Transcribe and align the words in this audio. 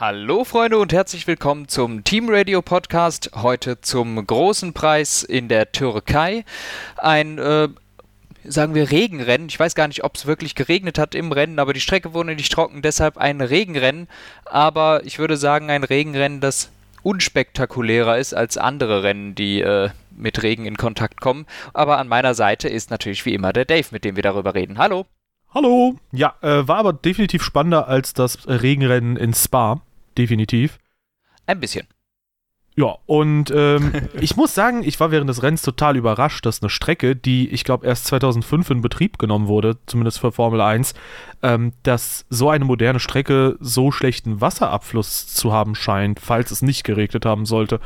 Hallo 0.00 0.44
Freunde 0.44 0.78
und 0.78 0.94
herzlich 0.94 1.26
willkommen 1.26 1.68
zum 1.68 2.04
Team 2.04 2.30
Radio 2.30 2.62
Podcast. 2.62 3.32
Heute 3.34 3.82
zum 3.82 4.26
großen 4.26 4.72
Preis 4.72 5.22
in 5.22 5.48
der 5.48 5.72
Türkei. 5.72 6.46
Ein, 6.96 7.36
äh, 7.36 7.68
sagen 8.44 8.74
wir, 8.74 8.90
Regenrennen. 8.90 9.50
Ich 9.50 9.60
weiß 9.60 9.74
gar 9.74 9.88
nicht, 9.88 10.02
ob 10.02 10.16
es 10.16 10.24
wirklich 10.24 10.54
geregnet 10.54 10.98
hat 10.98 11.14
im 11.14 11.32
Rennen, 11.32 11.58
aber 11.58 11.74
die 11.74 11.82
Strecke 11.82 12.14
wurde 12.14 12.34
nicht 12.34 12.50
trocken, 12.50 12.80
deshalb 12.80 13.18
ein 13.18 13.42
Regenrennen. 13.42 14.08
Aber 14.46 15.04
ich 15.04 15.18
würde 15.18 15.36
sagen, 15.36 15.68
ein 15.68 15.84
Regenrennen, 15.84 16.40
das 16.40 16.70
unspektakulärer 17.02 18.16
ist 18.16 18.32
als 18.32 18.56
andere 18.56 19.02
Rennen, 19.02 19.34
die 19.34 19.60
äh, 19.60 19.90
mit 20.16 20.42
Regen 20.42 20.64
in 20.64 20.78
Kontakt 20.78 21.20
kommen. 21.20 21.44
Aber 21.74 21.98
an 21.98 22.08
meiner 22.08 22.32
Seite 22.32 22.70
ist 22.70 22.90
natürlich 22.90 23.26
wie 23.26 23.34
immer 23.34 23.52
der 23.52 23.66
Dave, 23.66 23.88
mit 23.90 24.04
dem 24.04 24.16
wir 24.16 24.22
darüber 24.22 24.54
reden. 24.54 24.78
Hallo. 24.78 25.04
Hallo. 25.52 25.96
Ja, 26.10 26.36
äh, 26.40 26.66
war 26.66 26.78
aber 26.78 26.94
definitiv 26.94 27.42
spannender 27.42 27.86
als 27.86 28.14
das 28.14 28.48
Regenrennen 28.48 29.18
in 29.18 29.34
Spa. 29.34 29.82
Definitiv. 30.20 30.78
Ein 31.46 31.60
bisschen. 31.60 31.86
Ja, 32.76 32.98
und 33.06 33.50
ähm, 33.54 33.92
ich 34.20 34.36
muss 34.36 34.54
sagen, 34.54 34.82
ich 34.84 35.00
war 35.00 35.10
während 35.10 35.30
des 35.30 35.42
Rennens 35.42 35.62
total 35.62 35.96
überrascht, 35.96 36.44
dass 36.44 36.60
eine 36.60 36.68
Strecke, 36.68 37.16
die 37.16 37.48
ich 37.48 37.64
glaube 37.64 37.86
erst 37.86 38.04
2005 38.04 38.68
in 38.68 38.82
Betrieb 38.82 39.18
genommen 39.18 39.48
wurde, 39.48 39.78
zumindest 39.86 40.20
für 40.20 40.30
Formel 40.30 40.60
1, 40.60 40.92
ähm, 41.42 41.72
dass 41.84 42.26
so 42.28 42.50
eine 42.50 42.66
moderne 42.66 43.00
Strecke 43.00 43.56
so 43.60 43.90
schlechten 43.92 44.42
Wasserabfluss 44.42 45.26
zu 45.26 45.54
haben 45.54 45.74
scheint, 45.74 46.20
falls 46.20 46.50
es 46.50 46.60
nicht 46.60 46.84
geregnet 46.84 47.24
haben 47.24 47.46
sollte. 47.46 47.80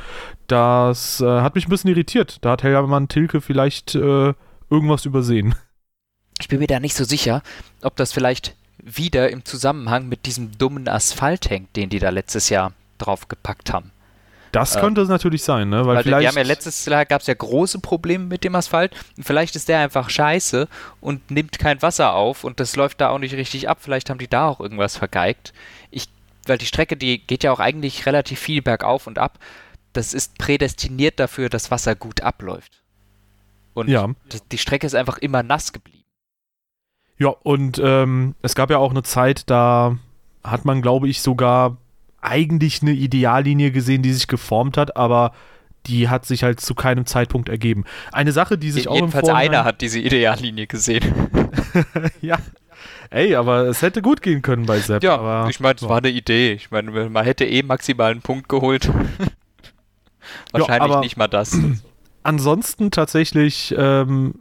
Das 0.49 1.21
äh, 1.21 1.41
hat 1.41 1.55
mich 1.55 1.69
ein 1.69 1.71
bisschen 1.71 1.91
irritiert. 1.91 2.39
Da 2.41 2.51
hat 2.51 2.65
Hellermann 2.65 3.07
Tilke 3.07 3.41
vielleicht 3.41 3.95
äh, 3.95 4.35
irgendwas 4.71 5.05
übersehen. 5.05 5.55
Ich 6.41 6.49
bin 6.49 6.59
mir 6.59 6.67
da 6.67 6.81
nicht 6.81 6.97
so 6.97 7.05
sicher, 7.05 7.43
ob 7.83 7.95
das 7.95 8.13
vielleicht 8.13 8.57
wieder 8.85 9.31
im 9.31 9.45
Zusammenhang 9.45 10.09
mit 10.09 10.27
diesem 10.27 10.57
dummen 10.59 10.89
Asphalt 10.89 11.49
hängt, 11.51 11.75
den 11.75 11.89
die 11.89 11.99
da 11.99 12.11
letztes 12.11 12.51
Jahr 12.51 12.73
draufgepackt 12.99 13.73
haben. 13.73 13.91
Das 14.53 14.79
könnte 14.79 15.01
es 15.01 15.09
natürlich 15.09 15.43
sein, 15.43 15.69
ne? 15.69 15.85
Weil, 15.85 15.97
weil 15.97 16.03
vielleicht... 16.05 16.21
wir 16.21 16.29
haben 16.29 16.37
ja 16.37 16.43
letztes 16.45 16.85
Jahr 16.85 17.05
gab 17.05 17.23
es 17.23 17.27
ja 17.27 17.35
große 17.35 17.81
Probleme 17.81 18.25
mit 18.25 18.45
dem 18.45 18.55
Asphalt. 18.55 18.95
Und 19.17 19.25
vielleicht 19.25 19.57
ist 19.57 19.69
der 19.69 19.81
einfach 19.81 20.11
scheiße 20.11 20.69
und 21.01 21.29
nimmt 21.31 21.59
kein 21.59 21.83
Wasser 21.83 22.15
auf 22.15 22.45
und 22.45 22.61
das 22.61 22.77
läuft 22.77 23.01
da 23.01 23.09
auch 23.09 23.19
nicht 23.19 23.35
richtig 23.35 23.69
ab. 23.69 23.79
Vielleicht 23.81 24.11
haben 24.11 24.19
die 24.19 24.29
da 24.29 24.47
auch 24.47 24.61
irgendwas 24.61 24.97
vergeigt. 24.97 25.53
Ich, 25.91 26.09
weil 26.47 26.59
die 26.59 26.67
Strecke, 26.67 26.97
die 26.97 27.19
geht 27.19 27.43
ja 27.43 27.51
auch 27.51 27.59
eigentlich 27.59 28.07
relativ 28.07 28.39
viel 28.39 28.63
bergauf 28.63 29.09
und 29.09 29.19
ab. 29.19 29.41
Das 29.93 30.15
ist 30.15 30.39
prädestiniert 30.39 31.19
dafür, 31.19 31.49
dass 31.49 31.73
Wasser 31.73 31.97
gut 31.97 32.21
abläuft. 32.21 32.81
Und 33.75 33.89
ja. 33.89 34.09
die 34.53 34.59
Strecke 34.59 34.87
ist 34.87 34.95
einfach 34.95 35.19
immer 35.19 35.43
nass 35.43 35.73
geblieben. 35.73 35.94
Ja, 37.19 37.29
und 37.29 37.81
ähm, 37.83 38.35
es 38.43 38.55
gab 38.55 38.71
ja 38.71 38.79
auch 38.79 38.91
eine 38.91 39.03
Zeit, 39.03 39.49
da 39.49 39.97
hat 40.43 40.65
man, 40.65 40.83
glaube 40.83 41.09
ich, 41.09 41.23
sogar 41.23 41.77
eigentlich 42.21 42.83
eine 42.83 42.93
Ideallinie 42.93 43.71
gesehen, 43.71 44.03
die 44.03 44.13
sich 44.13 44.27
geformt 44.27 44.77
hat, 44.77 44.97
aber 44.97 45.33
die 45.87 46.09
hat 46.09 46.25
sich 46.25 46.43
halt 46.43 46.61
zu 46.61 46.75
keinem 46.75 47.07
Zeitpunkt 47.07 47.49
ergeben. 47.49 47.85
Eine 48.13 48.33
Sache, 48.33 48.57
die 48.57 48.71
sich 48.71 48.85
Jedenfalls 48.85 49.03
auch 49.03 49.05
im 49.05 49.11
Vorhinein... 49.27 49.55
einer 49.55 49.65
hat 49.65 49.81
diese 49.81 50.01
Ideallinie 50.01 50.67
gesehen. 50.67 51.05
ja. 52.21 52.39
Ey, 53.11 53.35
aber 53.35 53.67
es 53.67 53.83
hätte 53.83 54.03
gut 54.03 54.23
gehen 54.23 54.43
können 54.43 54.67
bei 54.67 54.79
Sepp. 54.81 55.03
Ja, 55.05 55.17
aber, 55.17 55.49
ich 55.51 55.61
meine, 55.61 55.77
es 55.77 55.83
war 55.83 55.99
eine 55.99 56.09
Idee. 56.09 56.53
Ich 56.53 56.71
meine, 56.71 56.91
man 56.91 57.25
hätte 57.25 57.45
eh 57.45 57.63
maximal 57.63 58.11
einen 58.11 58.23
Punkt 58.23 58.49
geholt. 58.49 58.91
Wahrscheinlich 60.53 60.93
ja, 60.93 61.01
nicht 61.01 61.17
mal 61.17 61.29
das. 61.29 61.57
Ansonsten 62.23 62.91
tatsächlich 62.91 63.75
ähm, 63.77 64.35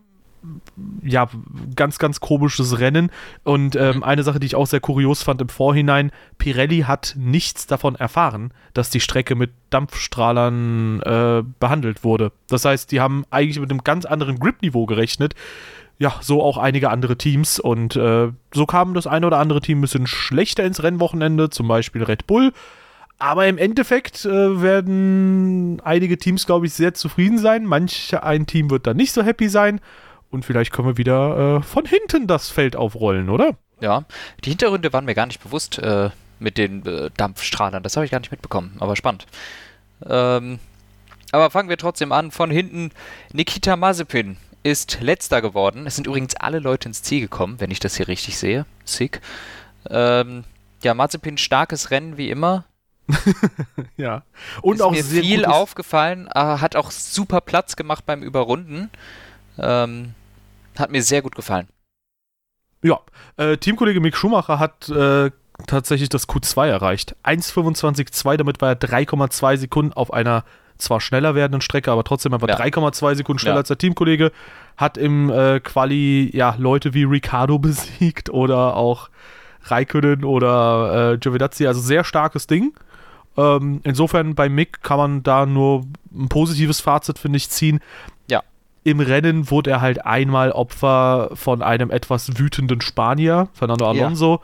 ja, 1.04 1.30
ganz, 1.76 2.00
ganz 2.00 2.20
komisches 2.20 2.80
Rennen. 2.80 3.12
Und 3.44 3.76
ähm, 3.76 4.04
eine 4.04 4.24
Sache, 4.24 4.40
die 4.40 4.48
ich 4.48 4.56
auch 4.56 4.68
sehr 4.68 4.80
kurios 4.80 5.24
fand 5.24 5.42
im 5.42 5.50
Vorhinein, 5.50 6.12
Pirelli 6.38 6.82
hat 6.82 7.16
nichts 7.18 7.68
davon 7.68 7.96
erfahren, 7.96 8.52
dass 8.74 8.90
die 8.90 9.00
Strecke 9.00 9.36
mit 9.36 9.52
Dampfstrahlern 9.70 11.02
äh, 11.02 11.44
behandelt 11.60 12.04
wurde. 12.04 12.32
Das 12.48 12.66
heißt, 12.66 12.92
die 12.92 13.00
haben 13.00 13.26
eigentlich 13.30 13.60
mit 13.60 13.70
einem 13.72 13.84
ganz 13.84 14.06
anderen 14.06 14.40
Grip-Niveau 14.40 14.86
gerechnet. 14.86 15.36
Ja, 16.00 16.16
so 16.22 16.42
auch 16.42 16.58
einige 16.58 16.90
andere 16.90 17.18
Teams. 17.18 17.60
Und 17.60 17.96
äh, 17.96 18.30
so 18.54 18.66
kam 18.66 18.94
das 18.94 19.08
eine 19.08 19.28
oder 19.28 19.38
andere 19.38 19.62
Team 19.62 19.80
ein 19.80 19.82
bisschen 19.82 20.08
schlechter 20.08 20.64
ins 20.64 20.84
Rennwochenende, 20.84 21.50
zum 21.50 21.68
Beispiel 21.68 22.04
Red 22.04 22.28
Bull. 22.28 22.52
Aber 23.20 23.48
im 23.48 23.58
Endeffekt 23.58 24.26
äh, 24.26 24.62
werden 24.62 25.82
einige 25.86 26.18
Teams, 26.18 26.46
glaube 26.46 26.66
ich, 26.66 26.74
sehr 26.74 26.94
zufrieden 26.94 27.38
sein. 27.38 27.66
Manch 27.66 28.14
ein 28.22 28.48
Team 28.48 28.70
wird 28.70 28.88
dann 28.88 28.98
nicht 28.98 29.14
so 29.14 29.24
happy 29.24 29.48
sein. 29.48 29.80
Und 30.34 30.46
vielleicht 30.46 30.74
können 30.74 30.88
wir 30.88 30.98
wieder 30.98 31.58
äh, 31.58 31.62
von 31.62 31.86
hinten 31.86 32.26
das 32.26 32.50
Feld 32.50 32.76
aufrollen, 32.76 33.30
oder? 33.30 33.56
Ja, 33.82 34.04
die 34.44 34.50
Hintergründe 34.50 34.92
waren 34.92 35.06
mir 35.06 35.14
gar 35.14 35.28
nicht 35.28 35.44
bewusst 35.44 35.78
äh, 35.78 36.10
mit 36.40 36.58
den 36.58 36.84
äh, 36.88 37.12
Dampfstrahlern. 37.16 37.84
Das 37.84 37.96
habe 37.96 38.06
ich 38.06 38.12
gar 38.12 38.20
nicht 38.20 38.32
mitbekommen, 38.32 38.76
aber 38.80 38.96
spannend. 38.96 39.28
Ähm, 40.04 40.58
aber 41.32 41.52
fangen 41.52 41.70
wir 41.70 41.78
trotzdem 41.78 42.12
an. 42.12 42.32
Von 42.32 42.50
hinten 42.50 42.90
Nikita 43.32 43.76
Mazepin 43.76 44.38
ist 44.64 45.02
letzter 45.02 45.40
geworden. 45.44 45.86
Es 45.86 45.98
sind 45.98 46.08
übrigens 46.08 46.36
alle 46.36 46.58
Leute 46.58 46.90
ins 46.90 47.04
Ziel 47.04 47.22
gekommen, 47.22 47.60
wenn 47.60 47.70
ich 47.70 47.80
das 47.80 47.98
hier 47.98 48.08
richtig 48.08 48.40
sehe. 48.40 48.66
Sick. 48.86 49.22
Ähm, 49.88 50.46
ja, 50.82 50.96
Mazepin 50.96 51.38
starkes 51.38 51.92
Rennen 51.92 52.18
wie 52.18 52.32
immer. 52.32 52.66
ja. 53.98 54.24
Und 54.64 54.78
ist 54.78 54.82
auch 54.82 54.94
mir 54.94 55.04
viel 55.04 55.46
aufgefallen, 55.46 56.28
hat 56.34 56.76
auch 56.76 56.90
super 56.90 57.40
Platz 57.40 57.76
gemacht 57.76 58.08
beim 58.08 58.24
Überrunden. 58.24 58.90
Ähm, 59.60 60.16
hat 60.80 60.92
mir 60.92 61.04
sehr 61.04 61.22
gut 61.22 61.36
gefallen. 61.36 61.68
Ja, 62.82 63.00
äh, 63.38 63.58
Teamkollege 63.58 64.02
Mick 64.02 64.16
Schumacher 64.16 64.60
hat 64.60 64.90
äh, 64.90 65.32
tatsächlich 65.68 66.10
das 66.10 66.28
Q2 66.28 66.68
erreicht. 66.68 67.16
1,25,2, 67.24 68.38
damit 68.38 68.62
war 68.62 68.70
er 68.70 68.80
3,2 68.80 69.58
Sekunden 69.58 69.94
auf 69.94 70.12
einer 70.14 70.44
zwar 70.78 71.00
schneller 71.00 71.36
werdenden 71.36 71.62
Strecke, 71.62 71.92
aber 71.92 72.04
trotzdem 72.04 72.34
einfach 72.34 72.48
ja. 72.48 72.58
3,2 72.58 73.16
Sekunden 73.16 73.40
schneller 73.40 73.56
ja. 73.56 73.60
als 73.60 73.68
der 73.70 73.78
Teamkollege. 73.78 74.32
Hat 74.76 74.98
im 74.98 75.30
äh, 75.30 75.60
Quali 75.60 76.30
ja 76.36 76.56
Leute 76.58 76.94
wie 76.94 77.04
Ricardo 77.04 77.60
besiegt 77.60 78.30
oder 78.30 78.76
auch 78.76 79.10
Raikkonen 79.66 80.26
oder 80.26 81.14
äh, 81.14 81.18
Giovinazzi, 81.18 81.68
also 81.68 81.80
sehr 81.80 82.04
starkes 82.04 82.48
Ding. 82.48 82.74
Ähm, 83.38 83.82
insofern 83.84 84.36
bei 84.36 84.50
Mick 84.50 84.84
kann 84.84 84.98
man 84.98 85.24
da 85.24 85.46
nur 85.46 85.86
ein 86.14 86.30
positives 86.30 86.82
Fazit, 86.82 87.18
finde 87.18 87.38
ich, 87.38 87.50
ziehen 87.50 87.80
im 88.84 89.00
Rennen 89.00 89.50
wurde 89.50 89.72
er 89.72 89.82
halt 89.82 90.06
einmal 90.06 90.52
Opfer 90.52 91.30
von 91.34 91.62
einem 91.62 91.90
etwas 91.90 92.38
wütenden 92.38 92.82
Spanier, 92.82 93.48
Fernando 93.54 93.88
Alonso. 93.88 94.42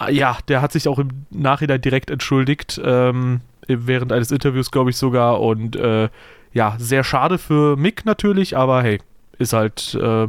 Ja, 0.00 0.08
ja 0.08 0.38
der 0.48 0.60
hat 0.60 0.72
sich 0.72 0.88
auch 0.88 0.98
im 0.98 1.10
Nachhinein 1.30 1.80
direkt 1.80 2.10
entschuldigt, 2.10 2.80
ähm, 2.84 3.40
während 3.66 4.12
eines 4.12 4.30
Interviews, 4.30 4.70
glaube 4.70 4.90
ich 4.90 4.96
sogar. 4.96 5.40
Und 5.40 5.76
äh, 5.76 6.08
ja, 6.52 6.74
sehr 6.78 7.04
schade 7.04 7.38
für 7.38 7.76
Mick 7.76 8.04
natürlich, 8.04 8.56
aber 8.56 8.82
hey, 8.82 9.00
ist 9.38 9.52
halt. 9.52 9.94
Äh, 9.94 10.28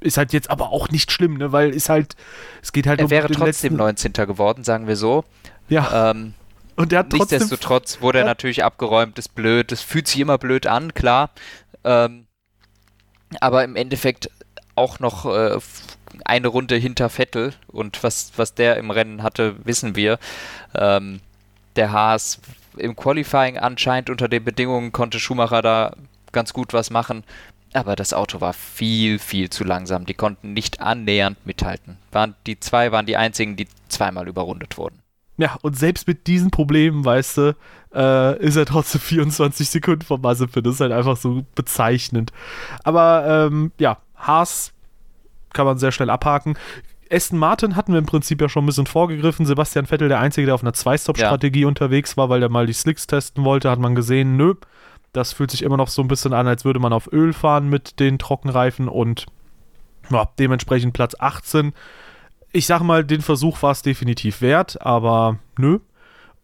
ist 0.00 0.18
halt 0.18 0.34
jetzt 0.34 0.50
aber 0.50 0.72
auch 0.72 0.90
nicht 0.90 1.10
schlimm, 1.10 1.38
ne? 1.38 1.52
Weil 1.52 1.70
ist 1.70 1.88
halt, 1.88 2.16
es 2.62 2.72
geht 2.72 2.86
halt 2.86 3.00
er 3.00 3.06
um 3.06 3.10
wäre 3.10 3.28
trotzdem 3.28 3.76
letzten... 3.76 4.12
19. 4.12 4.12
geworden, 4.26 4.62
sagen 4.62 4.86
wir 4.86 4.94
so. 4.94 5.24
Ja. 5.68 6.10
Ähm, 6.10 6.34
und 6.76 6.92
der 6.92 7.00
hat 7.00 7.10
trotzdem. 7.10 7.38
Nichtsdestotrotz 7.38 8.02
wurde 8.02 8.18
er 8.18 8.26
natürlich 8.26 8.62
abgeräumt, 8.62 9.18
ist 9.18 9.34
blöd, 9.34 9.72
es 9.72 9.80
fühlt 9.80 10.06
sich 10.06 10.20
immer 10.20 10.36
blöd 10.36 10.66
an, 10.66 10.92
klar. 10.92 11.30
Ähm, 11.82 12.25
aber 13.40 13.64
im 13.64 13.76
Endeffekt 13.76 14.30
auch 14.74 14.98
noch 15.00 15.26
äh, 15.26 15.58
eine 16.24 16.48
Runde 16.48 16.76
hinter 16.76 17.08
Vettel 17.08 17.54
und 17.68 18.02
was, 18.02 18.32
was 18.36 18.54
der 18.54 18.76
im 18.76 18.90
Rennen 18.90 19.22
hatte, 19.22 19.56
wissen 19.64 19.96
wir. 19.96 20.18
Ähm, 20.74 21.20
der 21.76 21.92
Haas 21.92 22.40
im 22.76 22.96
Qualifying 22.96 23.58
anscheinend 23.58 24.10
unter 24.10 24.28
den 24.28 24.44
Bedingungen 24.44 24.92
konnte 24.92 25.18
Schumacher 25.18 25.62
da 25.62 25.94
ganz 26.32 26.52
gut 26.52 26.72
was 26.72 26.90
machen, 26.90 27.24
aber 27.72 27.96
das 27.96 28.12
Auto 28.12 28.40
war 28.40 28.52
viel, 28.52 29.18
viel 29.18 29.50
zu 29.50 29.64
langsam. 29.64 30.06
Die 30.06 30.14
konnten 30.14 30.52
nicht 30.52 30.80
annähernd 30.80 31.44
mithalten. 31.46 31.98
Waren, 32.12 32.34
die 32.46 32.60
zwei 32.60 32.92
waren 32.92 33.06
die 33.06 33.16
einzigen, 33.16 33.56
die 33.56 33.68
zweimal 33.88 34.28
überrundet 34.28 34.78
wurden. 34.78 35.00
Ja, 35.38 35.56
und 35.60 35.76
selbst 35.76 36.08
mit 36.08 36.26
diesen 36.26 36.50
Problemen, 36.50 37.04
weißt 37.04 37.36
du, 37.36 37.56
äh, 37.96 38.38
ist 38.38 38.56
er 38.56 38.66
trotzdem 38.66 39.00
24 39.02 39.68
Sekunden 39.68 40.02
vom 40.02 40.20
Mazepin. 40.20 40.62
Das 40.62 40.74
ist 40.74 40.80
halt 40.80 40.92
einfach 40.92 41.16
so 41.16 41.44
bezeichnend. 41.54 42.32
Aber 42.84 43.48
ähm, 43.50 43.72
ja, 43.78 43.98
Haas 44.16 44.72
kann 45.52 45.66
man 45.66 45.78
sehr 45.78 45.92
schnell 45.92 46.10
abhaken. 46.10 46.56
Aston 47.10 47.38
Martin 47.38 47.76
hatten 47.76 47.92
wir 47.92 47.98
im 47.98 48.06
Prinzip 48.06 48.40
ja 48.40 48.48
schon 48.48 48.64
ein 48.64 48.66
bisschen 48.66 48.86
vorgegriffen. 48.86 49.46
Sebastian 49.46 49.86
Vettel, 49.86 50.08
der 50.08 50.20
Einzige, 50.20 50.46
der 50.46 50.54
auf 50.56 50.62
einer 50.62 50.72
Zwei-Stop-Strategie 50.72 51.62
ja. 51.62 51.68
unterwegs 51.68 52.16
war, 52.16 52.28
weil 52.28 52.40
der 52.40 52.48
mal 52.48 52.66
die 52.66 52.72
Slicks 52.72 53.06
testen 53.06 53.44
wollte, 53.44 53.70
hat 53.70 53.78
man 53.78 53.94
gesehen, 53.94 54.36
nö, 54.36 54.54
das 55.12 55.32
fühlt 55.32 55.50
sich 55.50 55.62
immer 55.62 55.76
noch 55.76 55.88
so 55.88 56.02
ein 56.02 56.08
bisschen 56.08 56.32
an, 56.32 56.48
als 56.48 56.64
würde 56.64 56.80
man 56.80 56.92
auf 56.92 57.10
Öl 57.12 57.32
fahren 57.32 57.68
mit 57.68 58.00
den 58.00 58.18
Trockenreifen 58.18 58.88
und 58.88 59.26
ja, 60.10 60.28
dementsprechend 60.38 60.94
Platz 60.94 61.14
18 61.18 61.72
ich 62.56 62.66
sag 62.66 62.82
mal, 62.82 63.04
den 63.04 63.20
Versuch 63.20 63.62
war 63.62 63.72
es 63.72 63.82
definitiv 63.82 64.40
wert, 64.40 64.80
aber 64.80 65.38
nö. 65.58 65.80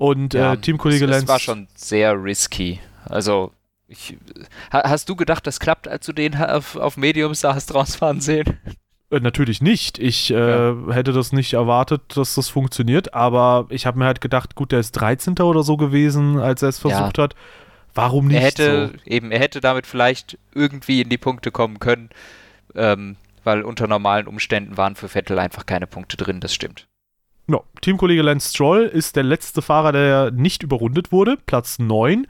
Und 0.02 0.34
ja, 0.34 0.54
äh, 0.54 0.56
Teamkollege 0.56 1.06
Lenz. 1.06 1.20
Das 1.20 1.28
war 1.28 1.38
schon 1.38 1.68
sehr 1.76 2.20
risky. 2.20 2.80
Also, 3.04 3.52
ich, 3.86 4.16
hast 4.72 5.08
du 5.08 5.14
gedacht, 5.14 5.46
das 5.46 5.60
klappt, 5.60 5.86
als 5.86 6.04
du 6.06 6.12
den 6.12 6.34
auf, 6.34 6.74
auf 6.74 6.96
Mediums 6.96 7.42
da 7.42 7.54
hast 7.54 7.72
rausfahren 7.72 8.20
sehen? 8.20 8.58
Äh, 9.10 9.20
natürlich 9.20 9.62
nicht. 9.62 10.00
Ich 10.00 10.32
äh, 10.32 10.34
ja. 10.70 10.76
hätte 10.90 11.12
das 11.12 11.30
nicht 11.30 11.52
erwartet, 11.52 12.02
dass 12.16 12.34
das 12.34 12.48
funktioniert, 12.48 13.14
aber 13.14 13.66
ich 13.68 13.86
habe 13.86 13.96
mir 14.00 14.06
halt 14.06 14.20
gedacht, 14.20 14.56
gut, 14.56 14.72
der 14.72 14.80
ist 14.80 14.90
13. 14.90 15.38
oder 15.38 15.62
so 15.62 15.76
gewesen, 15.76 16.40
als 16.40 16.62
er 16.62 16.70
es 16.70 16.80
versucht 16.80 17.18
ja. 17.18 17.22
hat. 17.22 17.36
Warum 17.94 18.26
nicht? 18.26 18.38
Er 18.38 18.42
hätte 18.42 18.86
so? 18.88 19.08
eben, 19.08 19.30
er 19.30 19.38
hätte 19.38 19.60
damit 19.60 19.86
vielleicht 19.86 20.36
irgendwie 20.52 21.02
in 21.02 21.10
die 21.10 21.18
Punkte 21.18 21.52
kommen 21.52 21.78
können, 21.78 22.10
ähm, 22.74 23.14
weil 23.44 23.62
unter 23.62 23.86
normalen 23.86 24.26
Umständen 24.26 24.76
waren 24.76 24.96
für 24.96 25.08
Vettel 25.08 25.38
einfach 25.38 25.64
keine 25.64 25.86
Punkte 25.86 26.16
drin, 26.16 26.40
das 26.40 26.52
stimmt. 26.52 26.88
No. 27.46 27.64
Teamkollege 27.80 28.22
Lance 28.22 28.50
Stroll 28.50 28.84
ist 28.84 29.16
der 29.16 29.24
letzte 29.24 29.62
Fahrer, 29.62 29.92
der 29.92 30.30
nicht 30.30 30.62
überrundet 30.62 31.12
wurde, 31.12 31.36
Platz 31.46 31.78
9. 31.78 32.26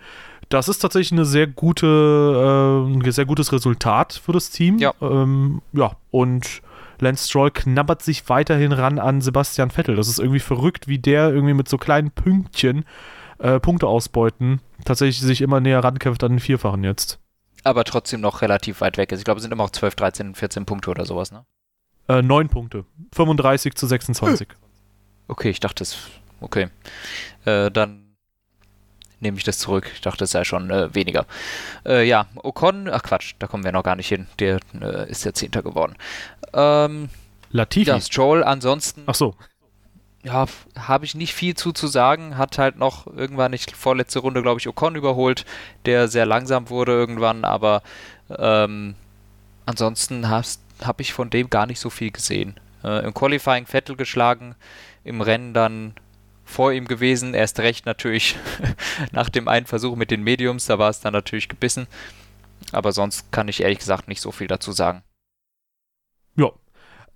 Das 0.49 0.69
ist 0.69 0.81
tatsächlich 0.81 1.13
eine 1.13 1.25
sehr 1.25 1.47
gute, 1.47 1.87
äh, 1.87 2.93
ein 2.93 3.11
sehr 3.11 3.25
gutes 3.25 3.53
Resultat 3.53 4.21
für 4.25 4.33
das 4.33 4.51
Team. 4.51 4.79
Ja. 4.79 4.93
Ähm, 5.01 5.63
ja, 5.73 5.93
und 6.11 6.63
Lance 7.01 7.29
Stroll 7.29 7.51
knabbert 7.51 8.03
sich 8.03 8.29
weiterhin 8.29 8.73
ran 8.73 8.99
an 8.99 9.21
Sebastian 9.21 9.71
Vettel. 9.71 9.97
Das 9.97 10.09
ist 10.09 10.19
irgendwie 10.19 10.41
verrückt, 10.41 10.89
wie 10.89 10.99
der 10.99 11.31
irgendwie 11.31 11.55
mit 11.55 11.69
so 11.69 11.79
kleinen 11.79 12.11
Pünktchen 12.11 12.85
äh, 13.39 13.61
Punkte 13.61 13.87
ausbeuten, 13.87 14.61
tatsächlich 14.85 15.21
sich 15.21 15.41
immer 15.43 15.61
näher 15.61 15.83
rankämpft 15.83 16.23
an 16.23 16.33
den 16.33 16.41
Vierfachen 16.41 16.85
jetzt. 16.85 17.19
Aber 17.65 17.85
trotzdem 17.85 18.21
noch 18.21 18.43
relativ 18.43 18.81
weit 18.81 18.97
weg 18.97 19.13
ist. 19.13 19.19
Ich 19.19 19.25
glaube, 19.25 19.39
es 19.39 19.43
sind 19.43 19.53
immer 19.53 19.65
auch 19.65 19.71
12, 19.71 19.95
13, 19.95 20.35
14 20.35 20.65
Punkte 20.65 20.91
oder 20.91 21.05
sowas, 21.05 21.33
ne? 21.33 21.45
Äh, 22.09 22.23
9 22.23 22.49
Punkte. 22.49 22.85
35 23.13 23.75
zu 23.75 23.87
26. 23.87 24.49
Okay, 25.29 25.51
ich 25.51 25.61
dachte 25.61 25.85
es. 25.85 25.97
Okay. 26.41 26.69
Äh, 27.45 27.71
dann 27.71 28.17
nehme 29.21 29.39
ich 29.39 29.45
das 29.45 29.59
zurück. 29.59 29.91
Ich 29.95 30.01
dachte, 30.01 30.25
es 30.25 30.33
sei 30.33 30.45
schon 30.45 30.71
äh, 30.71 30.95
weniger. 30.95 31.27
Äh, 31.87 32.07
ja, 32.07 32.27
Ocon, 32.37 32.89
ach 32.91 33.03
Quatsch, 33.03 33.35
da 33.39 33.47
kommen 33.47 33.65
wir 33.65 33.73
noch 33.73 33.85
gar 33.85 33.97
nicht 33.97 34.09
hin. 34.09 34.27
Der 34.39 34.59
äh, 34.81 35.09
ist 35.11 35.25
der 35.25 35.35
Zehnter 35.35 35.63
geworden. 35.63 35.95
Ähm, 36.53 37.09
Latifi. 37.51 37.89
Ja, 37.89 38.01
Stroll 38.01 38.43
ansonsten. 38.43 39.05
Ach 39.07 39.15
so. 39.15 39.35
Ja, 40.25 40.47
habe 40.79 41.05
ich 41.05 41.15
nicht 41.15 41.35
viel 41.35 41.55
zu 41.55 41.73
zu 41.73 41.87
sagen. 41.87 42.37
Hat 42.37 42.59
halt 42.59 42.77
noch 42.77 43.07
irgendwann 43.07 43.51
nicht 43.53 43.73
vorletzte 43.73 44.21
Runde, 44.21 44.43
glaube 44.43 44.61
ich, 44.61 44.69
Ocon 44.69 44.95
überholt, 44.95 45.45
der 45.85 46.09
sehr 46.09 46.27
langsam 46.27 46.71
wurde 46.71 46.93
irgendwann, 46.93 47.45
aber 47.45 47.83
ähm, 48.31 48.95
ansonsten 49.67 50.29
habe 50.29 50.47
ich 50.99 51.13
von 51.13 51.31
dem 51.31 51.51
gar 51.51 51.67
nicht 51.67 51.81
so 51.81 51.91
viel 51.91 52.11
gesehen. 52.11 52.55
Äh, 52.85 53.05
Im 53.05 53.15
Qualifying 53.15 53.67
Vettel 53.67 53.97
geschlagen, 53.97 54.55
im 55.05 55.21
Rennen 55.21 55.55
dann 55.55 55.95
vor 56.45 56.73
ihm 56.73 56.87
gewesen. 56.87 57.35
Erst 57.35 57.61
recht 57.61 57.87
natürlich 57.87 58.37
nach 59.13 59.29
dem 59.29 59.49
einen 59.49 59.67
Versuch 59.67 59.97
mit 59.97 60.11
den 60.11 60.23
Mediums, 60.23 60.67
da 60.67 60.79
war 60.79 60.91
es 60.91 61.01
dann 61.01 61.13
natürlich 61.13 61.49
gebissen. 61.49 61.87
Aber 62.73 62.93
sonst 62.93 63.33
kann 63.33 63.49
ich 63.49 63.63
ehrlich 63.63 63.79
gesagt 63.79 64.09
nicht 64.09 64.21
so 64.21 64.31
viel 64.31 64.47
dazu 64.47 64.73
sagen. 64.73 65.03
Ja. 66.37 66.51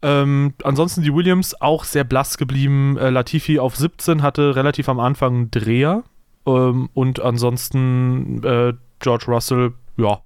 Ähm, 0.02 0.54
ansonsten 0.62 1.02
die 1.02 1.14
Williams 1.14 1.60
auch 1.60 1.84
sehr 1.84 2.04
blass 2.04 2.36
geblieben. 2.36 2.98
Äh, 2.98 3.10
Latifi 3.10 3.58
auf 3.58 3.76
17 3.76 4.22
hatte 4.22 4.54
relativ 4.54 4.88
am 4.88 5.00
Anfang 5.00 5.34
einen 5.34 5.50
Dreher. 5.50 6.04
Ähm, 6.46 6.90
und 6.92 7.20
ansonsten 7.20 8.42
äh, 8.44 8.74
George 8.98 9.26
Russell, 9.28 9.72
ja, 9.96 10.20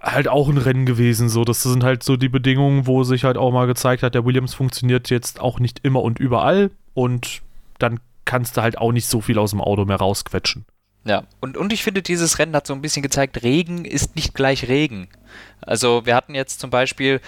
halt 0.00 0.28
auch 0.28 0.48
ein 0.48 0.58
Rennen 0.58 0.86
gewesen. 0.86 1.28
So, 1.28 1.44
das 1.44 1.62
sind 1.62 1.84
halt 1.84 2.02
so 2.02 2.16
die 2.16 2.28
Bedingungen, 2.28 2.86
wo 2.86 3.04
sich 3.04 3.24
halt 3.24 3.36
auch 3.36 3.52
mal 3.52 3.66
gezeigt 3.66 4.02
hat, 4.02 4.14
der 4.14 4.24
Williams 4.24 4.54
funktioniert 4.54 5.10
jetzt 5.10 5.40
auch 5.40 5.58
nicht 5.58 5.80
immer 5.82 6.02
und 6.02 6.18
überall. 6.18 6.70
Und 6.94 7.42
dann 7.78 8.00
kannst 8.24 8.56
du 8.56 8.62
halt 8.62 8.78
auch 8.78 8.92
nicht 8.92 9.06
so 9.06 9.20
viel 9.20 9.38
aus 9.38 9.50
dem 9.50 9.60
Auto 9.60 9.84
mehr 9.84 9.96
rausquetschen. 9.96 10.64
Ja, 11.06 11.24
und, 11.40 11.58
und 11.58 11.72
ich 11.72 11.82
finde, 11.82 12.00
dieses 12.00 12.38
Rennen 12.38 12.56
hat 12.56 12.66
so 12.66 12.72
ein 12.72 12.80
bisschen 12.80 13.02
gezeigt, 13.02 13.42
Regen 13.42 13.84
ist 13.84 14.16
nicht 14.16 14.34
gleich 14.34 14.68
Regen. 14.68 15.08
Also 15.60 16.06
wir 16.06 16.14
hatten 16.14 16.34
jetzt 16.34 16.60
zum 16.60 16.70
Beispiel 16.70 17.20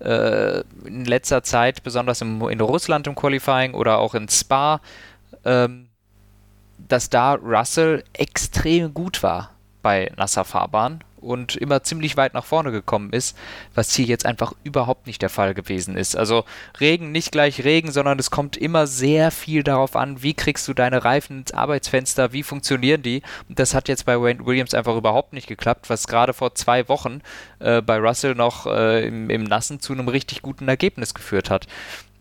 äh, 0.00 0.60
in 0.84 1.04
letzter 1.04 1.44
Zeit, 1.44 1.84
besonders 1.84 2.20
im, 2.22 2.48
in 2.48 2.60
Russland 2.60 3.06
im 3.06 3.14
Qualifying 3.14 3.74
oder 3.74 3.98
auch 3.98 4.14
in 4.14 4.28
Spa, 4.28 4.80
ähm, 5.44 5.88
dass 6.88 7.08
da 7.08 7.34
Russell 7.34 8.02
extrem 8.14 8.94
gut 8.94 9.22
war 9.22 9.50
bei 9.82 10.10
nasser 10.16 10.44
Fahrbahn 10.44 11.04
und 11.20 11.56
immer 11.56 11.82
ziemlich 11.82 12.16
weit 12.16 12.34
nach 12.34 12.44
vorne 12.44 12.72
gekommen 12.72 13.12
ist, 13.12 13.36
was 13.74 13.94
hier 13.94 14.06
jetzt 14.06 14.26
einfach 14.26 14.52
überhaupt 14.64 15.06
nicht 15.06 15.22
der 15.22 15.28
Fall 15.28 15.54
gewesen 15.54 15.96
ist. 15.96 16.16
Also 16.16 16.44
Regen 16.80 17.12
nicht 17.12 17.32
gleich 17.32 17.64
Regen, 17.64 17.92
sondern 17.92 18.18
es 18.18 18.30
kommt 18.30 18.56
immer 18.56 18.86
sehr 18.86 19.30
viel 19.30 19.62
darauf 19.62 19.96
an, 19.96 20.22
wie 20.22 20.34
kriegst 20.34 20.66
du 20.68 20.74
deine 20.74 21.04
Reifen 21.04 21.40
ins 21.40 21.52
Arbeitsfenster, 21.52 22.32
wie 22.32 22.42
funktionieren 22.42 23.02
die. 23.02 23.22
Und 23.48 23.58
das 23.58 23.74
hat 23.74 23.88
jetzt 23.88 24.06
bei 24.06 24.20
Wayne 24.20 24.44
Williams 24.46 24.74
einfach 24.74 24.96
überhaupt 24.96 25.32
nicht 25.32 25.46
geklappt, 25.46 25.90
was 25.90 26.06
gerade 26.06 26.32
vor 26.32 26.54
zwei 26.54 26.88
Wochen 26.88 27.20
äh, 27.58 27.82
bei 27.82 27.98
Russell 27.98 28.34
noch 28.34 28.66
äh, 28.66 29.06
im, 29.06 29.30
im 29.30 29.44
Nassen 29.44 29.80
zu 29.80 29.92
einem 29.92 30.08
richtig 30.08 30.42
guten 30.42 30.68
Ergebnis 30.68 31.14
geführt 31.14 31.50
hat. 31.50 31.66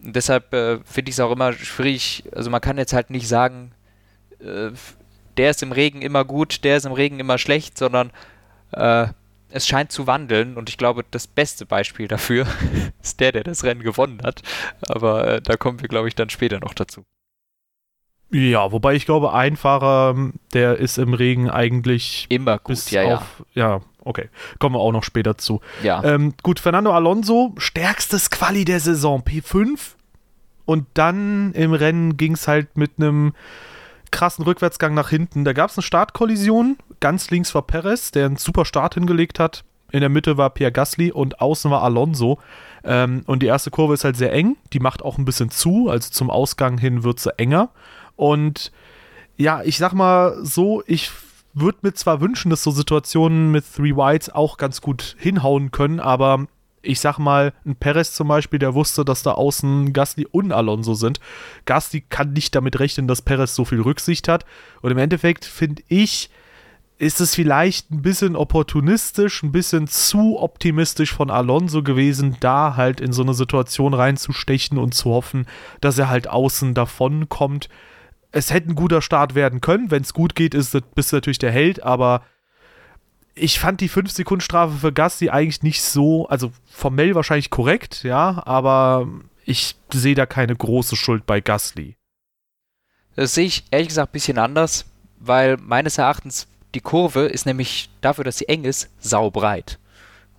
Und 0.04 0.16
deshalb 0.16 0.54
äh, 0.54 0.80
finde 0.86 1.10
ich 1.10 1.16
es 1.16 1.20
auch 1.20 1.32
immer 1.32 1.54
schwierig, 1.54 2.24
also 2.34 2.50
man 2.50 2.62
kann 2.62 2.78
jetzt 2.78 2.94
halt 2.94 3.10
nicht 3.10 3.28
sagen, 3.28 3.72
äh, 4.40 4.72
der 5.38 5.52
ist 5.52 5.64
im 5.64 5.72
Regen 5.72 6.02
immer 6.02 6.26
gut, 6.26 6.64
der 6.64 6.78
ist 6.78 6.86
im 6.86 6.92
Regen 6.92 7.20
immer 7.20 7.38
schlecht, 7.38 7.78
sondern 7.78 8.12
äh, 8.72 9.08
es 9.52 9.68
scheint 9.68 9.92
zu 9.92 10.08
wandeln 10.08 10.58
und 10.58 10.70
ich 10.70 10.78
glaube, 10.78 11.04
das 11.10 11.28
beste 11.28 11.66
Beispiel 11.66 12.08
dafür 12.08 12.46
ist 13.02 13.20
der, 13.20 13.32
der 13.32 13.44
das 13.44 13.64
Rennen 13.64 13.82
gewonnen 13.82 14.22
hat. 14.24 14.42
Aber 14.82 15.28
äh, 15.28 15.42
da 15.42 15.58
kommen 15.58 15.82
wir, 15.82 15.90
glaube 15.90 16.08
ich, 16.08 16.16
dann 16.16 16.30
später 16.30 16.60
noch 16.60 16.74
dazu. 16.74 17.06
Ja, 18.32 18.72
wobei 18.72 18.94
ich 18.94 19.06
glaube, 19.06 19.34
ein 19.34 19.58
Fahrer, 19.58 20.16
der 20.54 20.78
ist 20.78 21.00
im 21.00 21.16
Regen 21.16 21.50
eigentlich 21.50 22.28
immer 22.30 22.60
gut, 22.60 22.92
ja, 22.92 23.16
auf, 23.16 23.44
ja. 23.54 23.70
ja. 23.70 23.82
okay. 24.04 24.30
Kommen 24.60 24.76
wir 24.76 24.80
auch 24.80 24.92
noch 24.92 25.04
später 25.04 25.38
zu. 25.38 25.62
Ja. 25.82 26.04
Ähm, 26.04 26.36
gut, 26.44 26.60
Fernando 26.60 26.92
Alonso, 26.92 27.56
stärkstes 27.58 28.30
Quali 28.30 28.66
der 28.66 28.80
Saison, 28.80 29.22
P5. 29.22 29.96
Und 30.66 30.86
dann 30.94 31.54
im 31.54 31.74
Rennen 31.74 32.18
ging 32.18 32.34
es 32.34 32.48
halt 32.48 32.78
mit 32.78 32.92
einem 32.98 33.34
krassen 34.12 34.44
Rückwärtsgang 34.44 34.94
nach 34.94 35.10
hinten. 35.10 35.46
Da 35.46 35.54
gab 35.54 35.70
es 35.70 35.78
eine 35.78 35.84
Startkollision. 35.84 36.78
Ganz 37.00 37.30
links 37.30 37.54
war 37.56 37.62
Perez, 37.62 38.12
der 38.12 38.26
einen 38.26 38.38
super 38.38 38.66
Start 38.66 38.96
hingelegt 38.96 39.40
hat. 39.40 39.64
In 39.92 40.02
der 40.02 40.10
Mitte 40.10 40.38
war 40.38 40.52
Pierre 40.52 40.72
Gasly 40.72 41.12
und 41.12 41.42
außen 41.42 41.72
war 41.72 41.84
Alonso. 41.84 42.40
Ähm, 42.84 43.24
und 43.26 43.42
die 43.42 43.48
erste 43.48 43.72
Kurve 43.72 43.94
ist 43.94 44.04
halt 44.04 44.18
sehr 44.18 44.34
eng. 44.34 44.58
Die 44.74 44.80
macht 44.80 45.04
auch 45.04 45.18
ein 45.18 45.26
bisschen 45.26 45.50
zu. 45.50 45.90
Also 45.90 46.10
zum 46.12 46.30
Ausgang 46.30 46.78
hin 46.78 47.04
wird 47.04 47.20
sie 47.20 47.38
enger. 47.38 47.70
Und 48.16 48.72
ja, 49.38 49.64
ich 49.64 49.78
sag 49.78 49.94
mal 49.94 50.38
so, 50.44 50.84
ich 50.86 51.12
würde 51.54 51.80
mir 51.82 51.94
zwar 51.94 52.22
wünschen, 52.22 52.50
dass 52.50 52.64
so 52.64 52.72
Situationen 52.72 53.52
mit 53.52 53.66
Three 53.74 53.96
Whites 53.96 54.30
auch 54.30 54.58
ganz 54.58 54.82
gut 54.82 55.16
hinhauen 55.18 55.72
können, 55.72 56.00
aber 56.00 56.46
ich 56.82 57.00
sag 57.00 57.18
mal, 57.18 57.54
ein 57.66 57.76
Perez 57.76 58.14
zum 58.14 58.28
Beispiel, 58.28 58.60
der 58.60 58.74
wusste, 58.74 59.06
dass 59.06 59.24
da 59.24 59.34
außen 59.34 59.94
Gasly 59.94 60.28
und 60.32 60.52
Alonso 60.52 60.94
sind. 60.94 61.20
Gasly 61.66 62.02
kann 62.02 62.34
nicht 62.34 62.56
damit 62.56 62.80
rechnen, 62.80 63.08
dass 63.08 63.22
Perez 63.22 63.56
so 63.56 63.66
viel 63.66 63.82
Rücksicht 63.82 64.28
hat. 64.28 64.46
Und 64.82 64.92
im 64.92 64.98
Endeffekt 64.98 65.46
finde 65.46 65.84
ich, 65.88 66.30
ist 67.00 67.22
es 67.22 67.34
vielleicht 67.34 67.92
ein 67.92 68.02
bisschen 68.02 68.36
opportunistisch, 68.36 69.42
ein 69.42 69.54
bisschen 69.54 69.88
zu 69.88 70.38
optimistisch 70.38 71.14
von 71.14 71.32
Alonso 71.32 71.82
gewesen, 71.82 72.36
da 72.42 72.76
halt 72.76 73.00
in 73.00 73.14
so 73.14 73.24
eine 73.24 73.34
Situation 73.34 73.94
reinzustechen 73.94 74.78
und 74.78 74.94
zu 74.94 75.12
hoffen, 75.12 75.48
dass 75.80 75.98
er 75.98 76.10
halt 76.10 76.28
außen 76.28 76.74
davon 76.74 77.30
kommt. 77.30 77.70
Es 78.32 78.54
hätte 78.54 78.70
ein 78.70 78.76
guter 78.76 79.02
Start 79.02 79.34
werden 79.34 79.62
können. 79.62 79.92
Wenn 79.92 80.04
es 80.04 80.14
gut 80.14 80.36
geht, 80.36 80.54
ist, 80.54 80.78
bist 80.94 81.12
du 81.12 81.16
natürlich 81.16 81.40
der 81.40 81.52
Held, 81.52 81.82
aber 81.84 82.22
ich 83.40 83.60
fand 83.60 83.82
die 83.82 83.90
5-Sekunden-Strafe 83.90 84.78
für 84.78 84.94
Gasly 84.94 85.30
eigentlich 85.30 85.64
nicht 85.64 85.82
so, 85.82 86.28
also 86.28 86.52
formell 86.66 87.16
wahrscheinlich 87.16 87.50
korrekt, 87.50 88.04
ja, 88.04 88.42
aber 88.46 89.08
ich 89.46 89.76
sehe 89.92 90.16
da 90.16 90.26
keine 90.26 90.56
große 90.56 90.96
Schuld 90.96 91.26
bei 91.26 91.42
Gasly. 91.42 91.96
Das 93.16 93.34
sehe 93.34 93.46
ich 93.46 93.64
ehrlich 93.72 93.90
gesagt 93.90 94.12
ein 94.12 94.14
bisschen 94.14 94.38
anders, 94.38 94.86
weil 95.20 95.58
meines 95.58 95.98
Erachtens 95.98 96.48
die 96.76 96.82
Kurve 96.82 97.22
ist 97.22 97.46
nämlich 97.46 97.90
dafür, 98.02 98.24
dass 98.24 98.38
sie 98.38 98.48
eng 98.48 98.64
ist, 98.64 98.90
saubreit. 99.00 99.80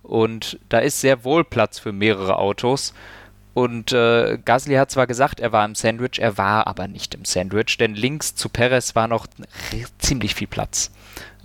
Und 0.01 0.59
da 0.69 0.79
ist 0.79 1.01
sehr 1.01 1.23
wohl 1.23 1.43
Platz 1.43 1.77
für 1.77 1.91
mehrere 1.91 2.37
Autos. 2.37 2.93
Und 3.53 3.91
äh, 3.91 4.39
Gasly 4.43 4.75
hat 4.75 4.91
zwar 4.91 5.07
gesagt, 5.07 5.41
er 5.41 5.51
war 5.51 5.65
im 5.65 5.75
Sandwich, 5.75 6.19
er 6.19 6.37
war 6.37 6.67
aber 6.67 6.87
nicht 6.87 7.13
im 7.13 7.25
Sandwich, 7.25 7.77
denn 7.77 7.95
links 7.95 8.33
zu 8.33 8.47
Perez 8.47 8.95
war 8.95 9.07
noch 9.07 9.27
ziemlich 9.99 10.35
viel 10.35 10.47
Platz. 10.47 10.91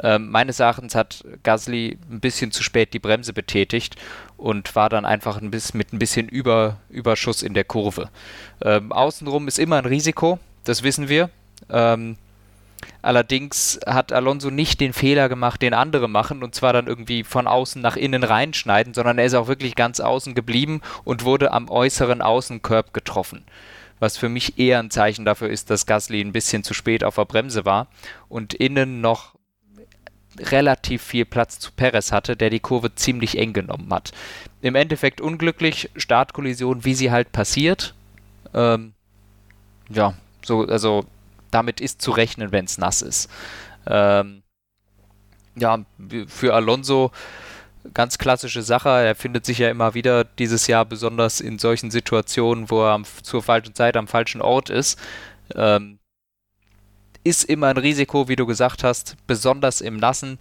Ähm, 0.03 0.31
meines 0.31 0.61
Erachtens 0.61 0.95
hat 0.95 1.25
Gasly 1.43 1.99
ein 2.11 2.21
bisschen 2.21 2.53
zu 2.53 2.63
spät 2.63 2.93
die 2.93 2.99
Bremse 2.99 3.33
betätigt 3.33 3.97
und 4.37 4.75
war 4.77 4.89
dann 4.89 5.05
einfach 5.05 5.41
ein 5.41 5.51
bisschen, 5.51 5.79
mit 5.79 5.93
ein 5.93 5.99
bisschen 5.99 6.29
Über, 6.29 6.79
Überschuss 6.91 7.43
in 7.43 7.55
der 7.55 7.65
Kurve. 7.65 8.11
Ähm, 8.63 8.93
außenrum 8.93 9.49
ist 9.49 9.59
immer 9.59 9.77
ein 9.77 9.87
Risiko, 9.87 10.39
das 10.65 10.83
wissen 10.83 11.09
wir. 11.09 11.31
Ähm, 11.71 12.17
allerdings 13.01 13.81
hat 13.87 14.13
Alonso 14.13 14.51
nicht 14.51 14.81
den 14.81 14.93
Fehler 14.93 15.29
gemacht, 15.29 15.63
den 15.63 15.75
andere 15.75 16.09
machen, 16.09 16.43
und 16.43 16.55
zwar 16.55 16.73
dann 16.73 16.87
irgendwie 16.87 17.25
von 17.25 17.47
außen 17.47 17.81
nach 17.81 17.97
innen 17.97 18.23
reinschneiden, 18.23 18.93
sondern 18.93 19.19
er 19.19 19.25
ist 19.25 19.35
auch 19.35 19.49
wirklich 19.49 19.75
ganz 19.75 20.01
außen 20.01 20.35
geblieben 20.35 20.83
und 21.05 21.25
wurde 21.25 21.53
am 21.53 21.69
äußeren 21.71 22.21
Außenkorb 22.21 22.93
getroffen 22.93 23.45
was 23.99 24.17
für 24.17 24.29
mich 24.29 24.59
eher 24.59 24.79
ein 24.79 24.91
Zeichen 24.91 25.25
dafür 25.25 25.49
ist, 25.49 25.71
dass 25.71 25.87
Gasly 25.87 26.21
ein 26.21 26.33
bisschen 26.33 26.63
zu 26.63 26.75
spät 26.75 27.05
auf 27.05 27.15
der 27.15 27.25
Bremse 27.25 27.65
war 27.65 27.89
und 28.29 28.55
innen 28.55 29.01
noch 29.01 29.36
relativ 30.41 31.03
viel 31.03 31.25
Platz 31.25 31.59
zu 31.59 31.73
Perez 31.73 32.13
hatte, 32.13 32.37
der 32.37 32.51
die 32.51 32.61
Kurve 32.61 32.95
ziemlich 32.95 33.39
eng 33.39 33.53
genommen 33.53 33.93
hat. 33.93 34.13
Im 34.61 34.75
Endeffekt 34.75 35.21
unglücklich, 35.21 35.91
Startkollision, 35.97 36.85
wie 36.85 36.95
sie 36.95 37.11
halt 37.11 37.33
passiert. 37.33 37.95
Ähm, 38.55 38.95
ja, 39.89 40.15
so, 40.45 40.67
also 40.67 41.05
damit 41.51 41.81
ist 41.81 42.03
zu 42.03 42.11
rechnen, 42.11 42.53
wenn 42.53 42.65
es 42.65 42.79
nass 42.79 43.03
ist. 43.03 43.31
Ähm, 43.87 44.43
ja, 45.57 45.85
für 46.27 46.55
Alonso 46.55 47.13
ganz 47.95 48.19
klassische 48.19 48.63
Sache. 48.63 48.89
Er 48.89 49.15
findet 49.15 49.47
sich 49.47 49.59
ja 49.59 49.71
immer 49.71 49.95
wieder 49.95 50.25
dieses 50.25 50.67
Jahr 50.67 50.85
besonders 50.85 51.41
in 51.41 51.59
solchen 51.59 51.91
Situationen, 51.91 52.71
wo 52.71 52.83
er 52.83 52.93
am, 52.93 53.05
zur 53.23 53.43
falschen 53.43 53.75
Zeit 53.75 53.97
am 53.97 54.09
falschen 54.09 54.43
Ort 54.43 54.71
ist. 54.71 54.99
Ähm, 55.55 55.99
ist 57.27 57.45
immer 57.45 57.67
ein 57.67 57.77
Risiko, 57.77 58.29
wie 58.29 58.37
du 58.37 58.47
gesagt 58.47 58.85
hast, 58.85 59.17
besonders 59.27 59.81
im 59.81 59.97
Nassen. 59.97 60.39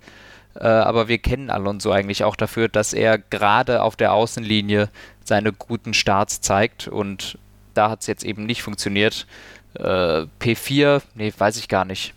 Äh, 0.54 0.68
aber 0.68 1.08
wir 1.08 1.18
kennen 1.18 1.50
Alonso 1.50 1.92
eigentlich 1.92 2.24
auch 2.24 2.36
dafür, 2.36 2.70
dass 2.70 2.94
er 2.94 3.18
gerade 3.18 3.82
auf 3.82 3.96
der 3.96 4.14
Außenlinie 4.14 4.90
seine 5.24 5.52
guten 5.52 5.94
Starts 5.94 6.42
zeigt. 6.42 6.88
Und 6.88 7.40
da 7.74 7.90
hat 7.90 8.02
es 8.02 8.08
jetzt 8.08 8.24
eben 8.24 8.46
nicht 8.46 8.62
funktioniert. 8.62 9.26
Äh, 9.74 10.28
P4, 10.40 11.02
nee, 11.16 11.34
weiß 11.36 11.58
ich 11.58 11.68
gar 11.68 11.86
nicht. 11.86 12.14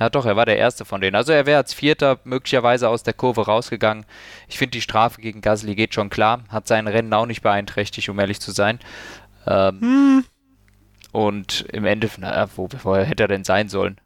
Ja, 0.00 0.10
doch, 0.10 0.26
er 0.26 0.36
war 0.36 0.46
der 0.46 0.58
Erste 0.58 0.84
von 0.84 1.00
denen. 1.00 1.16
Also 1.16 1.32
er 1.32 1.46
wäre 1.46 1.58
als 1.58 1.72
Vierter 1.72 2.18
möglicherweise 2.24 2.88
aus 2.88 3.04
der 3.04 3.14
Kurve 3.14 3.46
rausgegangen. 3.46 4.04
Ich 4.48 4.58
finde, 4.58 4.72
die 4.72 4.80
Strafe 4.80 5.20
gegen 5.20 5.40
Gasly 5.40 5.74
geht 5.74 5.94
schon 5.94 6.10
klar. 6.10 6.44
Hat 6.48 6.66
sein 6.68 6.86
Rennen 6.88 7.12
auch 7.14 7.26
nicht 7.26 7.42
beeinträchtigt, 7.42 8.08
um 8.08 8.18
ehrlich 8.18 8.40
zu 8.40 8.50
sein. 8.50 8.80
Ähm, 9.46 9.80
hm. 9.80 10.24
Und 11.12 11.64
im 11.72 11.84
Endeffekt, 11.84 12.20
naja, 12.20 12.48
wo, 12.54 12.68
wo 12.82 12.96
hätte 12.96 13.24
er 13.24 13.28
denn 13.28 13.44
sein 13.44 13.68
sollen? 13.68 13.98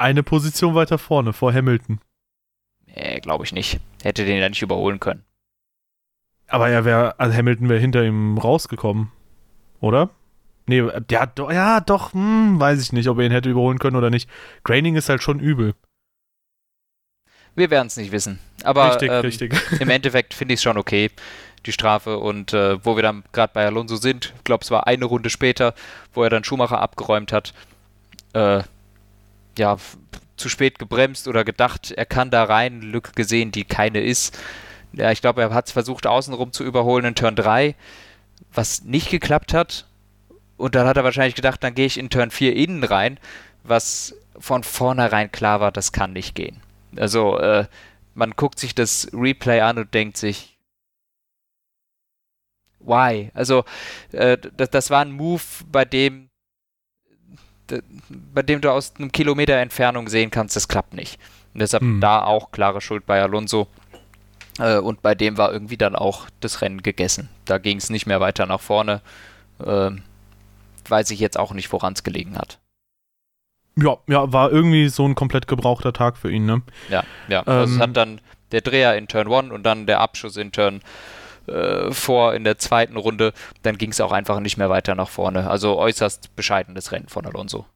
Eine 0.00 0.22
Position 0.22 0.74
weiter 0.74 0.96
vorne, 0.96 1.34
vor 1.34 1.52
Hamilton. 1.52 2.00
Nee, 2.86 3.20
glaube 3.20 3.44
ich 3.44 3.52
nicht. 3.52 3.80
Hätte 4.02 4.24
den 4.24 4.38
ja 4.38 4.48
nicht 4.48 4.62
überholen 4.62 4.98
können. 4.98 5.26
Aber 6.48 6.70
er 6.70 6.86
wäre, 6.86 7.20
also 7.20 7.36
Hamilton 7.36 7.68
wäre 7.68 7.80
hinter 7.80 8.02
ihm 8.02 8.38
rausgekommen, 8.38 9.12
oder? 9.78 10.08
Nee, 10.64 10.88
der 11.10 11.20
hat 11.20 11.38
doch, 11.38 11.52
ja, 11.52 11.80
doch, 11.80 12.14
hm, 12.14 12.58
weiß 12.58 12.80
ich 12.80 12.94
nicht, 12.94 13.10
ob 13.10 13.18
er 13.18 13.26
ihn 13.26 13.30
hätte 13.30 13.50
überholen 13.50 13.78
können 13.78 13.94
oder 13.94 14.08
nicht. 14.08 14.26
Graining 14.64 14.96
ist 14.96 15.10
halt 15.10 15.22
schon 15.22 15.38
übel. 15.38 15.74
Wir 17.54 17.68
werden 17.68 17.88
es 17.88 17.98
nicht 17.98 18.10
wissen. 18.10 18.38
Aber 18.64 18.88
richtig, 18.88 19.10
ähm, 19.10 19.20
richtig. 19.20 19.54
im 19.80 19.90
Endeffekt 19.90 20.32
finde 20.32 20.54
ich 20.54 20.60
es 20.60 20.62
schon 20.62 20.78
okay, 20.78 21.10
die 21.66 21.72
Strafe. 21.72 22.16
Und 22.16 22.54
äh, 22.54 22.82
wo 22.86 22.96
wir 22.96 23.02
dann 23.02 23.22
gerade 23.32 23.52
bei 23.52 23.66
Alonso 23.66 23.96
sind, 23.96 24.32
ich 24.34 24.44
glaube, 24.44 24.64
es 24.64 24.70
war 24.70 24.86
eine 24.86 25.04
Runde 25.04 25.28
später, 25.28 25.74
wo 26.14 26.24
er 26.24 26.30
dann 26.30 26.42
Schumacher 26.42 26.80
abgeräumt 26.80 27.34
hat. 27.34 27.52
Äh, 28.32 28.62
ja, 29.58 29.76
zu 30.36 30.48
spät 30.48 30.78
gebremst 30.78 31.28
oder 31.28 31.44
gedacht, 31.44 31.92
er 31.92 32.06
kann 32.06 32.30
da 32.30 32.44
rein, 32.44 32.80
Lücke 32.80 33.12
gesehen, 33.12 33.52
die 33.52 33.64
keine 33.64 34.00
ist. 34.00 34.38
Ja, 34.92 35.12
ich 35.12 35.20
glaube, 35.20 35.42
er 35.42 35.54
hat 35.54 35.66
es 35.66 35.72
versucht, 35.72 36.06
außenrum 36.06 36.52
zu 36.52 36.64
überholen 36.64 37.04
in 37.04 37.14
Turn 37.14 37.36
3, 37.36 37.76
was 38.52 38.82
nicht 38.82 39.10
geklappt 39.10 39.54
hat. 39.54 39.86
Und 40.56 40.74
dann 40.74 40.86
hat 40.86 40.96
er 40.96 41.04
wahrscheinlich 41.04 41.34
gedacht, 41.34 41.62
dann 41.62 41.74
gehe 41.74 41.86
ich 41.86 41.98
in 41.98 42.10
Turn 42.10 42.30
4 42.30 42.56
innen 42.56 42.84
rein, 42.84 43.18
was 43.62 44.14
von 44.38 44.64
vornherein 44.64 45.30
klar 45.30 45.60
war, 45.60 45.70
das 45.70 45.92
kann 45.92 46.12
nicht 46.12 46.34
gehen. 46.34 46.60
Also, 46.96 47.38
äh, 47.38 47.66
man 48.14 48.32
guckt 48.32 48.58
sich 48.58 48.74
das 48.74 49.08
Replay 49.12 49.60
an 49.60 49.78
und 49.78 49.94
denkt 49.94 50.16
sich, 50.16 50.58
why? 52.80 53.30
Also, 53.34 53.64
äh, 54.12 54.38
das, 54.56 54.70
das 54.70 54.90
war 54.90 55.02
ein 55.02 55.12
Move, 55.12 55.42
bei 55.70 55.84
dem 55.84 56.29
bei 58.34 58.42
dem 58.42 58.60
du 58.60 58.70
aus 58.70 58.94
einem 58.98 59.12
Kilometer 59.12 59.56
Entfernung 59.56 60.08
sehen 60.08 60.30
kannst, 60.30 60.56
das 60.56 60.68
klappt 60.68 60.94
nicht. 60.94 61.18
Und 61.54 61.60
deshalb 61.60 61.82
hm. 61.82 62.00
da 62.00 62.22
auch 62.24 62.52
klare 62.52 62.80
Schuld 62.80 63.06
bei 63.06 63.20
Alonso. 63.20 63.68
Äh, 64.58 64.78
und 64.78 65.02
bei 65.02 65.14
dem 65.14 65.38
war 65.38 65.52
irgendwie 65.52 65.76
dann 65.76 65.96
auch 65.96 66.26
das 66.40 66.62
Rennen 66.62 66.82
gegessen. 66.82 67.28
Da 67.44 67.58
ging 67.58 67.78
es 67.78 67.90
nicht 67.90 68.06
mehr 68.06 68.20
weiter 68.20 68.46
nach 68.46 68.60
vorne. 68.60 69.00
Ähm, 69.64 70.02
weiß 70.88 71.10
ich 71.10 71.20
jetzt 71.20 71.38
auch 71.38 71.52
nicht, 71.52 71.72
woran 71.72 71.92
es 71.92 72.02
gelegen 72.02 72.36
hat. 72.36 72.58
Ja, 73.76 73.96
ja, 74.08 74.32
war 74.32 74.50
irgendwie 74.50 74.88
so 74.88 75.06
ein 75.06 75.14
komplett 75.14 75.46
gebrauchter 75.46 75.92
Tag 75.92 76.16
für 76.16 76.30
ihn, 76.30 76.44
ne? 76.44 76.62
Ja, 76.88 77.04
ja. 77.28 77.40
Ähm, 77.40 77.44
also 77.46 77.74
es 77.74 77.80
hat 77.80 77.96
dann 77.96 78.20
der 78.52 78.60
Dreher 78.60 78.96
in 78.96 79.08
Turn 79.08 79.32
1 79.32 79.52
und 79.52 79.62
dann 79.62 79.86
der 79.86 80.00
Abschuss 80.00 80.36
in 80.36 80.52
Turn 80.52 80.80
äh, 81.46 81.92
vor 81.92 82.34
in 82.34 82.44
der 82.44 82.58
zweiten 82.58 82.96
Runde. 82.96 83.32
Dann 83.62 83.78
ging 83.78 83.90
es 83.90 84.00
auch 84.00 84.12
einfach 84.12 84.40
nicht 84.40 84.56
mehr 84.56 84.70
weiter 84.70 84.94
nach 84.94 85.08
vorne. 85.08 85.48
Also 85.48 85.78
äußerst 85.78 86.34
bescheidenes 86.36 86.92
Rennen 86.92 87.08
von 87.08 87.26
Alonso. 87.26 87.66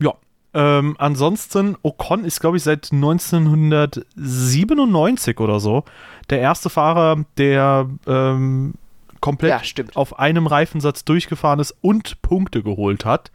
Ja, 0.00 0.14
ähm, 0.54 0.96
ansonsten, 0.98 1.76
Ocon 1.82 2.24
ist, 2.24 2.40
glaube 2.40 2.56
ich, 2.56 2.62
seit 2.62 2.90
1997 2.92 5.40
oder 5.40 5.60
so 5.60 5.84
der 6.30 6.40
erste 6.40 6.70
Fahrer, 6.70 7.24
der 7.36 7.90
ähm, 8.06 8.72
komplett 9.20 9.78
ja, 9.78 9.84
auf 9.94 10.18
einem 10.18 10.46
Reifensatz 10.46 11.04
durchgefahren 11.04 11.60
ist 11.60 11.76
und 11.80 12.22
Punkte 12.22 12.62
geholt 12.62 13.04
hat. 13.04 13.30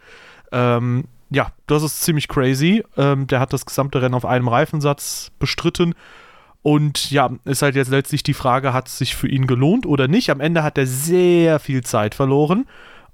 Ähm, 0.51 1.05
ja, 1.29 1.51
das 1.67 1.83
ist 1.83 2.01
ziemlich 2.01 2.27
crazy. 2.27 2.83
Ähm, 2.97 3.27
der 3.27 3.39
hat 3.39 3.53
das 3.53 3.65
gesamte 3.65 4.01
Rennen 4.01 4.15
auf 4.15 4.25
einem 4.25 4.47
Reifensatz 4.47 5.31
bestritten. 5.39 5.93
Und 6.63 7.11
ja, 7.11 7.29
ist 7.43 7.61
halt 7.61 7.75
jetzt 7.75 7.91
letztlich 7.91 8.23
die 8.23 8.33
Frage, 8.33 8.73
hat 8.73 8.87
es 8.87 8.97
sich 8.97 9.15
für 9.15 9.27
ihn 9.27 9.47
gelohnt 9.47 9.85
oder 9.85 10.07
nicht? 10.07 10.29
Am 10.29 10.39
Ende 10.39 10.63
hat 10.63 10.77
er 10.77 10.87
sehr 10.87 11.59
viel 11.59 11.83
Zeit 11.83 12.15
verloren. 12.15 12.65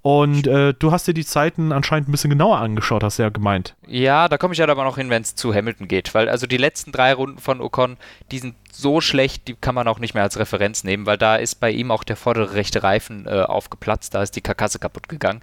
Und 0.01 0.47
äh, 0.47 0.73
du 0.73 0.93
hast 0.93 1.07
dir 1.07 1.13
die 1.13 1.25
Zeiten 1.25 1.73
anscheinend 1.73 2.07
ein 2.07 2.11
bisschen 2.13 2.29
genauer 2.29 2.59
angeschaut, 2.59 3.03
hast 3.03 3.19
du 3.19 3.23
ja 3.23 3.29
gemeint. 3.29 3.75
Ja, 3.85 4.29
da 4.29 4.37
komme 4.37 4.53
ich 4.53 4.59
ja 4.59 4.67
aber 4.67 4.85
noch 4.85 4.97
hin, 4.97 5.09
wenn 5.09 5.23
es 5.23 5.35
zu 5.35 5.53
Hamilton 5.53 5.89
geht. 5.89 6.13
Weil 6.13 6.29
also 6.29 6.47
die 6.47 6.57
letzten 6.57 6.93
drei 6.93 7.13
Runden 7.13 7.39
von 7.39 7.59
Ocon, 7.59 7.97
die 8.31 8.39
sind 8.39 8.55
so 8.71 9.01
schlecht, 9.01 9.49
die 9.49 9.55
kann 9.55 9.75
man 9.75 9.89
auch 9.89 9.99
nicht 9.99 10.13
mehr 10.13 10.23
als 10.23 10.39
Referenz 10.39 10.85
nehmen, 10.85 11.05
weil 11.05 11.17
da 11.17 11.35
ist 11.35 11.55
bei 11.55 11.71
ihm 11.71 11.91
auch 11.91 12.05
der 12.05 12.15
vordere 12.15 12.53
rechte 12.53 12.81
Reifen 12.81 13.25
äh, 13.25 13.41
aufgeplatzt, 13.41 14.13
da 14.13 14.21
ist 14.21 14.37
die 14.37 14.41
Karkasse 14.41 14.79
kaputt 14.79 15.09
gegangen. 15.09 15.41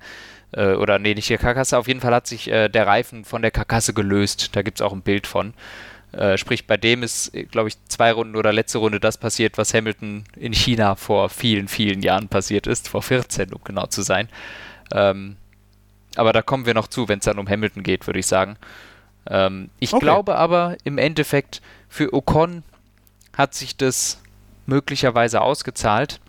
Äh, 0.52 0.74
oder 0.74 0.98
nee, 0.98 1.14
nicht 1.14 1.28
die 1.28 1.36
Karkasse, 1.36 1.76
auf 1.76 1.86
jeden 1.88 2.00
Fall 2.00 2.14
hat 2.14 2.26
sich 2.26 2.50
äh, 2.50 2.68
der 2.70 2.86
Reifen 2.86 3.26
von 3.26 3.42
der 3.42 3.50
Karkasse 3.50 3.92
gelöst. 3.92 4.56
Da 4.56 4.62
gibt 4.62 4.78
es 4.78 4.82
auch 4.82 4.94
ein 4.94 5.02
Bild 5.02 5.26
von. 5.26 5.52
Äh, 6.16 6.38
sprich, 6.38 6.66
bei 6.66 6.78
dem 6.78 7.02
ist, 7.02 7.30
glaube 7.50 7.68
ich, 7.68 7.76
zwei 7.88 8.10
Runden 8.10 8.36
oder 8.36 8.50
letzte 8.50 8.78
Runde 8.78 9.00
das 9.00 9.18
passiert, 9.18 9.58
was 9.58 9.74
Hamilton 9.74 10.24
in 10.34 10.54
China 10.54 10.94
vor 10.94 11.28
vielen, 11.28 11.68
vielen 11.68 12.00
Jahren 12.00 12.28
passiert 12.28 12.66
ist, 12.66 12.88
vor 12.88 13.02
14, 13.02 13.52
um 13.52 13.62
genau 13.62 13.86
zu 13.86 14.00
sein. 14.00 14.30
Ähm, 14.92 15.36
aber 16.16 16.32
da 16.32 16.40
kommen 16.40 16.64
wir 16.64 16.72
noch 16.72 16.88
zu, 16.88 17.08
wenn 17.08 17.18
es 17.18 17.26
dann 17.26 17.38
um 17.38 17.48
Hamilton 17.48 17.82
geht, 17.82 18.06
würde 18.06 18.18
ich 18.18 18.26
sagen. 18.26 18.56
Ähm, 19.26 19.68
ich 19.78 19.92
okay. 19.92 20.04
glaube 20.04 20.36
aber 20.36 20.78
im 20.84 20.96
Endeffekt, 20.96 21.60
für 21.90 22.14
Ocon 22.14 22.62
hat 23.36 23.52
sich 23.52 23.76
das 23.76 24.22
möglicherweise 24.64 25.42
ausgezahlt. 25.42 26.20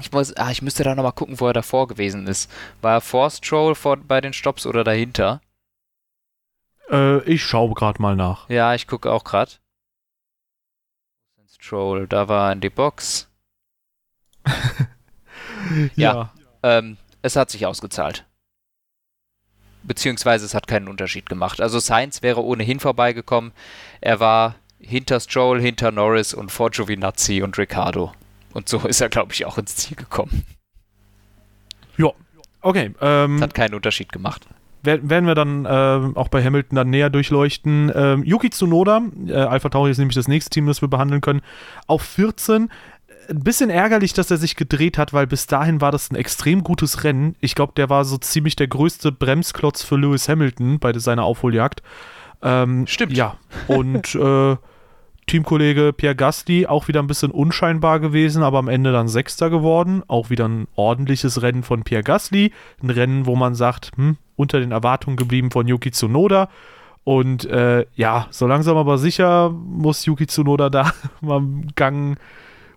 Ich, 0.00 0.10
muss, 0.10 0.36
ah, 0.36 0.50
ich 0.50 0.62
müsste 0.62 0.82
da 0.82 0.96
nochmal 0.96 1.12
gucken, 1.12 1.38
wo 1.38 1.46
er 1.46 1.52
davor 1.52 1.86
gewesen 1.86 2.26
ist. 2.26 2.50
War 2.82 2.94
er 2.94 3.00
vor 3.00 3.30
Stroll 3.30 3.76
vor, 3.76 3.96
bei 3.96 4.20
den 4.20 4.32
Stops 4.32 4.66
oder 4.66 4.82
dahinter? 4.82 5.40
Äh, 6.90 7.22
ich 7.22 7.42
schaue 7.42 7.74
gerade 7.74 8.00
mal 8.00 8.16
nach. 8.16 8.48
Ja, 8.48 8.74
ich 8.74 8.86
gucke 8.86 9.10
auch 9.10 9.24
gerade. 9.24 9.52
Stroll, 11.58 12.06
da 12.06 12.28
war 12.28 12.52
in 12.52 12.60
die 12.60 12.70
Box. 12.70 13.28
ja. 15.96 16.12
ja. 16.14 16.32
Ähm, 16.62 16.96
es 17.22 17.34
hat 17.34 17.50
sich 17.50 17.66
ausgezahlt. 17.66 18.24
Beziehungsweise 19.82 20.44
es 20.44 20.54
hat 20.54 20.68
keinen 20.68 20.88
Unterschied 20.88 21.28
gemacht. 21.28 21.60
Also 21.60 21.78
Sainz 21.78 22.22
wäre 22.22 22.44
ohnehin 22.44 22.78
vorbeigekommen. 22.78 23.52
Er 24.00 24.20
war 24.20 24.56
hinter 24.78 25.18
Stroll, 25.18 25.60
hinter 25.60 25.90
Norris 25.90 26.34
und 26.34 26.52
vor 26.52 26.70
Giovinazzi 26.70 27.42
und 27.42 27.58
Riccardo. 27.58 28.12
Und 28.52 28.68
so 28.68 28.78
ist 28.86 29.00
er, 29.00 29.08
glaube 29.08 29.32
ich, 29.32 29.44
auch 29.44 29.58
ins 29.58 29.76
Ziel 29.76 29.96
gekommen. 29.96 30.44
Ja, 31.96 32.12
okay. 32.60 32.94
Ähm, 33.00 33.40
hat 33.40 33.54
keinen 33.54 33.74
Unterschied 33.74 34.12
gemacht 34.12 34.46
werden 34.86 35.26
wir 35.26 35.34
dann 35.34 35.64
äh, 35.64 36.18
auch 36.18 36.28
bei 36.28 36.42
Hamilton 36.42 36.76
dann 36.76 36.90
näher 36.90 37.10
durchleuchten. 37.10 37.92
Ähm, 37.94 38.24
Yuki 38.24 38.50
Tsunoda, 38.50 39.02
äh, 39.26 39.34
Alpha 39.34 39.68
Tauri 39.68 39.90
ist 39.90 39.98
nämlich 39.98 40.14
das 40.14 40.28
nächste 40.28 40.50
Team, 40.50 40.66
das 40.66 40.80
wir 40.80 40.88
behandeln 40.88 41.20
können, 41.20 41.42
auf 41.86 42.02
14. 42.02 42.70
Ein 43.28 43.40
bisschen 43.40 43.70
ärgerlich, 43.70 44.12
dass 44.12 44.30
er 44.30 44.36
sich 44.36 44.54
gedreht 44.54 44.98
hat, 44.98 45.12
weil 45.12 45.26
bis 45.26 45.46
dahin 45.46 45.80
war 45.80 45.90
das 45.90 46.10
ein 46.10 46.16
extrem 46.16 46.62
gutes 46.62 47.02
Rennen. 47.02 47.34
Ich 47.40 47.54
glaube, 47.54 47.72
der 47.76 47.90
war 47.90 48.04
so 48.04 48.18
ziemlich 48.18 48.54
der 48.54 48.68
größte 48.68 49.10
Bremsklotz 49.10 49.82
für 49.82 49.96
Lewis 49.96 50.28
Hamilton 50.28 50.78
bei 50.78 50.96
seiner 50.96 51.24
Aufholjagd. 51.24 51.82
Ähm, 52.42 52.86
Stimmt. 52.86 53.16
Ja, 53.16 53.36
und 53.66 54.14
äh, 54.14 54.56
Teamkollege 55.26 55.92
Pierre 55.92 56.14
Gasly 56.14 56.66
auch 56.66 56.86
wieder 56.86 57.02
ein 57.02 57.08
bisschen 57.08 57.32
unscheinbar 57.32 57.98
gewesen, 57.98 58.42
aber 58.42 58.58
am 58.58 58.68
Ende 58.68 58.92
dann 58.92 59.08
Sechster 59.08 59.50
geworden. 59.50 60.02
Auch 60.06 60.30
wieder 60.30 60.46
ein 60.46 60.68
ordentliches 60.76 61.42
Rennen 61.42 61.64
von 61.64 61.82
Pierre 61.82 62.04
Gasly. 62.04 62.52
Ein 62.82 62.90
Rennen, 62.90 63.26
wo 63.26 63.34
man 63.34 63.54
sagt, 63.54 63.90
hm, 63.96 64.16
unter 64.36 64.60
den 64.60 64.70
Erwartungen 64.70 65.16
geblieben 65.16 65.50
von 65.50 65.66
Yuki 65.66 65.90
Tsunoda. 65.90 66.48
Und 67.02 67.44
äh, 67.44 67.86
ja, 67.94 68.26
so 68.30 68.46
langsam 68.46 68.76
aber 68.76 68.98
sicher 68.98 69.50
muss 69.50 70.06
Yuki 70.06 70.26
Tsunoda 70.26 70.70
da 70.70 70.92
mal 71.20 71.38
einen 71.38 71.72
Gang 71.74 72.18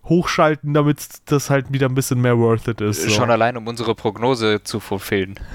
hochschalten, 0.05 0.73
damit 0.73 0.97
das 1.25 1.51
halt 1.51 1.71
wieder 1.71 1.87
ein 1.87 1.93
bisschen 1.93 2.19
mehr 2.19 2.37
worth 2.37 2.67
it 2.67 2.81
ist. 2.81 3.03
So. 3.03 3.09
Schon 3.09 3.29
allein, 3.29 3.57
um 3.57 3.67
unsere 3.67 3.93
Prognose 3.95 4.63
zu 4.63 4.79
fulfillen. 4.79 5.35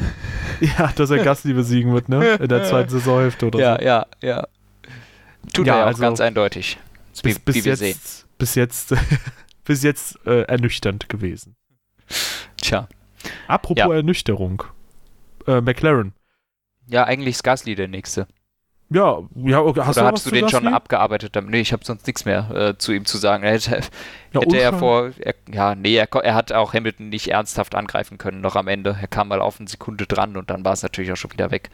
Ja, 0.61 0.93
dass 0.95 1.11
er 1.11 1.19
Gasly 1.19 1.53
besiegen 1.53 1.93
wird, 1.93 2.09
ne? 2.09 2.35
In 2.35 2.49
der 2.49 2.63
zweiten 2.63 2.89
Saisonhälfte 2.89 3.49
oder 3.49 3.59
ja, 3.59 3.77
so. 3.77 3.85
Ja, 3.85 4.07
ja, 4.23 4.29
ja. 4.37 4.47
Tut 5.53 5.67
ja, 5.67 5.75
er 5.75 5.79
ja 5.79 5.85
auch 5.85 5.89
also 5.89 6.01
ganz 6.01 6.21
eindeutig. 6.21 6.79
Bis, 7.23 7.25
wie, 7.25 7.39
bis, 7.39 7.65
wie 7.65 7.69
jetzt, 7.69 8.27
bis 8.39 8.55
jetzt, 8.55 8.95
bis 9.65 9.83
jetzt 9.83 10.19
äh, 10.27 10.43
ernüchternd 10.43 11.09
gewesen. 11.09 11.57
Tja. 12.57 12.89
Apropos 13.47 13.85
ja. 13.85 13.95
Ernüchterung. 13.95 14.65
Äh, 15.47 15.61
McLaren. 15.61 16.13
Ja, 16.87 17.05
eigentlich 17.05 17.37
ist 17.37 17.45
Gasly 17.45 17.75
der 17.75 17.89
nächste. 17.89 18.27
Ja, 18.91 19.23
ja 19.35 19.61
okay. 19.61 19.81
hast 19.81 19.97
Oder 19.97 20.09
du 20.09 20.13
hast 20.15 20.27
du 20.27 20.31
den 20.31 20.49
schon 20.49 20.69
abgearbeitet? 20.69 21.35
Nee, 21.47 21.61
ich 21.61 21.73
habe 21.73 21.85
sonst 21.85 22.07
nichts 22.07 22.25
mehr 22.25 22.51
äh, 22.51 22.79
zu 22.79 22.93
ihm 22.93 23.07
zu 23.07 23.17
sagen. 23.17 23.43
Er 23.43 23.53
hätte, 23.53 23.81
ja, 24.33 24.41
hätte 24.41 24.59
er 24.59 24.75
vor, 24.75 25.11
er, 25.19 25.35
ja, 25.53 25.75
nee, 25.75 25.97
er, 25.97 26.13
er, 26.13 26.35
hat 26.35 26.53
auch 26.53 26.75
Hamilton 26.75 27.09
nicht 27.09 27.29
ernsthaft 27.29 27.75
angreifen 27.75 28.19
können, 28.19 28.41
noch 28.41 28.57
am 28.57 28.69
Ende. 28.69 28.97
Er 29.01 29.09
kam 29.09 29.29
mal 29.29 29.41
auf 29.41 29.59
eine 29.59 29.69
Sekunde 29.69 30.07
dran 30.07 30.37
und 30.37 30.51
dann 30.51 30.65
war 30.65 30.75
es 30.75 30.83
natürlich 30.83 31.11
auch 31.13 31.17
schon 31.17 31.33
wieder 31.33 31.51
weg, 31.51 31.71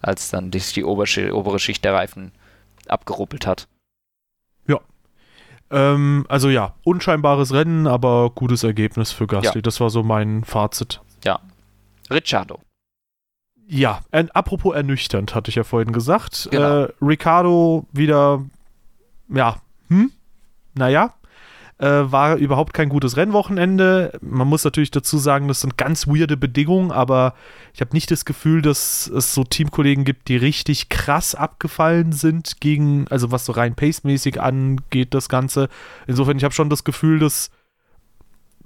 als 0.00 0.30
dann 0.30 0.50
die, 0.50 0.60
die 0.60 0.84
obere, 0.84 1.34
obere 1.34 1.58
Schicht 1.58 1.84
der 1.84 1.94
Reifen 1.94 2.32
abgeruppelt 2.90 3.46
hat. 3.46 3.68
Ja. 4.66 4.80
Ähm, 5.70 6.26
also 6.28 6.48
ja, 6.48 6.74
unscheinbares 6.84 7.52
Rennen, 7.52 7.86
aber 7.86 8.30
gutes 8.30 8.64
Ergebnis 8.64 9.12
für 9.12 9.26
Gasly. 9.26 9.56
Ja. 9.56 9.62
Das 9.62 9.80
war 9.80 9.90
so 9.90 10.02
mein 10.02 10.44
Fazit. 10.44 11.00
Ja. 11.24 11.40
Ricciardo. 12.10 12.60
Ja, 13.66 14.00
äh, 14.10 14.26
apropos 14.34 14.74
ernüchternd, 14.74 15.34
hatte 15.34 15.48
ich 15.48 15.54
ja 15.54 15.64
vorhin 15.64 15.92
gesagt. 15.92 16.48
Genau. 16.50 16.84
Äh, 16.84 16.92
Ricardo 17.00 17.86
wieder, 17.92 18.44
ja, 19.28 19.56
hm, 19.88 20.12
naja, 20.74 21.14
äh, 21.78 21.86
war 21.86 22.36
überhaupt 22.36 22.74
kein 22.74 22.88
gutes 22.88 23.16
Rennwochenende. 23.16 24.18
Man 24.20 24.46
muss 24.46 24.64
natürlich 24.64 24.90
dazu 24.90 25.18
sagen, 25.18 25.48
das 25.48 25.60
sind 25.60 25.76
ganz 25.76 26.06
weirde 26.06 26.36
Bedingungen, 26.36 26.92
aber 26.92 27.34
ich 27.72 27.80
habe 27.80 27.92
nicht 27.92 28.10
das 28.10 28.24
Gefühl, 28.24 28.62
dass 28.62 29.06
es 29.08 29.34
so 29.34 29.44
Teamkollegen 29.44 30.04
gibt, 30.04 30.28
die 30.28 30.36
richtig 30.36 30.88
krass 30.88 31.34
abgefallen 31.34 32.12
sind 32.12 32.60
gegen, 32.60 33.06
also 33.08 33.32
was 33.32 33.44
so 33.44 33.52
rein 33.52 33.74
pacemäßig 33.74 34.40
angeht, 34.40 35.14
das 35.14 35.28
Ganze. 35.28 35.68
Insofern, 36.06 36.36
ich 36.36 36.44
habe 36.44 36.54
schon 36.54 36.70
das 36.70 36.84
Gefühl, 36.84 37.18
dass 37.18 37.50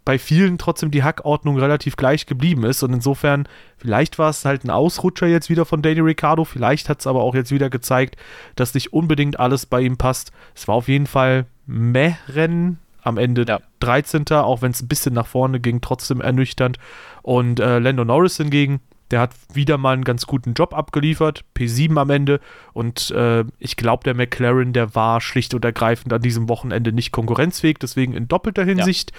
bei 0.08 0.18
vielen 0.18 0.56
trotzdem 0.56 0.90
die 0.90 1.02
Hackordnung 1.02 1.58
relativ 1.58 1.96
gleich 1.96 2.24
geblieben 2.24 2.64
ist. 2.64 2.82
Und 2.82 2.94
insofern, 2.94 3.46
vielleicht 3.76 4.18
war 4.18 4.30
es 4.30 4.46
halt 4.46 4.64
ein 4.64 4.70
Ausrutscher 4.70 5.26
jetzt 5.26 5.50
wieder 5.50 5.66
von 5.66 5.82
Danny 5.82 6.00
Ricciardo, 6.00 6.44
vielleicht 6.44 6.88
hat 6.88 7.00
es 7.00 7.06
aber 7.06 7.22
auch 7.22 7.34
jetzt 7.34 7.50
wieder 7.52 7.68
gezeigt, 7.68 8.16
dass 8.56 8.72
nicht 8.72 8.94
unbedingt 8.94 9.38
alles 9.38 9.66
bei 9.66 9.82
ihm 9.82 9.98
passt. 9.98 10.32
Es 10.54 10.66
war 10.66 10.76
auf 10.76 10.88
jeden 10.88 11.06
Fall 11.06 11.44
Meh-Rennen. 11.66 12.78
Am 13.02 13.18
Ende 13.18 13.44
ja. 13.46 13.60
13. 13.80 14.26
Auch 14.30 14.62
wenn 14.62 14.72
es 14.72 14.82
ein 14.82 14.88
bisschen 14.88 15.14
nach 15.14 15.26
vorne 15.26 15.60
ging, 15.60 15.80
trotzdem 15.80 16.20
ernüchternd. 16.20 16.78
Und 17.22 17.60
äh, 17.60 17.78
Lando 17.78 18.04
Norris 18.04 18.36
hingegen, 18.36 18.80
der 19.10 19.20
hat 19.20 19.30
wieder 19.52 19.78
mal 19.78 19.94
einen 19.94 20.04
ganz 20.04 20.26
guten 20.26 20.52
Job 20.52 20.74
abgeliefert, 20.74 21.44
P7 21.56 21.98
am 21.98 22.10
Ende. 22.10 22.40
Und 22.74 23.10
äh, 23.12 23.44
ich 23.58 23.76
glaube, 23.76 24.04
der 24.04 24.14
McLaren, 24.14 24.72
der 24.72 24.94
war 24.94 25.20
schlicht 25.20 25.54
und 25.54 25.64
ergreifend 25.64 26.12
an 26.12 26.20
diesem 26.20 26.48
Wochenende 26.48 26.92
nicht 26.92 27.12
konkurrenzfähig. 27.12 27.78
Deswegen 27.78 28.12
in 28.12 28.28
doppelter 28.28 28.64
Hinsicht, 28.64 29.12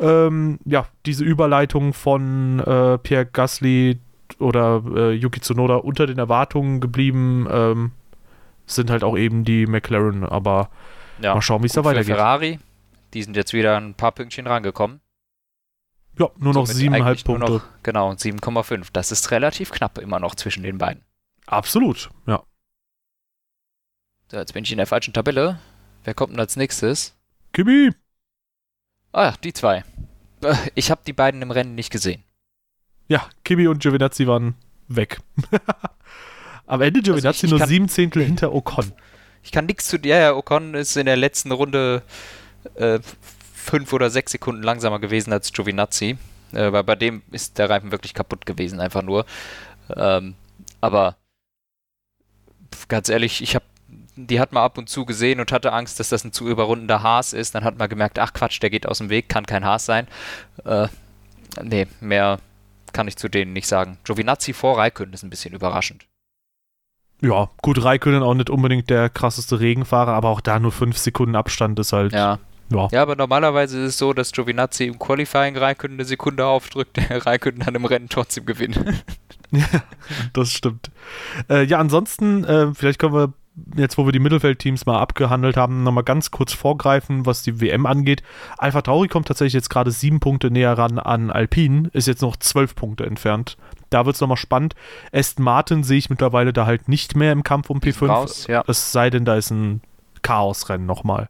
ja, 0.00 0.26
ähm, 0.26 0.58
ja 0.64 0.86
diese 1.06 1.24
Überleitung 1.24 1.92
von 1.92 2.60
äh, 2.60 2.98
Pierre 2.98 3.26
Gasly 3.26 3.98
oder 4.38 4.82
äh, 4.94 5.12
Yuki 5.12 5.40
Tsunoda 5.40 5.76
unter 5.76 6.06
den 6.06 6.18
Erwartungen 6.18 6.80
geblieben, 6.80 7.46
ähm, 7.50 7.90
sind 8.66 8.90
halt 8.90 9.02
auch 9.02 9.18
eben 9.18 9.44
die 9.44 9.66
McLaren. 9.66 10.24
Aber 10.24 10.70
ja, 11.20 11.34
mal 11.34 11.42
schauen, 11.42 11.62
wie 11.62 11.66
es 11.66 11.72
da 11.72 11.84
weitergeht. 11.84 12.14
Ferrari, 12.14 12.58
die 13.14 13.22
sind 13.22 13.36
jetzt 13.36 13.52
wieder 13.52 13.76
ein 13.76 13.94
paar 13.94 14.12
Pünktchen 14.12 14.46
rangekommen. 14.46 15.00
Ja, 16.18 16.30
nur 16.36 16.52
noch 16.52 16.66
siebeneinhalb 16.66 17.24
Punkte. 17.24 17.52
Noch, 17.52 17.62
genau, 17.82 18.10
7,5. 18.10 18.88
Das 18.92 19.12
ist 19.12 19.30
relativ 19.30 19.70
knapp 19.70 19.98
immer 19.98 20.20
noch 20.20 20.34
zwischen 20.34 20.62
den 20.62 20.78
beiden. 20.78 21.02
Absolut, 21.46 22.10
ja. 22.26 22.42
So, 24.30 24.36
jetzt 24.36 24.52
bin 24.54 24.64
ich 24.64 24.72
in 24.72 24.78
der 24.78 24.86
falschen 24.86 25.14
Tabelle. 25.14 25.58
Wer 26.04 26.14
kommt 26.14 26.32
denn 26.32 26.40
als 26.40 26.56
nächstes? 26.56 27.16
Kimi! 27.52 27.90
Ah, 29.12 29.34
die 29.44 29.52
zwei. 29.52 29.84
Äh, 30.42 30.54
ich 30.74 30.90
habe 30.90 31.02
die 31.06 31.12
beiden 31.12 31.42
im 31.42 31.50
Rennen 31.50 31.74
nicht 31.74 31.90
gesehen. 31.90 32.24
Ja, 33.08 33.28
Kimi 33.44 33.66
und 33.66 33.82
Giovinazzi 33.82 34.26
waren 34.26 34.54
weg. 34.88 35.20
Am 36.66 36.80
Ende 36.80 37.02
Giovinazzi 37.02 37.46
also 37.46 37.46
ich, 37.46 37.52
ich 37.52 37.58
nur 37.58 37.68
sieben 37.68 37.88
Zehntel 37.88 38.24
hinter 38.24 38.54
Ocon. 38.54 38.92
Ich 39.42 39.52
kann 39.52 39.66
nichts 39.66 39.86
zu 39.86 39.98
dir. 39.98 40.16
Ja, 40.16 40.34
Ocon 40.34 40.74
ist 40.74 40.96
in 40.96 41.06
der 41.06 41.16
letzten 41.16 41.52
Runde 41.52 42.02
äh, 42.74 43.00
fünf 43.54 43.92
oder 43.92 44.10
sechs 44.10 44.32
Sekunden 44.32 44.62
langsamer 44.62 44.98
gewesen 44.98 45.32
als 45.32 45.52
Giovinazzi. 45.52 46.18
Äh, 46.52 46.72
weil 46.72 46.84
bei 46.84 46.96
dem 46.96 47.22
ist 47.30 47.58
der 47.58 47.70
Reifen 47.70 47.92
wirklich 47.92 48.14
kaputt 48.14 48.46
gewesen, 48.46 48.80
einfach 48.80 49.02
nur. 49.02 49.24
Ähm, 49.94 50.34
aber 50.80 51.16
ganz 52.88 53.08
ehrlich, 53.08 53.42
ich 53.42 53.54
habe 53.54 53.64
die 54.14 54.40
hat 54.40 54.52
man 54.52 54.62
ab 54.62 54.78
und 54.78 54.88
zu 54.88 55.06
gesehen 55.06 55.40
und 55.40 55.52
hatte 55.52 55.72
Angst, 55.72 55.98
dass 55.98 56.10
das 56.10 56.24
ein 56.24 56.32
zu 56.32 56.48
überrundender 56.48 57.02
Haas 57.02 57.32
ist. 57.32 57.54
Dann 57.54 57.64
hat 57.64 57.78
man 57.78 57.88
gemerkt, 57.88 58.18
ach 58.18 58.32
Quatsch, 58.34 58.60
der 58.62 58.70
geht 58.70 58.86
aus 58.86 58.98
dem 58.98 59.08
Weg, 59.08 59.28
kann 59.28 59.46
kein 59.46 59.64
Haas 59.64 59.86
sein. 59.86 60.06
Äh, 60.64 60.88
nee, 61.62 61.86
mehr 62.00 62.38
kann 62.92 63.08
ich 63.08 63.16
zu 63.16 63.28
denen 63.28 63.52
nicht 63.54 63.66
sagen. 63.66 63.98
Giovinazzi 64.04 64.52
vor 64.52 64.78
Raikön 64.78 65.12
ist 65.12 65.22
ein 65.22 65.30
bisschen 65.30 65.54
überraschend. 65.54 66.06
Ja, 67.22 67.50
gut, 67.62 67.82
Raikön 67.82 68.22
auch 68.22 68.34
nicht 68.34 68.50
unbedingt 68.50 68.90
der 68.90 69.08
krasseste 69.08 69.60
Regenfahrer, 69.60 70.12
aber 70.12 70.28
auch 70.28 70.40
da 70.40 70.58
nur 70.58 70.72
fünf 70.72 70.98
Sekunden 70.98 71.36
Abstand 71.36 71.78
ist 71.78 71.92
halt 71.92 72.12
ja. 72.12 72.38
Ja. 72.74 72.88
ja, 72.92 73.02
aber 73.02 73.16
normalerweise 73.16 73.80
ist 73.80 73.88
es 73.90 73.98
so, 73.98 74.12
dass 74.12 74.32
Giovinazzi 74.32 74.84
im 74.84 74.98
Qualifying 74.98 75.56
Raikön 75.56 75.92
eine 75.92 76.04
Sekunde 76.04 76.46
aufdrückt, 76.46 76.96
der 76.96 77.24
Raikön 77.26 77.58
dann 77.58 77.74
im 77.74 77.84
Rennen 77.84 78.08
trotzdem 78.08 78.46
gewinnt. 78.46 78.76
ja, 79.50 79.66
das 80.32 80.52
stimmt. 80.52 80.90
Äh, 81.48 81.64
ja, 81.64 81.78
ansonsten, 81.78 82.44
äh, 82.44 82.74
vielleicht 82.74 82.98
können 82.98 83.14
wir 83.14 83.32
jetzt, 83.76 83.98
wo 83.98 84.06
wir 84.06 84.12
die 84.12 84.18
Mittelfeldteams 84.18 84.86
mal 84.86 84.98
abgehandelt 84.98 85.56
haben, 85.56 85.82
nochmal 85.82 86.04
ganz 86.04 86.30
kurz 86.30 86.52
vorgreifen, 86.52 87.26
was 87.26 87.42
die 87.42 87.60
WM 87.60 87.86
angeht. 87.86 88.22
Alpha 88.58 88.82
Tauri 88.82 89.08
kommt 89.08 89.28
tatsächlich 89.28 89.52
jetzt 89.52 89.68
gerade 89.68 89.90
sieben 89.90 90.20
Punkte 90.20 90.50
näher 90.50 90.76
ran 90.76 90.98
an 90.98 91.30
Alpine, 91.30 91.90
ist 91.92 92.08
jetzt 92.08 92.22
noch 92.22 92.36
zwölf 92.36 92.74
Punkte 92.74 93.04
entfernt. 93.04 93.56
Da 93.90 94.06
wird 94.06 94.14
es 94.14 94.20
nochmal 94.20 94.38
spannend. 94.38 94.74
Aston 95.12 95.44
Martin 95.44 95.84
sehe 95.84 95.98
ich 95.98 96.08
mittlerweile 96.08 96.52
da 96.52 96.64
halt 96.64 96.88
nicht 96.88 97.14
mehr 97.14 97.32
im 97.32 97.42
Kampf 97.42 97.68
um 97.68 97.78
P5. 97.78 98.06
Raus, 98.06 98.46
ja. 98.46 98.64
Es 98.66 98.92
sei 98.92 99.10
denn, 99.10 99.24
da 99.24 99.36
ist 99.36 99.50
ein 99.50 99.82
Chaosrennen 100.22 100.86
nochmal. 100.86 101.28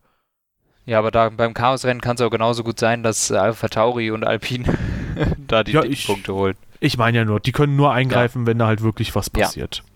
Ja, 0.85 0.99
aber 0.99 1.11
da 1.11 1.29
beim 1.29 1.55
Chaosrennen 1.55 2.01
kann 2.01 2.17
es 2.17 2.23
auch 2.23 2.31
genauso 2.31 2.65
gut 2.65 2.79
sein, 2.79 3.03
dass 3.03 3.31
Alpha 3.31 3.69
Tauri 3.69 4.11
und 4.11 4.25
Alpine 4.25 4.65
da 5.47 5.63
die 5.63 5.73
ja, 5.73 5.85
ich, 5.85 6.07
Punkte 6.07 6.35
holen. 6.35 6.57
Ich 6.81 6.99
meine 6.99 7.19
ja 7.19 7.25
nur, 7.25 7.39
die 7.41 7.53
können 7.53 7.77
nur 7.77 7.93
eingreifen, 7.93 8.43
ja. 8.43 8.47
wenn 8.49 8.59
da 8.59 8.67
halt 8.67 8.83
wirklich 8.83 9.15
was 9.15 9.31
passiert. 9.31 9.77
Ja. 9.77 9.85
Ja. 9.87 9.89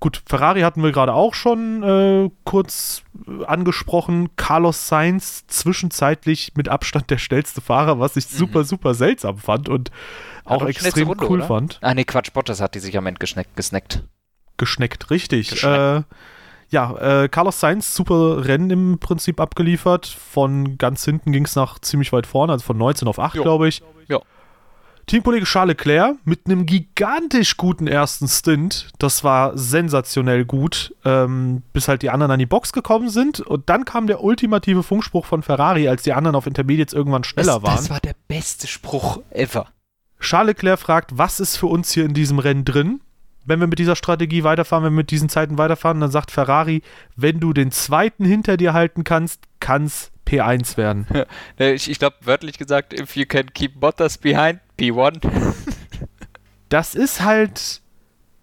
Gut, 0.00 0.22
Ferrari 0.26 0.60
hatten 0.60 0.82
wir 0.84 0.92
gerade 0.92 1.12
auch 1.12 1.34
schon 1.34 1.82
äh, 1.82 2.30
kurz 2.44 3.02
äh, 3.26 3.44
angesprochen. 3.46 4.30
Carlos 4.36 4.86
Sainz 4.86 5.46
zwischenzeitlich 5.48 6.52
mit 6.54 6.68
Abstand 6.68 7.10
der 7.10 7.18
schnellste 7.18 7.60
Fahrer, 7.60 7.98
was 7.98 8.16
ich 8.16 8.30
mhm. 8.30 8.36
super, 8.36 8.64
super 8.64 8.94
seltsam 8.94 9.38
fand 9.38 9.68
und 9.68 9.90
auch 10.44 10.64
extrem 10.66 11.08
Runde, 11.08 11.26
cool 11.28 11.38
oder? 11.38 11.48
fand. 11.48 11.78
Ah, 11.82 11.94
nee, 11.94 12.04
Quatsch, 12.04 12.32
Bottas 12.32 12.60
hat 12.60 12.76
die 12.76 12.78
sich 12.78 12.96
am 12.96 13.06
Ende 13.06 13.18
gesnackt. 13.18 14.04
Gesnackt, 14.56 15.10
richtig. 15.10 15.50
Geschneckt. 15.50 16.06
Äh, 16.08 16.14
ja, 16.70 17.22
äh, 17.22 17.28
Carlos 17.28 17.60
Sainz, 17.60 17.94
super 17.94 18.44
Rennen 18.44 18.70
im 18.70 18.98
Prinzip 18.98 19.40
abgeliefert. 19.40 20.06
Von 20.06 20.76
ganz 20.76 21.04
hinten 21.04 21.32
ging 21.32 21.44
es 21.44 21.56
nach 21.56 21.78
ziemlich 21.78 22.12
weit 22.12 22.26
vorne, 22.26 22.52
also 22.52 22.64
von 22.64 22.76
19 22.76 23.08
auf 23.08 23.18
8, 23.18 23.34
glaube 23.34 23.68
ich. 23.68 23.82
Ja. 24.08 24.20
Teamkollege 25.06 25.46
Charles 25.46 25.78
Leclerc 25.78 26.16
mit 26.24 26.40
einem 26.44 26.66
gigantisch 26.66 27.56
guten 27.56 27.86
ersten 27.86 28.28
Stint. 28.28 28.90
Das 28.98 29.24
war 29.24 29.56
sensationell 29.56 30.44
gut, 30.44 30.94
ähm, 31.06 31.62
bis 31.72 31.88
halt 31.88 32.02
die 32.02 32.10
anderen 32.10 32.32
an 32.32 32.38
die 32.38 32.46
Box 32.46 32.74
gekommen 32.74 33.08
sind. 33.08 33.40
Und 33.40 33.70
dann 33.70 33.86
kam 33.86 34.06
der 34.06 34.22
ultimative 34.22 34.82
Funkspruch 34.82 35.24
von 35.24 35.42
Ferrari, 35.42 35.88
als 35.88 36.02
die 36.02 36.12
anderen 36.12 36.36
auf 36.36 36.46
Intermediates 36.46 36.92
irgendwann 36.92 37.24
schneller 37.24 37.54
das, 37.54 37.62
waren. 37.62 37.76
Das 37.76 37.88
war 37.88 38.00
der 38.00 38.14
beste 38.28 38.66
Spruch 38.66 39.20
ever. 39.30 39.68
Charles 40.20 40.48
Leclerc 40.48 40.78
fragt, 40.78 41.16
was 41.16 41.40
ist 41.40 41.56
für 41.56 41.66
uns 41.66 41.92
hier 41.92 42.04
in 42.04 42.12
diesem 42.12 42.38
Rennen 42.38 42.66
drin? 42.66 43.00
Wenn 43.48 43.60
wir 43.60 43.66
mit 43.66 43.78
dieser 43.78 43.96
Strategie 43.96 44.44
weiterfahren, 44.44 44.84
wenn 44.84 44.92
wir 44.92 44.98
mit 44.98 45.10
diesen 45.10 45.28
Zeiten 45.28 45.58
weiterfahren, 45.58 46.00
dann 46.00 46.10
sagt 46.10 46.30
Ferrari, 46.30 46.82
wenn 47.16 47.40
du 47.40 47.52
den 47.52 47.70
zweiten 47.70 48.24
hinter 48.24 48.56
dir 48.56 48.74
halten 48.74 49.04
kannst, 49.04 49.44
kann 49.58 49.84
es 49.84 50.10
P1 50.26 50.76
werden. 50.76 51.06
ich, 51.56 51.90
ich 51.90 51.98
glaube, 51.98 52.16
wörtlich 52.20 52.58
gesagt, 52.58 52.98
if 52.98 53.16
you 53.16 53.24
can 53.26 53.52
keep 53.52 53.80
Bottas 53.80 54.18
behind, 54.18 54.60
P1. 54.78 55.20
das 56.68 56.94
ist 56.94 57.22
halt 57.22 57.80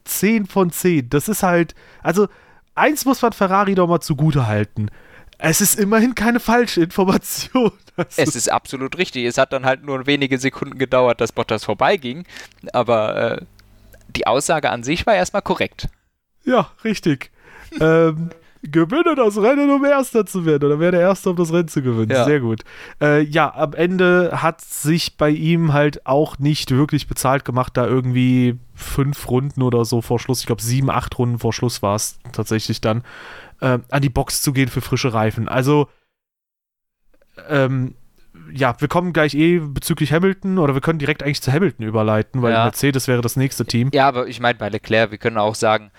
10 0.06 0.48
von 0.48 0.72
10. 0.72 1.10
Das 1.10 1.30
ist 1.30 1.44
halt, 1.44 1.76
also 2.02 2.28
eins 2.74 3.06
muss 3.06 3.22
man 3.22 3.34
Ferrari 3.34 3.76
doch 3.76 3.88
mal 3.88 4.02
zugute 4.02 4.48
halten. 4.48 4.90
Es 5.38 5.62
ist 5.62 5.78
immerhin 5.78 6.16
keine 6.16 6.40
falsche 6.40 6.82
Information. 6.82 7.72
Das 7.98 8.18
es 8.18 8.36
ist 8.36 8.52
absolut 8.52 8.98
richtig. 8.98 9.24
Es 9.24 9.38
hat 9.38 9.54
dann 9.54 9.66
halt 9.66 9.86
nur 9.86 10.06
wenige 10.06 10.38
Sekunden 10.38 10.78
gedauert, 10.78 11.22
dass 11.22 11.32
Bottas 11.32 11.64
vorbeiging. 11.64 12.26
Aber 12.74 13.38
äh, 13.38 13.46
die 14.10 14.28
Aussage 14.28 14.70
an 14.70 14.84
sich 14.84 15.06
war 15.06 15.16
erstmal 15.16 15.42
korrekt. 15.42 15.88
Ja, 16.44 16.70
richtig. 16.84 17.32
ähm, 17.80 18.30
gewinne 18.72 19.16
das 19.16 19.38
Rennen, 19.38 19.70
um 19.70 19.84
Erster 19.86 20.26
zu 20.26 20.46
werden. 20.46 20.66
Oder 20.66 20.80
wäre 20.80 20.94
der 20.94 21.02
Erste, 21.02 21.30
um 21.30 21.36
das 21.36 21.52
Rennen 21.52 21.68
zu 21.68 21.82
gewinnen. 21.82 22.12
Ja. 22.12 22.26
Sehr 22.26 22.40
gut. 22.40 22.62
Äh, 23.02 23.22
ja, 23.24 23.54
am 23.54 23.74
Ende 23.74 24.42
hat 24.42 24.62
sich 24.62 25.18
bei 25.18 25.30
ihm 25.30 25.74
halt 25.74 26.06
auch 26.06 26.40
nicht 26.40 26.72
wirklich 26.72 27.08
bezahlt 27.08 27.46
gemacht, 27.46 27.76
da 27.76 27.86
irgendwie 27.86 28.58
fünf 28.74 29.30
Runden 29.30 29.62
oder 29.62 29.86
so 29.86 30.02
vor 30.02 30.20
Schluss, 30.20 30.42
ich 30.42 30.46
glaube 30.46 30.62
sieben, 30.62 30.90
acht 30.90 31.18
Runden 31.18 31.40
vor 31.40 31.54
Schluss 31.54 31.82
war 31.82 31.96
es 31.96 32.20
tatsächlich 32.32 32.82
dann, 32.82 33.04
äh, 33.62 33.80
an 33.90 34.02
die 34.02 34.10
Box 34.10 34.42
zu 34.42 34.54
gehen 34.54 34.70
für 34.70 34.82
frische 34.82 35.14
Reifen. 35.14 35.48
Also, 35.48 35.88
ähm, 37.50 37.96
ja, 38.54 38.76
wir 38.80 38.88
kommen 38.88 39.14
gleich 39.14 39.34
eh 39.34 39.60
bezüglich 39.60 40.12
Hamilton 40.12 40.58
oder 40.58 40.74
wir 40.74 40.82
können 40.82 41.00
direkt 41.00 41.24
eigentlich 41.24 41.42
zu 41.42 41.52
Hamilton 41.52 41.86
überleiten, 41.86 42.42
weil 42.42 42.54
ja. 42.54 42.64
Mercedes 42.64 43.08
wäre 43.08 43.22
das 43.22 43.36
nächste 43.36 43.66
Team. 43.66 43.90
Ja, 43.94 44.08
aber 44.08 44.28
ich 44.28 44.40
meine 44.40 44.58
bei 44.58 44.70
Leclerc, 44.70 45.12
wir 45.12 45.18
können 45.18 45.38
auch 45.38 45.56
sagen, 45.56 45.92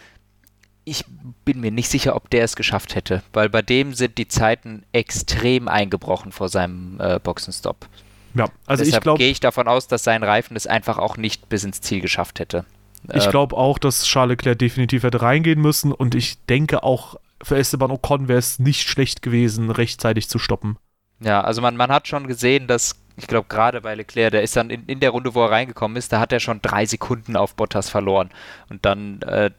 ich 0.84 1.04
bin 1.44 1.60
mir 1.60 1.72
nicht 1.72 1.90
sicher, 1.90 2.14
ob 2.14 2.30
der 2.30 2.44
es 2.44 2.54
geschafft 2.54 2.94
hätte, 2.94 3.22
weil 3.32 3.48
bei 3.48 3.60
dem 3.60 3.92
sind 3.92 4.18
die 4.18 4.28
Zeiten 4.28 4.84
extrem 4.92 5.66
eingebrochen 5.68 6.30
vor 6.30 6.48
seinem 6.48 7.00
äh, 7.00 7.18
Boxenstopp. 7.20 7.88
Ja, 8.34 8.48
also 8.66 8.84
Deshalb 8.84 9.00
ich 9.00 9.02
glaube. 9.02 9.18
gehe 9.18 9.30
ich 9.30 9.40
davon 9.40 9.66
aus, 9.66 9.88
dass 9.88 10.04
sein 10.04 10.22
Reifen 10.22 10.56
es 10.56 10.66
einfach 10.66 10.98
auch 10.98 11.16
nicht 11.16 11.48
bis 11.48 11.64
ins 11.64 11.80
Ziel 11.80 12.00
geschafft 12.00 12.38
hätte. 12.38 12.64
Ich 13.12 13.26
äh, 13.26 13.30
glaube 13.30 13.56
auch, 13.56 13.78
dass 13.78 14.04
Charles 14.04 14.36
Leclerc 14.36 14.58
definitiv 14.58 15.02
hätte 15.02 15.22
reingehen 15.22 15.60
müssen 15.60 15.92
und 15.92 16.14
ich 16.14 16.44
denke 16.46 16.82
auch, 16.82 17.16
für 17.42 17.56
Esteban 17.56 17.90
Ocon 17.90 18.28
wäre 18.28 18.38
es 18.38 18.58
nicht 18.58 18.88
schlecht 18.88 19.22
gewesen, 19.22 19.70
rechtzeitig 19.70 20.28
zu 20.28 20.38
stoppen. 20.38 20.78
Ja, 21.20 21.40
also 21.40 21.62
man, 21.62 21.76
man 21.76 21.90
hat 21.90 22.08
schon 22.08 22.26
gesehen, 22.26 22.66
dass, 22.66 22.94
ich 23.16 23.26
glaube, 23.26 23.48
gerade 23.48 23.80
bei 23.80 23.94
Leclerc, 23.94 24.32
der 24.32 24.42
ist 24.42 24.56
dann 24.56 24.70
in, 24.70 24.84
in 24.86 25.00
der 25.00 25.10
Runde, 25.10 25.34
wo 25.34 25.42
er 25.44 25.50
reingekommen 25.50 25.96
ist, 25.96 26.12
da 26.12 26.20
hat 26.20 26.32
er 26.32 26.40
schon 26.40 26.60
drei 26.60 26.84
Sekunden 26.84 27.36
auf 27.36 27.54
Bottas 27.54 27.88
verloren. 27.88 28.30
Und 28.68 28.84
dann, 28.84 29.22
äh, 29.22 29.50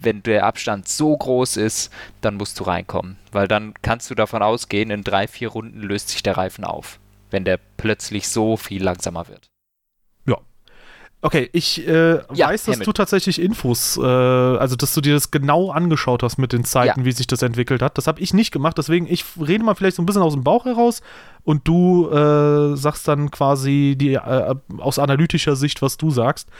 wenn 0.00 0.22
der 0.22 0.44
Abstand 0.44 0.88
so 0.88 1.16
groß 1.16 1.56
ist, 1.56 1.92
dann 2.20 2.36
musst 2.36 2.58
du 2.60 2.64
reinkommen. 2.64 3.16
Weil 3.32 3.48
dann 3.48 3.74
kannst 3.82 4.10
du 4.10 4.14
davon 4.14 4.42
ausgehen, 4.42 4.90
in 4.90 5.04
drei, 5.04 5.28
vier 5.28 5.48
Runden 5.48 5.80
löst 5.80 6.08
sich 6.10 6.22
der 6.22 6.36
Reifen 6.36 6.64
auf, 6.64 6.98
wenn 7.30 7.44
der 7.44 7.58
plötzlich 7.76 8.28
so 8.28 8.56
viel 8.56 8.82
langsamer 8.82 9.28
wird. 9.28 9.48
Okay, 11.20 11.50
ich 11.52 11.84
äh, 11.86 12.20
ja, 12.32 12.46
weiß, 12.48 12.64
dass 12.64 12.74
Hamilton. 12.76 12.84
du 12.84 12.92
tatsächlich 12.92 13.40
Infos, 13.40 13.96
äh, 13.96 14.02
also 14.02 14.76
dass 14.76 14.94
du 14.94 15.00
dir 15.00 15.14
das 15.14 15.32
genau 15.32 15.72
angeschaut 15.72 16.22
hast 16.22 16.38
mit 16.38 16.52
den 16.52 16.64
Zeiten, 16.64 17.00
ja. 17.00 17.04
wie 17.04 17.10
sich 17.10 17.26
das 17.26 17.42
entwickelt 17.42 17.82
hat. 17.82 17.98
Das 17.98 18.06
habe 18.06 18.20
ich 18.20 18.32
nicht 18.34 18.52
gemacht, 18.52 18.78
deswegen 18.78 19.06
ich 19.08 19.24
rede 19.36 19.64
mal 19.64 19.74
vielleicht 19.74 19.96
so 19.96 20.02
ein 20.02 20.06
bisschen 20.06 20.22
aus 20.22 20.34
dem 20.34 20.44
Bauch 20.44 20.64
heraus 20.64 21.02
und 21.42 21.66
du 21.66 22.08
äh, 22.08 22.76
sagst 22.76 23.08
dann 23.08 23.32
quasi 23.32 23.96
die, 23.98 24.14
äh, 24.14 24.54
aus 24.78 25.00
analytischer 25.00 25.56
Sicht, 25.56 25.82
was 25.82 25.96
du 25.96 26.10
sagst. 26.10 26.50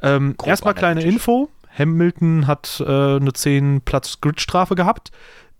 Ähm, 0.00 0.34
erstmal 0.46 0.72
kleine 0.72 1.02
Info. 1.02 1.50
Hamilton 1.76 2.46
hat 2.46 2.82
äh, 2.84 3.16
eine 3.16 3.32
10 3.34 3.82
Platz 3.82 4.20
Gridstrafe 4.22 4.76
gehabt. 4.76 5.10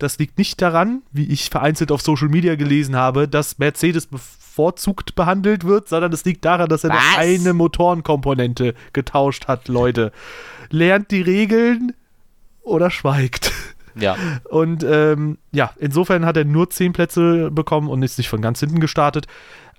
Das 0.01 0.17
liegt 0.17 0.39
nicht 0.39 0.59
daran, 0.63 1.03
wie 1.11 1.25
ich 1.25 1.51
vereinzelt 1.51 1.91
auf 1.91 2.01
Social 2.01 2.27
Media 2.27 2.55
gelesen 2.55 2.95
habe, 2.95 3.27
dass 3.27 3.59
Mercedes 3.59 4.07
bevorzugt 4.07 5.13
behandelt 5.13 5.63
wird, 5.63 5.87
sondern 5.89 6.11
es 6.11 6.25
liegt 6.25 6.43
daran, 6.43 6.69
dass 6.69 6.83
er 6.83 6.89
Was? 6.89 7.17
eine 7.17 7.53
Motorenkomponente 7.53 8.73
getauscht 8.93 9.47
hat, 9.47 9.67
Leute. 9.67 10.11
Lernt 10.71 11.11
die 11.11 11.21
Regeln 11.21 11.93
oder 12.63 12.89
schweigt. 12.89 13.51
Ja. 13.93 14.15
Und 14.49 14.83
ähm, 14.83 15.37
ja, 15.51 15.71
insofern 15.77 16.25
hat 16.25 16.35
er 16.35 16.45
nur 16.45 16.71
10 16.71 16.93
Plätze 16.93 17.51
bekommen 17.51 17.87
und 17.87 18.01
ist 18.01 18.17
nicht 18.17 18.29
von 18.29 18.41
ganz 18.41 18.59
hinten 18.59 18.79
gestartet. 18.79 19.27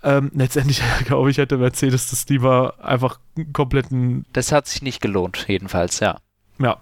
Ähm, 0.04 0.30
letztendlich, 0.34 0.82
glaube 1.04 1.32
ich, 1.32 1.38
hätte 1.38 1.58
Mercedes 1.58 2.10
das 2.10 2.28
lieber 2.28 2.74
einfach 2.80 3.18
kompletten. 3.52 4.24
Das 4.32 4.52
hat 4.52 4.68
sich 4.68 4.82
nicht 4.82 5.00
gelohnt, 5.00 5.46
jedenfalls, 5.48 5.98
ja. 5.98 6.18
Ja. 6.58 6.78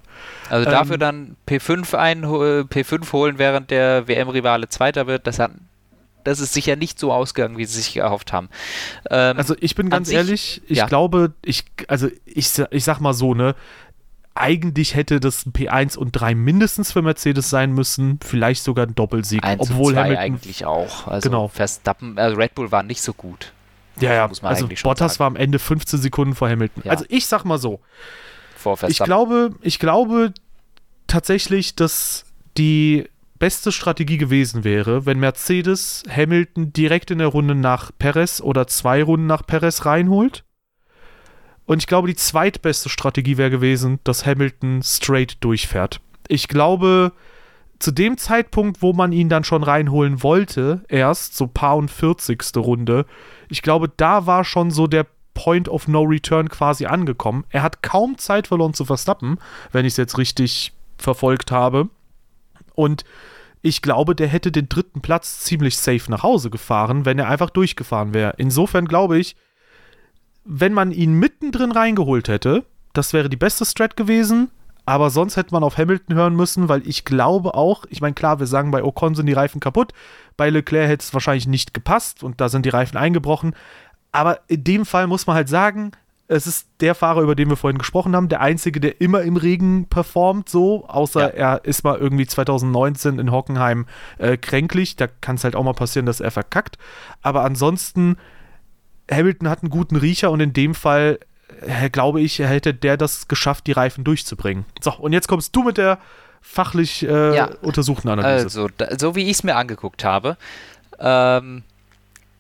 Also 0.49 0.69
dafür 0.71 0.95
ähm, 0.95 1.01
dann 1.01 1.37
P5, 1.49 1.95
ein, 1.97 2.25
P5 2.25 3.13
holen, 3.13 3.39
während 3.39 3.71
der 3.71 4.09
WM-Rivale 4.09 4.69
Zweiter 4.69 5.07
wird, 5.07 5.27
das 5.27 5.39
hat 5.39 5.53
das 6.25 6.39
ist 6.41 6.53
sicher 6.53 6.77
nicht 6.77 6.99
so 6.99 7.13
ausgegangen, 7.13 7.57
wie 7.57 7.65
sie 7.65 7.81
sich 7.81 7.97
erhofft 7.97 8.33
haben. 8.33 8.51
Ähm, 9.11 9.39
also 9.39 9.55
ich 9.59 9.75
bin 9.75 9.91
ganz 9.91 10.09
sich, 10.09 10.17
ehrlich, 10.17 10.63
ich 10.67 10.79
ja. 10.79 10.87
glaube, 10.87 11.33
ich, 11.43 11.65
also 11.89 12.09
ich, 12.27 12.51
ich 12.71 12.85
sag 12.85 13.01
mal 13.01 13.15
so, 13.15 13.35
ne, 13.35 13.55
eigentlich 14.35 14.95
hätte 14.95 15.21
das 15.21 15.47
P1 15.47 15.97
und 15.97 16.13
3 16.13 16.35
mindestens 16.35 16.93
für 16.93 17.03
Mercedes 17.03 17.51
sein 17.51 17.73
müssen, 17.73 18.21
vielleicht 18.23 18.63
sogar 18.63 18.87
ein 18.87 18.95
Doppelsieg. 18.95 19.45
1 19.45 19.61
obwohl 19.61 19.89
und 19.89 19.95
2 19.95 20.01
Hamilton 20.03 20.23
eigentlich 20.23 20.65
auch. 20.65 21.07
Also 21.07 21.29
genau. 21.29 21.49
Verstappen, 21.49 22.19
also 22.19 22.37
Red 22.37 22.55
Bull 22.55 22.71
war 22.71 22.83
nicht 22.83 23.03
so 23.03 23.13
gut. 23.13 23.53
Ja, 23.99 24.15
ja, 24.15 24.31
also 24.43 24.69
Bottas 24.83 25.21
war 25.21 25.27
am 25.27 25.37
Ende 25.37 25.59
15 25.59 26.01
Sekunden 26.01 26.35
vor 26.35 26.49
Hamilton. 26.49 26.85
Ja. 26.87 26.93
Also 26.93 27.05
ich 27.09 27.27
sag 27.27 27.45
mal 27.45 27.59
so, 27.59 27.81
vor 28.61 28.77
Verstappen. 28.77 29.03
Ich 29.03 29.07
glaube, 29.07 29.55
ich 29.63 29.79
glaube 29.79 30.33
tatsächlich, 31.07 31.75
dass 31.75 32.25
die 32.57 33.09
beste 33.39 33.73
Strategie 33.73 34.19
gewesen 34.19 34.65
wäre, 34.65 35.07
wenn 35.07 35.19
Mercedes 35.19 36.03
Hamilton 36.09 36.73
direkt 36.73 37.11
in 37.11 37.19
der 37.19 37.29
Runde 37.29 37.55
nach 37.55 37.91
Perez 37.99 38.41
oder 38.41 38.67
zwei 38.67 39.03
Runden 39.03 39.27
nach 39.27 39.45
Perez 39.47 39.87
reinholt. 39.87 40.45
Und 41.65 41.79
ich 41.79 41.87
glaube, 41.87 42.09
die 42.09 42.17
zweitbeste 42.17 42.89
Strategie 42.89 43.39
wäre 43.39 43.51
gewesen, 43.51 43.99
dass 44.05 44.27
Hamilton 44.27 44.83
straight 44.83 45.39
durchfährt. 45.41 46.01
Ich 46.29 46.49
glaube, 46.49 47.13
zu 47.79 47.93
dem 47.93 48.19
Zeitpunkt, 48.19 48.83
wo 48.83 48.93
man 48.93 49.11
ihn 49.13 49.29
dann 49.29 49.45
schon 49.45 49.63
reinholen 49.63 50.23
wollte, 50.23 50.85
erst 50.89 51.37
so 51.37 51.47
paar 51.47 51.77
und 51.77 51.91
40. 51.91 52.57
Runde, 52.57 53.07
ich 53.49 53.63
glaube, 53.63 53.89
da 53.89 54.27
war 54.27 54.45
schon 54.45 54.71
so 54.71 54.87
der 54.87 55.07
Point 55.41 55.71
of 55.71 55.89
No 55.89 56.03
Return 56.03 56.51
quasi 56.51 56.85
angekommen. 56.85 57.47
Er 57.49 57.63
hat 57.63 57.83
kaum 57.83 58.19
Zeit 58.19 58.47
verloren 58.47 58.75
zu 58.75 58.85
Verstappen, 58.85 59.39
wenn 59.73 59.87
ich 59.87 59.95
es 59.95 59.97
jetzt 59.97 60.19
richtig 60.19 60.75
verfolgt 60.99 61.51
habe. 61.51 61.89
Und 62.75 63.07
ich 63.63 63.81
glaube, 63.81 64.15
der 64.15 64.29
hätte 64.29 64.53
den 64.53 64.69
dritten 64.69 65.01
Platz 65.01 65.41
ziemlich 65.41 65.79
safe 65.79 66.11
nach 66.11 66.23
Hause 66.23 66.51
gefahren, 66.51 67.07
wenn 67.07 67.19
er 67.19 67.29
einfach 67.29 67.49
durchgefahren 67.49 68.13
wäre. 68.13 68.35
Insofern 68.37 68.85
glaube 68.87 69.19
ich, 69.19 69.35
wenn 70.45 70.75
man 70.75 70.91
ihn 70.91 71.15
mittendrin 71.15 71.73
reingeholt 71.73 72.29
hätte, 72.29 72.67
das 72.93 73.15
wäre 73.15 73.31
die 73.31 73.37
beste 73.37 73.65
Strat 73.65 73.97
gewesen. 73.97 74.51
Aber 74.85 75.09
sonst 75.09 75.37
hätte 75.37 75.55
man 75.55 75.63
auf 75.63 75.79
Hamilton 75.79 76.17
hören 76.17 76.37
müssen, 76.37 76.69
weil 76.69 76.87
ich 76.87 77.07
glaube 77.07 77.55
auch, 77.55 77.85
ich 77.89 78.03
meine, 78.03 78.15
klar, 78.15 78.41
wir 78.41 78.47
sagen, 78.47 78.73
bei 78.73 78.85
Ocon 78.85 79.15
sind 79.15 79.27
die 79.27 79.33
Reifen 79.33 79.61
kaputt, 79.61 79.93
bei 80.37 80.51
Leclerc 80.51 80.89
hätte 80.89 81.05
es 81.05 81.15
wahrscheinlich 81.15 81.47
nicht 81.47 81.73
gepasst 81.73 82.23
und 82.23 82.41
da 82.43 82.49
sind 82.49 82.67
die 82.67 82.71
Reifen 82.71 82.99
eingebrochen. 82.99 83.55
Aber 84.13 84.41
in 84.49 84.65
dem 84.65 84.87
Fall 84.87 85.07
muss 85.07 85.27
man 85.27 85.37
halt 85.37 85.49
sagen, 85.49 85.93
es 86.29 86.47
ist 86.47 86.69
der 86.79 86.95
Fahrer, 86.95 87.23
über 87.23 87.35
den 87.35 87.49
wir 87.49 87.57
vorhin 87.57 87.79
gesprochen 87.79 88.15
haben, 88.15 88.29
der 88.29 88.41
einzige, 88.41 88.79
der 88.79 89.01
immer 89.01 89.23
im 89.23 89.37
Regen 89.37 89.87
performt, 89.87 90.49
so, 90.49 90.87
außer 90.87 91.37
ja. 91.37 91.53
er 91.55 91.65
ist 91.65 91.83
mal 91.83 91.99
irgendwie 91.99 92.27
2019 92.27 93.19
in 93.19 93.33
Hockenheim 93.33 93.87
äh, 94.19 94.37
kränklich. 94.37 94.95
Da 94.95 95.09
kann 95.09 95.35
es 95.37 95.45
halt 95.45 95.57
auch 95.57 95.65
mal 95.65 95.73
passieren, 95.73 96.07
dass 96.07 96.21
er 96.21 96.31
verkackt. 96.31 96.79
Aber 97.21 97.43
ansonsten, 97.43 98.17
Hamilton 99.11 99.49
hat 99.49 99.63
einen 99.63 99.71
guten 99.71 99.97
Riecher 99.97 100.31
und 100.31 100.39
in 100.39 100.53
dem 100.53 100.75
Fall 100.77 101.19
äh, 101.63 101.91
glaube 101.91 102.21
ich, 102.21 102.39
hätte 102.39 102.75
der 102.75 102.97
das 102.97 103.29
geschafft, 103.29 103.67
die 103.67 103.73
Reifen 103.73 104.05
durchzubringen. 104.05 104.65
So, 104.81 104.93
und 104.95 105.13
jetzt 105.13 105.29
kommst 105.29 105.55
du 105.57 105.63
mit 105.63 105.79
der 105.79 105.99
fachlich 106.41 107.03
äh, 107.07 107.37
ja. 107.37 107.51
untersuchten 107.61 108.09
Analyse. 108.09 108.45
Also, 108.45 108.69
da, 108.77 108.87
so 108.99 109.15
wie 109.15 109.25
ich 109.25 109.33
es 109.33 109.43
mir 109.43 109.57
angeguckt 109.57 110.05
habe, 110.05 110.37
ähm, 110.99 111.65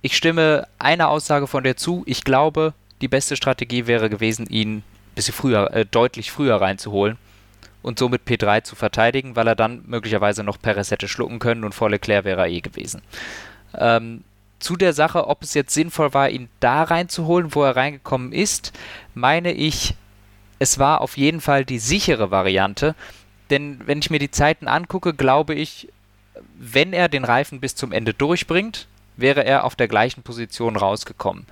ich 0.02 0.16
stimme 0.16 0.66
einer 0.78 1.08
Aussage 1.08 1.46
von 1.46 1.64
dir 1.64 1.76
zu. 1.76 2.02
Ich 2.06 2.24
glaube, 2.24 2.74
die 3.00 3.08
beste 3.08 3.36
Strategie 3.36 3.86
wäre 3.86 4.10
gewesen, 4.10 4.46
ihn 4.46 4.78
ein 4.78 4.84
bisschen 5.14 5.34
früher, 5.34 5.72
äh, 5.74 5.86
deutlich 5.86 6.30
früher 6.30 6.60
reinzuholen 6.60 7.18
und 7.82 7.98
somit 7.98 8.22
P3 8.26 8.62
zu 8.62 8.76
verteidigen, 8.76 9.36
weil 9.36 9.48
er 9.48 9.56
dann 9.56 9.82
möglicherweise 9.86 10.44
noch 10.44 10.60
Perez 10.60 10.90
hätte 10.90 11.08
schlucken 11.08 11.38
können 11.38 11.64
und 11.64 11.74
vor 11.74 11.90
Leclerc 11.90 12.24
wäre 12.24 12.42
er 12.42 12.48
eh 12.48 12.60
gewesen. 12.60 13.02
Ähm, 13.74 14.24
zu 14.58 14.76
der 14.76 14.92
Sache, 14.92 15.26
ob 15.26 15.42
es 15.42 15.54
jetzt 15.54 15.72
sinnvoll 15.72 16.12
war, 16.12 16.28
ihn 16.28 16.48
da 16.60 16.82
reinzuholen, 16.82 17.54
wo 17.54 17.64
er 17.64 17.76
reingekommen 17.76 18.32
ist, 18.32 18.72
meine 19.14 19.52
ich, 19.52 19.94
es 20.58 20.78
war 20.78 21.00
auf 21.00 21.16
jeden 21.16 21.40
Fall 21.40 21.64
die 21.64 21.78
sichere 21.78 22.30
Variante. 22.30 22.94
Denn 23.48 23.80
wenn 23.86 23.98
ich 23.98 24.10
mir 24.10 24.18
die 24.18 24.30
Zeiten 24.30 24.68
angucke, 24.68 25.14
glaube 25.14 25.54
ich, 25.54 25.88
wenn 26.58 26.92
er 26.92 27.08
den 27.08 27.24
Reifen 27.24 27.60
bis 27.60 27.74
zum 27.74 27.90
Ende 27.90 28.12
durchbringt, 28.12 28.86
wäre 29.20 29.44
er 29.44 29.64
auf 29.64 29.76
der 29.76 29.88
gleichen 29.88 30.22
Position 30.22 30.76
rausgekommen. 30.76 31.46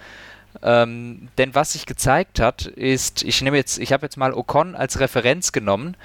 Ähm, 0.62 1.28
denn 1.38 1.54
was 1.54 1.72
sich 1.72 1.86
gezeigt 1.86 2.40
hat, 2.40 2.66
ist, 2.66 3.22
ich 3.22 3.42
nehme 3.42 3.56
jetzt, 3.56 3.78
ich 3.78 3.92
habe 3.92 4.06
jetzt 4.06 4.16
mal 4.16 4.32
Ocon 4.32 4.74
als 4.74 4.98
Referenz 4.98 5.52
genommen 5.52 5.96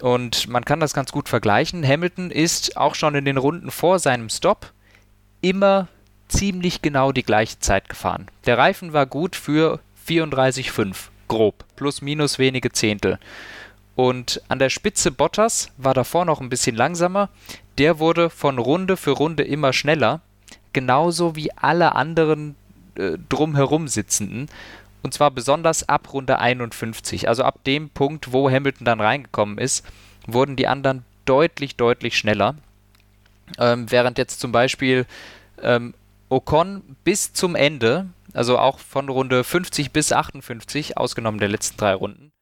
und 0.00 0.48
man 0.48 0.64
kann 0.64 0.80
das 0.80 0.94
ganz 0.94 1.12
gut 1.12 1.28
vergleichen. 1.28 1.86
Hamilton 1.86 2.30
ist 2.30 2.76
auch 2.76 2.94
schon 2.94 3.14
in 3.14 3.24
den 3.24 3.36
Runden 3.36 3.70
vor 3.70 3.98
seinem 3.98 4.28
Stop 4.28 4.72
immer 5.40 5.88
ziemlich 6.28 6.82
genau 6.82 7.12
die 7.12 7.22
gleiche 7.22 7.60
Zeit 7.60 7.88
gefahren. 7.88 8.26
Der 8.46 8.58
Reifen 8.58 8.92
war 8.92 9.06
gut 9.06 9.36
für 9.36 9.80
34,5, 10.08 10.96
grob, 11.28 11.64
plus 11.76 12.02
minus 12.02 12.38
wenige 12.38 12.72
Zehntel. 12.72 13.18
Und 13.94 14.42
an 14.48 14.58
der 14.58 14.68
Spitze 14.68 15.10
Bottas 15.10 15.70
war 15.78 15.94
davor 15.94 16.24
noch 16.24 16.40
ein 16.40 16.50
bisschen 16.50 16.76
langsamer. 16.76 17.30
Der 17.78 17.98
wurde 17.98 18.30
von 18.30 18.58
Runde 18.58 18.96
für 18.96 19.12
Runde 19.12 19.42
immer 19.42 19.72
schneller 19.72 20.20
genauso 20.76 21.34
wie 21.36 21.50
alle 21.52 21.94
anderen 21.94 22.54
äh, 22.96 23.16
drumherum 23.30 23.88
sitzenden. 23.88 24.50
Und 25.02 25.14
zwar 25.14 25.30
besonders 25.30 25.88
ab 25.88 26.12
Runde 26.12 26.38
51. 26.38 27.30
Also 27.30 27.44
ab 27.44 27.64
dem 27.64 27.88
Punkt, 27.88 28.30
wo 28.34 28.50
Hamilton 28.50 28.84
dann 28.84 29.00
reingekommen 29.00 29.56
ist, 29.56 29.86
wurden 30.26 30.54
die 30.54 30.66
anderen 30.66 31.06
deutlich, 31.24 31.76
deutlich 31.76 32.18
schneller. 32.18 32.56
Ähm, 33.58 33.90
während 33.90 34.18
jetzt 34.18 34.38
zum 34.38 34.52
Beispiel 34.52 35.06
ähm, 35.62 35.94
Ocon 36.28 36.82
bis 37.04 37.32
zum 37.32 37.54
Ende, 37.54 38.08
also 38.34 38.58
auch 38.58 38.78
von 38.78 39.08
Runde 39.08 39.44
50 39.44 39.92
bis 39.92 40.12
58, 40.12 40.98
ausgenommen 40.98 41.40
der 41.40 41.48
letzten 41.48 41.78
drei 41.78 41.94
Runden, 41.94 42.32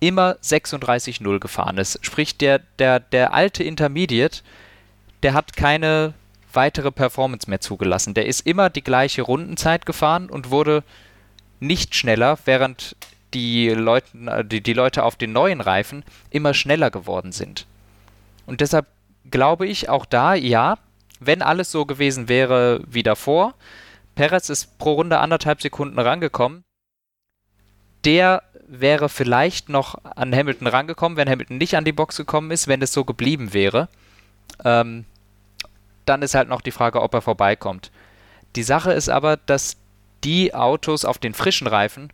immer 0.00 0.36
36-0 0.42 1.40
gefahren 1.40 1.76
ist. 1.76 1.98
Sprich, 2.00 2.38
der, 2.38 2.60
der, 2.78 3.00
der 3.00 3.34
alte 3.34 3.64
Intermediate, 3.64 4.40
der 5.22 5.34
hat 5.34 5.56
keine 5.56 6.14
weitere 6.52 6.90
Performance 6.90 7.48
mehr 7.48 7.60
zugelassen. 7.60 8.14
Der 8.14 8.26
ist 8.26 8.46
immer 8.46 8.70
die 8.70 8.82
gleiche 8.82 9.22
Rundenzeit 9.22 9.86
gefahren 9.86 10.30
und 10.30 10.50
wurde 10.50 10.82
nicht 11.60 11.94
schneller, 11.94 12.38
während 12.44 12.96
die, 13.34 13.68
Leuten, 13.70 14.28
äh, 14.28 14.44
die, 14.44 14.62
die 14.62 14.72
Leute 14.72 15.04
auf 15.04 15.16
den 15.16 15.32
neuen 15.32 15.60
Reifen 15.60 16.04
immer 16.30 16.54
schneller 16.54 16.90
geworden 16.90 17.32
sind. 17.32 17.66
Und 18.46 18.60
deshalb 18.60 18.86
glaube 19.30 19.66
ich 19.66 19.88
auch 19.88 20.06
da, 20.06 20.34
ja, 20.34 20.78
wenn 21.20 21.42
alles 21.42 21.70
so 21.70 21.84
gewesen 21.84 22.28
wäre 22.28 22.82
wie 22.86 23.02
davor, 23.02 23.54
Perez 24.14 24.48
ist 24.48 24.78
pro 24.78 24.94
Runde 24.94 25.18
anderthalb 25.18 25.60
Sekunden 25.60 25.98
rangekommen, 25.98 26.64
der 28.04 28.42
wäre 28.66 29.08
vielleicht 29.08 29.68
noch 29.68 29.96
an 30.04 30.34
Hamilton 30.34 30.66
rangekommen, 30.66 31.16
wenn 31.16 31.28
Hamilton 31.28 31.58
nicht 31.58 31.76
an 31.76 31.84
die 31.84 31.92
Box 31.92 32.16
gekommen 32.16 32.50
ist, 32.50 32.68
wenn 32.68 32.82
es 32.82 32.92
so 32.92 33.04
geblieben 33.04 33.52
wäre. 33.52 33.88
Ähm, 34.64 35.04
dann 36.08 36.22
ist 36.22 36.34
halt 36.34 36.48
noch 36.48 36.60
die 36.60 36.70
Frage, 36.70 37.02
ob 37.02 37.14
er 37.14 37.22
vorbeikommt. 37.22 37.90
Die 38.56 38.62
Sache 38.62 38.92
ist 38.92 39.08
aber, 39.08 39.36
dass 39.36 39.76
die 40.24 40.54
Autos 40.54 41.04
auf 41.04 41.18
den 41.18 41.34
frischen 41.34 41.66
Reifen 41.66 42.12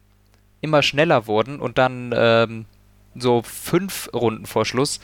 immer 0.60 0.82
schneller 0.82 1.26
wurden 1.26 1.60
und 1.60 1.78
dann 1.78 2.12
ähm, 2.16 2.66
so 3.14 3.42
fünf 3.42 4.08
Runden 4.12 4.46
vor 4.46 4.64
Schluss 4.64 5.00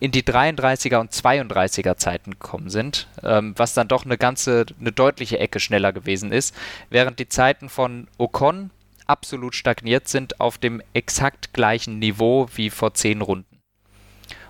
in 0.00 0.10
die 0.10 0.22
33er 0.22 0.98
und 0.98 1.12
32er 1.12 1.96
Zeiten 1.96 2.32
gekommen 2.32 2.70
sind, 2.70 3.06
ähm, 3.22 3.54
was 3.56 3.74
dann 3.74 3.88
doch 3.88 4.04
eine 4.04 4.18
ganze, 4.18 4.66
eine 4.80 4.90
deutliche 4.90 5.38
Ecke 5.38 5.60
schneller 5.60 5.92
gewesen 5.92 6.32
ist, 6.32 6.56
während 6.90 7.20
die 7.20 7.28
Zeiten 7.28 7.68
von 7.68 8.08
Ocon 8.18 8.70
absolut 9.06 9.54
stagniert 9.54 10.08
sind 10.08 10.40
auf 10.40 10.58
dem 10.58 10.82
exakt 10.92 11.52
gleichen 11.52 11.98
Niveau 12.00 12.48
wie 12.54 12.70
vor 12.70 12.94
zehn 12.94 13.20
Runden. 13.20 13.58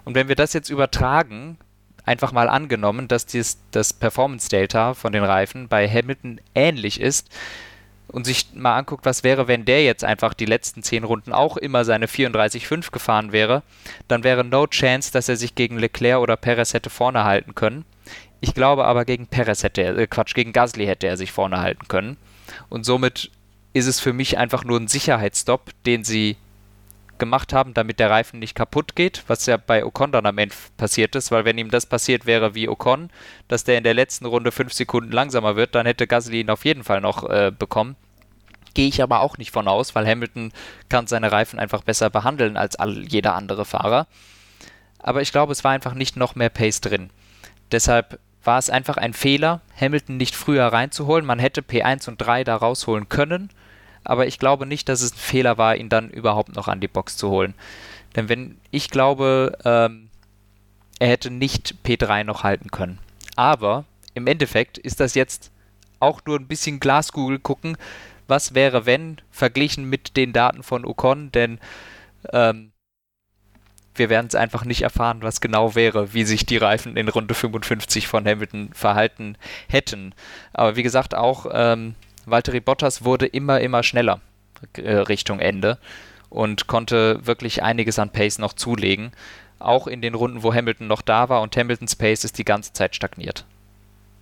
Und 0.04 0.14
wenn 0.14 0.28
wir 0.28 0.36
das 0.36 0.52
jetzt 0.52 0.70
übertragen, 0.70 1.58
einfach 2.04 2.32
mal 2.32 2.48
angenommen, 2.48 3.08
dass 3.08 3.26
dies, 3.26 3.58
das 3.70 3.92
Performance 3.92 4.48
Delta 4.48 4.94
von 4.94 5.12
den 5.12 5.24
Reifen 5.24 5.68
bei 5.68 5.88
Hamilton 5.88 6.40
ähnlich 6.54 7.00
ist, 7.00 7.28
und 8.12 8.24
sich 8.24 8.48
mal 8.54 8.76
anguckt, 8.76 9.06
was 9.06 9.24
wäre, 9.24 9.48
wenn 9.48 9.64
der 9.64 9.82
jetzt 9.84 10.04
einfach 10.04 10.34
die 10.34 10.44
letzten 10.44 10.82
zehn 10.82 11.02
Runden 11.02 11.32
auch 11.32 11.56
immer 11.56 11.84
seine 11.84 12.06
34,5 12.06 12.92
gefahren 12.92 13.32
wäre, 13.32 13.62
dann 14.06 14.22
wäre 14.22 14.44
no 14.44 14.66
chance, 14.66 15.10
dass 15.10 15.28
er 15.28 15.36
sich 15.36 15.54
gegen 15.54 15.78
Leclerc 15.78 16.20
oder 16.20 16.36
Perez 16.36 16.74
hätte 16.74 16.90
vorne 16.90 17.24
halten 17.24 17.54
können. 17.54 17.84
Ich 18.40 18.54
glaube 18.54 18.84
aber, 18.84 19.04
gegen 19.04 19.26
Perez 19.26 19.62
hätte 19.62 19.82
er, 19.82 19.96
äh 19.96 20.06
Quatsch, 20.06 20.34
gegen 20.34 20.52
Gasly 20.52 20.86
hätte 20.86 21.06
er 21.06 21.16
sich 21.16 21.32
vorne 21.32 21.60
halten 21.60 21.88
können. 21.88 22.16
Und 22.68 22.84
somit 22.84 23.30
ist 23.72 23.86
es 23.86 23.98
für 23.98 24.12
mich 24.12 24.36
einfach 24.36 24.64
nur 24.64 24.78
ein 24.78 24.88
Sicherheitsstopp, 24.88 25.70
den 25.86 26.04
sie 26.04 26.36
gemacht 27.22 27.52
haben, 27.52 27.72
damit 27.72 28.00
der 28.00 28.10
Reifen 28.10 28.40
nicht 28.40 28.56
kaputt 28.56 28.96
geht, 28.96 29.22
was 29.28 29.46
ja 29.46 29.56
bei 29.56 29.84
Ocon 29.84 30.10
dann 30.10 30.26
am 30.26 30.38
Ende 30.38 30.56
passiert 30.76 31.14
ist, 31.14 31.30
weil 31.30 31.44
wenn 31.44 31.56
ihm 31.56 31.70
das 31.70 31.86
passiert 31.86 32.26
wäre 32.26 32.56
wie 32.56 32.68
Ocon, 32.68 33.10
dass 33.46 33.62
der 33.62 33.78
in 33.78 33.84
der 33.84 33.94
letzten 33.94 34.26
Runde 34.26 34.50
fünf 34.50 34.72
Sekunden 34.72 35.12
langsamer 35.12 35.54
wird, 35.54 35.76
dann 35.76 35.86
hätte 35.86 36.08
Gasly 36.08 36.40
ihn 36.40 36.50
auf 36.50 36.64
jeden 36.64 36.82
Fall 36.82 37.00
noch 37.00 37.30
äh, 37.30 37.52
bekommen. 37.56 37.94
Gehe 38.74 38.88
ich 38.88 39.00
aber 39.04 39.20
auch 39.20 39.38
nicht 39.38 39.52
von 39.52 39.68
aus, 39.68 39.94
weil 39.94 40.04
Hamilton 40.04 40.52
kann 40.88 41.06
seine 41.06 41.30
Reifen 41.30 41.60
einfach 41.60 41.84
besser 41.84 42.10
behandeln 42.10 42.56
als 42.56 42.74
all, 42.74 43.04
jeder 43.06 43.36
andere 43.36 43.64
Fahrer. 43.64 44.08
Aber 44.98 45.22
ich 45.22 45.30
glaube, 45.30 45.52
es 45.52 45.62
war 45.62 45.70
einfach 45.70 45.94
nicht 45.94 46.16
noch 46.16 46.34
mehr 46.34 46.50
Pace 46.50 46.80
drin. 46.80 47.10
Deshalb 47.70 48.18
war 48.42 48.58
es 48.58 48.68
einfach 48.68 48.96
ein 48.96 49.12
Fehler, 49.12 49.60
Hamilton 49.80 50.16
nicht 50.16 50.34
früher 50.34 50.66
reinzuholen. 50.66 51.24
Man 51.24 51.38
hätte 51.38 51.60
P1 51.60 52.08
und 52.08 52.18
3 52.18 52.42
da 52.42 52.56
rausholen 52.56 53.08
können 53.08 53.50
aber 54.04 54.26
ich 54.26 54.38
glaube 54.38 54.66
nicht, 54.66 54.88
dass 54.88 55.02
es 55.02 55.12
ein 55.12 55.18
Fehler 55.18 55.58
war, 55.58 55.76
ihn 55.76 55.88
dann 55.88 56.10
überhaupt 56.10 56.54
noch 56.54 56.68
an 56.68 56.80
die 56.80 56.88
Box 56.88 57.16
zu 57.16 57.30
holen. 57.30 57.54
Denn 58.16 58.28
wenn 58.28 58.58
ich 58.70 58.90
glaube, 58.90 59.56
ähm, 59.64 60.08
er 60.98 61.08
hätte 61.08 61.30
nicht 61.30 61.76
P3 61.84 62.24
noch 62.24 62.44
halten 62.44 62.70
können. 62.70 62.98
Aber 63.36 63.84
im 64.14 64.26
Endeffekt 64.26 64.78
ist 64.78 65.00
das 65.00 65.14
jetzt 65.14 65.50
auch 66.00 66.20
nur 66.26 66.38
ein 66.38 66.48
bisschen 66.48 66.80
Glaskugel 66.80 67.38
gucken, 67.38 67.76
was 68.28 68.54
wäre, 68.54 68.86
wenn, 68.86 69.18
verglichen 69.30 69.88
mit 69.88 70.16
den 70.16 70.32
Daten 70.32 70.62
von 70.62 70.84
Ocon, 70.84 71.32
denn 71.32 71.58
ähm, 72.32 72.72
wir 73.94 74.08
werden 74.08 74.26
es 74.26 74.34
einfach 74.34 74.64
nicht 74.64 74.82
erfahren, 74.82 75.22
was 75.22 75.40
genau 75.40 75.74
wäre, 75.74 76.14
wie 76.14 76.24
sich 76.24 76.46
die 76.46 76.56
Reifen 76.56 76.96
in 76.96 77.08
Runde 77.08 77.34
55 77.34 78.06
von 78.08 78.26
Hamilton 78.26 78.70
verhalten 78.72 79.36
hätten. 79.68 80.14
Aber 80.52 80.76
wie 80.76 80.82
gesagt, 80.82 81.14
auch 81.14 81.46
ähm, 81.52 81.94
Valtteri 82.26 82.60
Bottas 82.60 83.04
wurde 83.04 83.26
immer, 83.26 83.60
immer 83.60 83.82
schneller 83.82 84.20
äh, 84.74 84.96
Richtung 84.96 85.40
Ende 85.40 85.78
und 86.30 86.66
konnte 86.66 87.24
wirklich 87.26 87.62
einiges 87.62 87.98
an 87.98 88.10
Pace 88.10 88.38
noch 88.38 88.52
zulegen. 88.52 89.12
Auch 89.58 89.86
in 89.86 90.02
den 90.02 90.14
Runden, 90.14 90.42
wo 90.42 90.52
Hamilton 90.52 90.86
noch 90.86 91.02
da 91.02 91.28
war 91.28 91.42
und 91.42 91.56
Hamiltons 91.56 91.96
Pace 91.96 92.24
ist 92.24 92.38
die 92.38 92.44
ganze 92.44 92.72
Zeit 92.72 92.96
stagniert. 92.96 93.44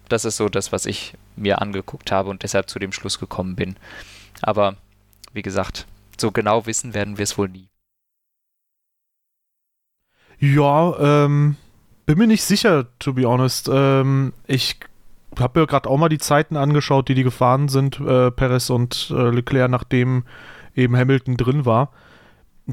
Das 0.09 0.25
ist 0.25 0.37
so 0.37 0.49
das, 0.49 0.73
was 0.73 0.87
ich 0.87 1.15
mir 1.37 1.63
angeguckt 1.63 2.11
habe 2.11 2.31
und 2.31 2.43
deshalb 2.43 2.69
zu 2.69 2.79
dem 2.79 2.93
Schluss 2.93 3.19
gekommen 3.19 3.55
bin. 3.55 3.77
Aber 4.43 4.77
wie 5.33 5.43
gesagt, 5.43 5.87
so 6.19 6.33
genau 6.33 6.67
wissen 6.67 6.95
werden 6.95 7.17
wir 7.17 7.23
es 7.23 7.39
wohl 7.39 7.49
nie. 7.49 7.69
Ja, 10.41 11.25
ähm, 11.25 11.57
bin 12.07 12.19
mir 12.19 12.27
nicht 12.27 12.43
sicher, 12.43 12.87
to 12.99 13.13
be 13.13 13.27
honest. 13.27 13.71
Ähm, 13.73 14.33
ich 14.47 14.81
habe 15.41 15.61
mir 15.61 15.67
gerade 15.67 15.89
auch 15.89 15.97
mal 15.97 16.09
die 16.09 16.19
Zeiten 16.19 16.57
angeschaut, 16.57 17.09
die 17.09 17.15
die 17.15 17.23
gefahren 17.23 17.69
sind, 17.69 18.01
äh, 18.01 18.31
Perez 18.31 18.71
und 18.71 19.13
äh, 19.15 19.31
Leclerc, 19.31 19.71
nachdem 19.71 20.25
eben 20.75 20.97
Hamilton 20.97 21.37
drin 21.37 21.67
war. 21.67 21.91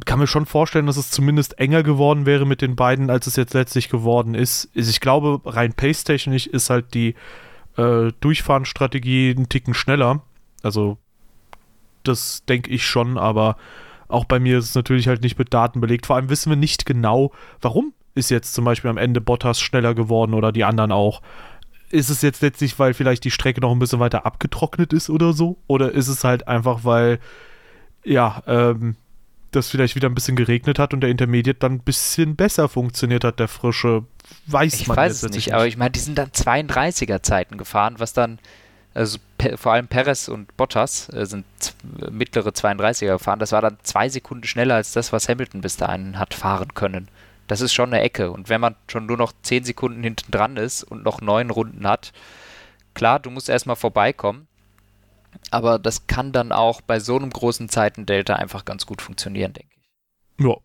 Kann 0.06 0.20
mir 0.20 0.28
schon 0.28 0.46
vorstellen, 0.46 0.86
dass 0.86 0.98
es 0.98 1.10
zumindest 1.10 1.60
enger 1.60 1.82
geworden 1.82 2.26
wäre 2.26 2.46
mit 2.46 2.62
den 2.62 2.76
beiden, 2.76 3.10
als 3.10 3.26
es 3.26 3.36
jetzt 3.36 3.54
letztlich 3.54 3.90
geworden 3.90 4.36
ist. 4.36 4.70
Ich 4.74 5.00
glaube, 5.00 5.42
rein 5.46 5.74
pace-technisch 5.74 6.46
ist 6.46 6.70
halt 6.70 6.94
die 6.94 7.16
äh, 7.78 8.12
Durchfahrenstrategie 8.20 9.34
einen 9.36 9.50
Ticken 9.50 9.74
schneller. 9.74 10.22
Also, 10.62 10.98
das 12.04 12.44
denke 12.46 12.70
ich 12.70 12.86
schon, 12.86 13.18
aber 13.18 13.58
auch 14.08 14.26
bei 14.26 14.40
mir 14.40 14.60
ist 14.60 14.66
es 14.66 14.76
natürlich 14.76 15.08
halt 15.08 15.22
nicht 15.22 15.40
mit 15.40 15.54
Daten 15.54 15.82
belegt. 15.82 16.06
Vor 16.06 16.16
allem 16.16 16.30
wissen 16.30 16.50
wir 16.50 16.58
nicht 16.58 16.86
genau, 16.86 17.32
warum 17.62 17.94
ist 18.16 18.30
jetzt 18.30 18.54
zum 18.54 18.66
Beispiel 18.66 18.90
am 18.90 18.98
Ende 18.98 19.22
Bottas 19.22 19.60
schneller 19.60 19.94
geworden 19.94 20.34
oder 20.34 20.52
die 20.52 20.64
anderen 20.64 20.92
auch 20.92 21.22
ist 21.89 22.10
es 22.10 22.21
jetzt 22.21 22.41
letztlich, 22.41 22.78
weil 22.80 22.93
vielleicht 22.93 23.23
die 23.23 23.32
Strecke 23.32 23.62
noch 23.62 23.71
ein 23.71 23.80
bisschen 23.80 24.00
weiter 24.00 24.26
abgetrocknet 24.26 24.93
ist 24.93 25.10
oder 25.10 25.34
so? 25.34 25.58
Oder 25.67 25.91
ist 25.91 26.08
es 26.08 26.23
halt 26.23 26.47
einfach, 26.47 26.84
weil, 26.84 27.19
ja, 28.04 28.43
ähm, 28.47 28.95
das 29.52 29.69
vielleicht 29.69 29.95
wieder 29.95 30.10
ein 30.10 30.15
bisschen 30.15 30.36
geregnet 30.36 30.80
hat 30.80 30.93
und 30.93 31.02
der 31.02 31.10
Intermediate 31.10 31.60
dann 31.60 31.73
ein 31.73 31.80
bisschen 31.80 32.36
besser 32.36 32.67
funktioniert 32.67 33.23
hat, 33.23 33.39
der 33.39 33.47
frische, 33.47 34.04
weiß 34.47 34.73
ich 34.73 34.88
man 34.88 34.97
weiß 34.97 35.21
jetzt 35.21 35.32
es 35.32 35.36
nicht. 35.36 35.54
Aber 35.54 35.65
ich 35.67 35.78
meine, 35.78 35.91
die 35.91 36.00
sind 36.00 36.17
dann 36.17 36.30
32er 36.30 37.23
Zeiten 37.23 37.58
gefahren, 37.58 37.95
was 37.97 38.12
dann, 38.12 38.39
also 38.93 39.19
vor 39.56 39.73
allem 39.73 39.88
Perez 39.88 40.28
und 40.28 40.56
Bottas 40.58 41.10
äh, 41.13 41.26
sind 41.26 41.45
mittlere 42.12 42.50
32er 42.50 43.13
gefahren. 43.13 43.39
Das 43.39 43.54
war 43.54 43.62
dann 43.62 43.78
zwei 43.84 44.10
Sekunden 44.10 44.43
schneller 44.43 44.76
als 44.76 44.91
das, 44.91 45.13
was 45.13 45.30
Hamilton 45.30 45.62
bis 45.62 45.78
dahin 45.78 46.19
hat 46.19 46.34
fahren 46.34 46.73
können 46.73 47.08
das 47.48 47.62
ist 47.62 47.74
schon 47.74 47.94
eine 47.94 48.02
Ecke. 48.02 48.32
Und 48.32 48.50
wenn 48.50 48.62
man 48.62 48.76
schon 48.88 49.06
nur 49.06 49.18
noch 49.18 49.34
10 49.42 49.64
Sekunden 49.64 50.04
hinten 50.04 50.32
dran 50.32 50.58
ist 50.58 50.84
und 50.84 51.04
noch 51.04 51.22
neun 51.22 51.50
Runden 51.50 51.88
hat, 51.88 52.12
klar, 52.94 53.20
du 53.20 53.30
musst 53.30 53.50
erstmal 53.50 53.76
vorbeikommen. 53.76 54.48
Aber 55.52 55.80
das 55.80 56.08
kann 56.08 56.32
dann 56.32 56.52
auch 56.52 56.82
bei 56.82 57.00
so 57.00 57.16
einem 57.16 57.30
großen 57.30 57.70
Zeitendelta 57.70 58.36
einfach 58.36 58.66
ganz 58.66 58.86
gut 58.86 59.02
funktionieren, 59.02 59.54
denke 59.54 59.70
ich. 59.76 60.46
Ja. 60.46 60.56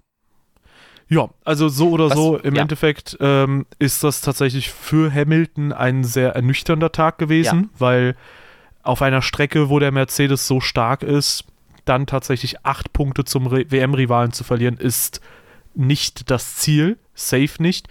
Ja, 1.08 1.28
also 1.44 1.68
so 1.68 1.90
oder 1.90 2.08
Was, 2.08 2.16
so, 2.16 2.38
im 2.38 2.54
ja. 2.54 2.62
Endeffekt 2.62 3.18
ähm, 3.20 3.66
ist 3.78 4.02
das 4.02 4.22
tatsächlich 4.22 4.70
für 4.70 5.12
Hamilton 5.12 5.72
ein 5.72 6.04
sehr 6.04 6.34
ernüchternder 6.34 6.90
Tag 6.90 7.18
gewesen, 7.18 7.64
ja. 7.64 7.80
weil 7.80 8.16
auf 8.82 9.02
einer 9.02 9.20
Strecke, 9.20 9.68
wo 9.68 9.78
der 9.78 9.92
Mercedes 9.92 10.46
so 10.46 10.60
stark 10.60 11.02
ist, 11.02 11.44
dann 11.84 12.06
tatsächlich 12.06 12.64
acht 12.64 12.94
Punkte 12.94 13.24
zum 13.24 13.50
WM-Rivalen 13.50 14.32
zu 14.32 14.42
verlieren, 14.42 14.78
ist 14.78 15.20
nicht 15.74 16.30
das 16.30 16.56
Ziel, 16.56 16.98
safe 17.14 17.60
nicht. 17.62 17.88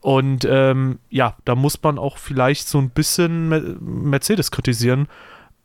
Und 0.00 0.44
ähm, 0.44 0.98
ja, 1.08 1.34
da 1.46 1.54
muss 1.54 1.82
man 1.82 1.98
auch 1.98 2.18
vielleicht 2.18 2.68
so 2.68 2.78
ein 2.78 2.90
bisschen 2.90 3.78
Mercedes 3.80 4.50
kritisieren, 4.50 5.08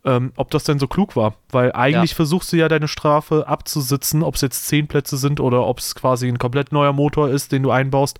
ähm, 0.05 0.31
ob 0.37 0.49
das 0.51 0.63
denn 0.63 0.79
so 0.79 0.87
klug 0.87 1.17
war. 1.17 1.35
Weil 1.49 1.73
eigentlich 1.73 2.11
ja. 2.11 2.15
versuchst 2.15 2.53
du 2.53 2.55
ja 2.55 2.69
deine 2.69 2.87
Strafe 2.87 3.47
abzusitzen, 3.47 4.23
ob 4.23 4.35
es 4.35 4.41
jetzt 4.41 4.67
zehn 4.67 4.87
Plätze 4.87 5.17
sind 5.17 5.41
oder 5.41 5.65
ob 5.65 5.79
es 5.79 5.93
quasi 5.93 6.29
ein 6.29 6.39
komplett 6.39 6.71
neuer 6.71 6.93
Motor 6.93 7.29
ist, 7.29 7.51
den 7.51 7.63
du 7.63 7.71
einbaust. 7.71 8.19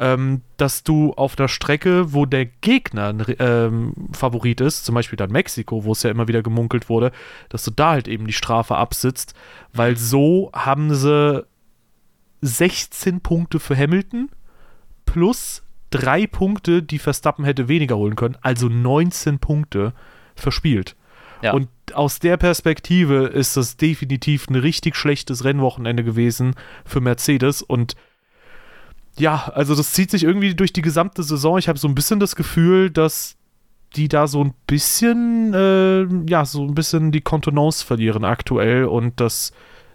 Ähm, 0.00 0.42
dass 0.58 0.84
du 0.84 1.12
auf 1.14 1.34
der 1.34 1.48
Strecke, 1.48 2.12
wo 2.12 2.24
der 2.24 2.46
Gegner 2.46 3.12
ähm, 3.40 3.94
Favorit 4.12 4.60
ist, 4.60 4.84
zum 4.84 4.94
Beispiel 4.94 5.16
dann 5.16 5.32
Mexiko, 5.32 5.82
wo 5.82 5.90
es 5.90 6.04
ja 6.04 6.10
immer 6.12 6.28
wieder 6.28 6.44
gemunkelt 6.44 6.88
wurde, 6.88 7.10
dass 7.48 7.64
du 7.64 7.72
da 7.72 7.90
halt 7.90 8.06
eben 8.06 8.28
die 8.28 8.32
Strafe 8.32 8.76
absitzt, 8.76 9.34
weil 9.72 9.96
so 9.96 10.52
haben 10.54 10.94
sie 10.94 11.44
16 12.40 13.20
Punkte 13.20 13.60
für 13.60 13.76
Hamilton 13.76 14.30
plus 15.06 15.62
drei 15.90 16.26
Punkte, 16.26 16.82
die 16.82 16.98
Verstappen 16.98 17.44
hätte 17.44 17.68
weniger 17.68 17.96
holen 17.96 18.16
können, 18.16 18.36
also 18.42 18.68
19 18.68 19.38
Punkte 19.38 19.92
verspielt. 20.34 20.96
Ja. 21.42 21.52
Und 21.52 21.68
aus 21.94 22.18
der 22.18 22.36
Perspektive 22.36 23.26
ist 23.26 23.56
das 23.56 23.76
definitiv 23.76 24.48
ein 24.48 24.56
richtig 24.56 24.96
schlechtes 24.96 25.44
Rennwochenende 25.44 26.04
gewesen 26.04 26.54
für 26.84 27.00
Mercedes 27.00 27.62
und 27.62 27.94
ja, 29.16 29.50
also 29.54 29.74
das 29.74 29.92
zieht 29.92 30.10
sich 30.10 30.22
irgendwie 30.22 30.54
durch 30.54 30.72
die 30.72 30.82
gesamte 30.82 31.24
Saison. 31.24 31.58
Ich 31.58 31.68
habe 31.68 31.78
so 31.78 31.88
ein 31.88 31.94
bisschen 31.94 32.20
das 32.20 32.36
Gefühl, 32.36 32.88
dass 32.88 33.36
die 33.96 34.08
da 34.08 34.26
so 34.26 34.44
ein 34.44 34.54
bisschen, 34.66 35.54
äh, 35.54 36.06
ja, 36.30 36.44
so 36.44 36.64
ein 36.64 36.74
bisschen 36.74 37.10
die 37.10 37.20
Kontenance 37.20 37.84
verlieren 37.84 38.24
aktuell 38.24 38.84
und 38.84 39.18
das, 39.20 39.52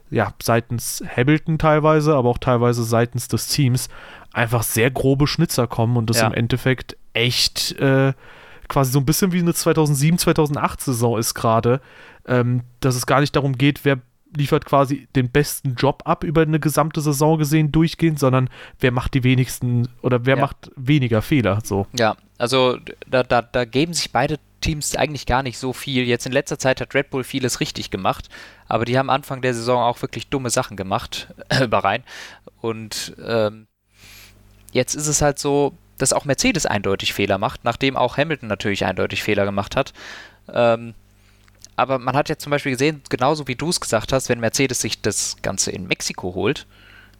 ja, 0.10 0.34
seitens 0.42 1.04
Hamilton 1.16 1.58
teilweise, 1.58 2.16
aber 2.16 2.30
auch 2.30 2.38
teilweise 2.38 2.84
seitens 2.84 3.28
des 3.28 3.48
Teams 3.48 3.89
einfach 4.32 4.63
sehr 4.63 4.92
grobe 4.92 5.28
Schnitzer 5.28 5.68
kommen 5.68 5.98
und 5.98 6.10
das 6.10 6.22
ja. 6.22 6.28
im 6.28 6.34
Endeffekt 6.34 6.98
echt 7.13 7.74
äh, 7.80 8.13
quasi 8.68 8.92
so 8.92 9.00
ein 9.00 9.06
bisschen 9.06 9.32
wie 9.32 9.39
eine 9.39 9.54
2007, 9.54 10.18
2008 10.18 10.82
Saison 10.82 11.18
ist 11.18 11.34
gerade, 11.34 11.82
ähm, 12.28 12.62
dass 12.80 12.96
es 12.96 13.06
gar 13.06 13.22
nicht 13.22 13.36
darum 13.36 13.54
geht, 13.58 13.86
wer 13.86 14.00
liefert 14.36 14.66
quasi 14.66 15.08
den 15.16 15.30
besten 15.30 15.76
Job 15.76 16.04
ab 16.06 16.24
über 16.24 16.42
eine 16.42 16.60
gesamte 16.60 17.02
Saison 17.02 17.38
gesehen 17.38 17.72
durchgehend, 17.72 18.20
sondern 18.20 18.50
wer 18.80 18.92
macht 18.92 19.13
die 19.13 19.24
wenigsten 19.24 19.88
oder 20.02 20.26
wer 20.26 20.38
ja. 20.38 20.42
macht 20.42 20.72
weniger 20.76 21.22
Fehler. 21.22 21.60
So. 21.63 21.86
Ja, 21.98 22.16
also 22.43 22.77
da, 23.10 23.23
da, 23.23 23.41
da 23.41 23.63
geben 23.63 23.93
sich 23.93 24.12
beide 24.12 24.38
Teams 24.60 24.97
eigentlich 24.97 25.25
gar 25.25 25.43
nicht 25.43 25.58
so 25.58 25.71
viel. 25.71 26.03
Jetzt 26.03 26.25
in 26.25 26.34
letzter 26.34 26.60
Zeit 26.60 26.82
hat 26.82 26.93
Red 26.93 27.10
Bull 27.10 27.23
vieles 27.23 27.62
richtig 27.62 27.89
gemacht, 27.89 28.27
aber 28.67 28.84
die 28.84 28.97
haben 28.97 29.10
Anfang 29.10 29.41
der 29.41 29.53
Saison 29.53 29.82
auch 29.82 30.01
wirklich 30.01 30.27
dumme 30.27 30.49
Sachen 30.49 30.75
gemacht, 30.75 31.29
über 31.63 31.86
rein. 31.86 32.03
Und 32.60 33.15
ähm, 33.25 33.67
jetzt 34.73 34.93
ist 34.93 35.08
es 35.08 35.21
halt 35.21 35.39
so, 35.39 35.71
dass 35.97 36.12
auch 36.12 36.25
Mercedes 36.25 36.65
eindeutig 36.65 37.13
Fehler 37.13 37.38
macht, 37.38 37.63
nachdem 37.63 37.95
auch 37.95 38.17
Hamilton 38.17 38.49
natürlich 38.49 38.84
eindeutig 38.84 39.23
Fehler 39.23 39.45
gemacht 39.45 39.77
hat. 39.77 39.93
Ähm, 40.51 40.95
aber 41.77 41.97
man 41.97 42.17
hat 42.17 42.27
ja 42.27 42.38
zum 42.38 42.49
Beispiel 42.49 42.73
gesehen, 42.73 43.03
genauso 43.08 43.47
wie 43.47 43.56
du 43.56 43.69
es 43.69 43.79
gesagt 43.79 44.12
hast, 44.12 44.27
wenn 44.27 44.41
Mercedes 44.41 44.82
sich 44.82 45.01
das 45.01 45.38
Ganze 45.41 45.71
in 45.71 45.88
Mexiko 45.88 46.36
holt, 46.36 46.67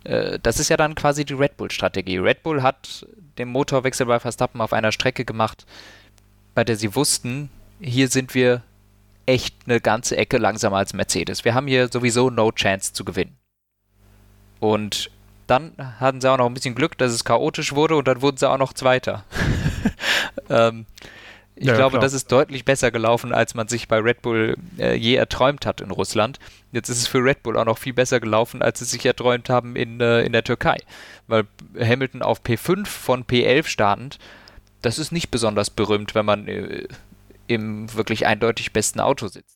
äh, 0.04 0.38
das 0.44 0.60
ist 0.60 0.68
ja 0.68 0.76
dann 0.76 0.96
quasi 0.96 1.24
die 1.24 1.34
Red 1.34 1.56
Bull-Strategie. 1.56 2.18
Red 2.18 2.44
Bull 2.44 2.62
hat 2.62 3.06
den 3.38 3.50
Motorwechsel 3.50 4.06
bei 4.06 4.20
Verstappen 4.20 4.62
auf 4.62 4.74
einer 4.74 4.92
Strecke 4.92 5.26
gemacht, 5.26 5.66
bei 6.56 6.64
der 6.64 6.76
sie 6.76 6.96
wussten, 6.96 7.50
hier 7.80 8.08
sind 8.08 8.34
wir 8.34 8.64
echt 9.26 9.56
eine 9.66 9.82
ganze 9.82 10.18
Ecke 10.18 10.38
langsamer 10.38 10.78
als 10.78 10.94
Mercedes. 10.94 11.46
Wir 11.46 11.54
haben 11.54 11.68
hier 11.68 11.88
sowieso 11.88 12.30
no 12.30 12.52
chance 12.52 12.94
zu 12.94 13.06
gewinnen. 13.06 13.38
Und 14.60 15.10
dann 15.48 15.74
hatten 16.00 16.22
sie 16.22 16.32
auch 16.32 16.38
noch 16.38 16.46
ein 16.46 16.54
bisschen 16.54 16.76
Glück, 16.76 16.98
dass 16.98 17.12
es 17.12 17.26
chaotisch 17.26 17.74
wurde 17.74 17.96
und 17.96 18.08
dann 18.08 18.22
wurden 18.22 18.38
sie 18.38 18.50
auch 18.50 18.58
noch 18.58 18.74
Zweiter. 18.74 19.24
ähm, 20.50 20.86
ich 21.64 21.70
ja, 21.70 21.76
glaube, 21.78 21.92
klar. 21.92 22.02
das 22.02 22.12
ist 22.12 22.30
deutlich 22.30 22.66
besser 22.66 22.92
gelaufen, 22.92 23.34
als 23.34 23.56
man 23.56 23.70
sich 23.70 23.88
bei 23.88 23.98
Red 23.98 24.22
Bull 24.22 24.58
äh, 24.78 24.96
je 24.96 25.16
erträumt 25.16 25.66
hat 25.66 25.80
in 25.80 25.92
Russland. 25.92 26.38
Jetzt 26.74 26.90
ist 26.90 26.98
es 26.98 27.08
für 27.08 27.20
Red 27.24 27.42
Bull 27.42 27.58
auch 27.58 27.64
noch 27.64 27.78
viel 27.78 27.94
besser 27.94 28.20
gelaufen, 28.20 28.62
als 28.62 28.80
sie 28.80 28.86
sich 28.86 29.06
erträumt 29.06 29.50
haben 29.50 29.78
in, 29.78 30.02
äh, 30.02 30.24
in 30.24 30.34
der 30.34 30.44
Türkei. 30.44 30.76
Weil 31.28 31.46
Hamilton 31.80 32.22
auf 32.22 32.42
P5 32.44 32.86
von 32.86 33.24
P11 33.24 33.68
startend, 33.68 34.20
das 34.82 35.00
ist 35.00 35.14
nicht 35.14 35.32
besonders 35.32 35.70
berühmt, 35.70 36.16
wenn 36.16 36.26
man 36.26 36.50
äh, 36.50 36.86
im 37.48 37.94
wirklich 37.94 38.26
eindeutig 38.28 38.74
besten 38.74 39.00
Auto 39.00 39.30
sitzt. 39.30 39.53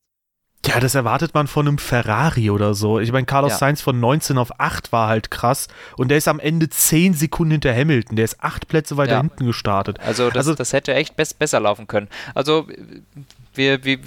Ja, 0.65 0.79
das 0.79 0.95
erwartet 0.95 1.33
man 1.33 1.47
von 1.47 1.67
einem 1.67 1.77
Ferrari 1.77 2.49
oder 2.49 2.73
so. 2.73 2.99
Ich 2.99 3.11
meine, 3.11 3.25
Carlos 3.25 3.53
ja. 3.53 3.57
Sainz 3.57 3.81
von 3.81 3.99
19 3.99 4.37
auf 4.37 4.59
8 4.59 4.91
war 4.91 5.07
halt 5.07 5.31
krass. 5.31 5.67
Und 5.95 6.09
der 6.09 6.17
ist 6.17 6.27
am 6.27 6.39
Ende 6.39 6.67
10 6.67 7.13
Sekunden 7.13 7.51
hinter 7.51 7.73
Hamilton. 7.73 8.15
Der 8.17 8.25
ist 8.25 8.43
8 8.43 8.67
Plätze 8.67 8.97
weiter 8.97 9.13
ja. 9.13 9.21
hinten 9.21 9.45
gestartet. 9.45 9.99
Also 10.01 10.27
das, 10.27 10.37
also 10.37 10.55
das, 10.55 10.73
hätte 10.73 10.93
echt 10.93 11.15
besser 11.15 11.59
laufen 11.59 11.87
können. 11.87 12.09
Also, 12.33 12.67
wir, 13.53 13.85
wie, 13.85 13.99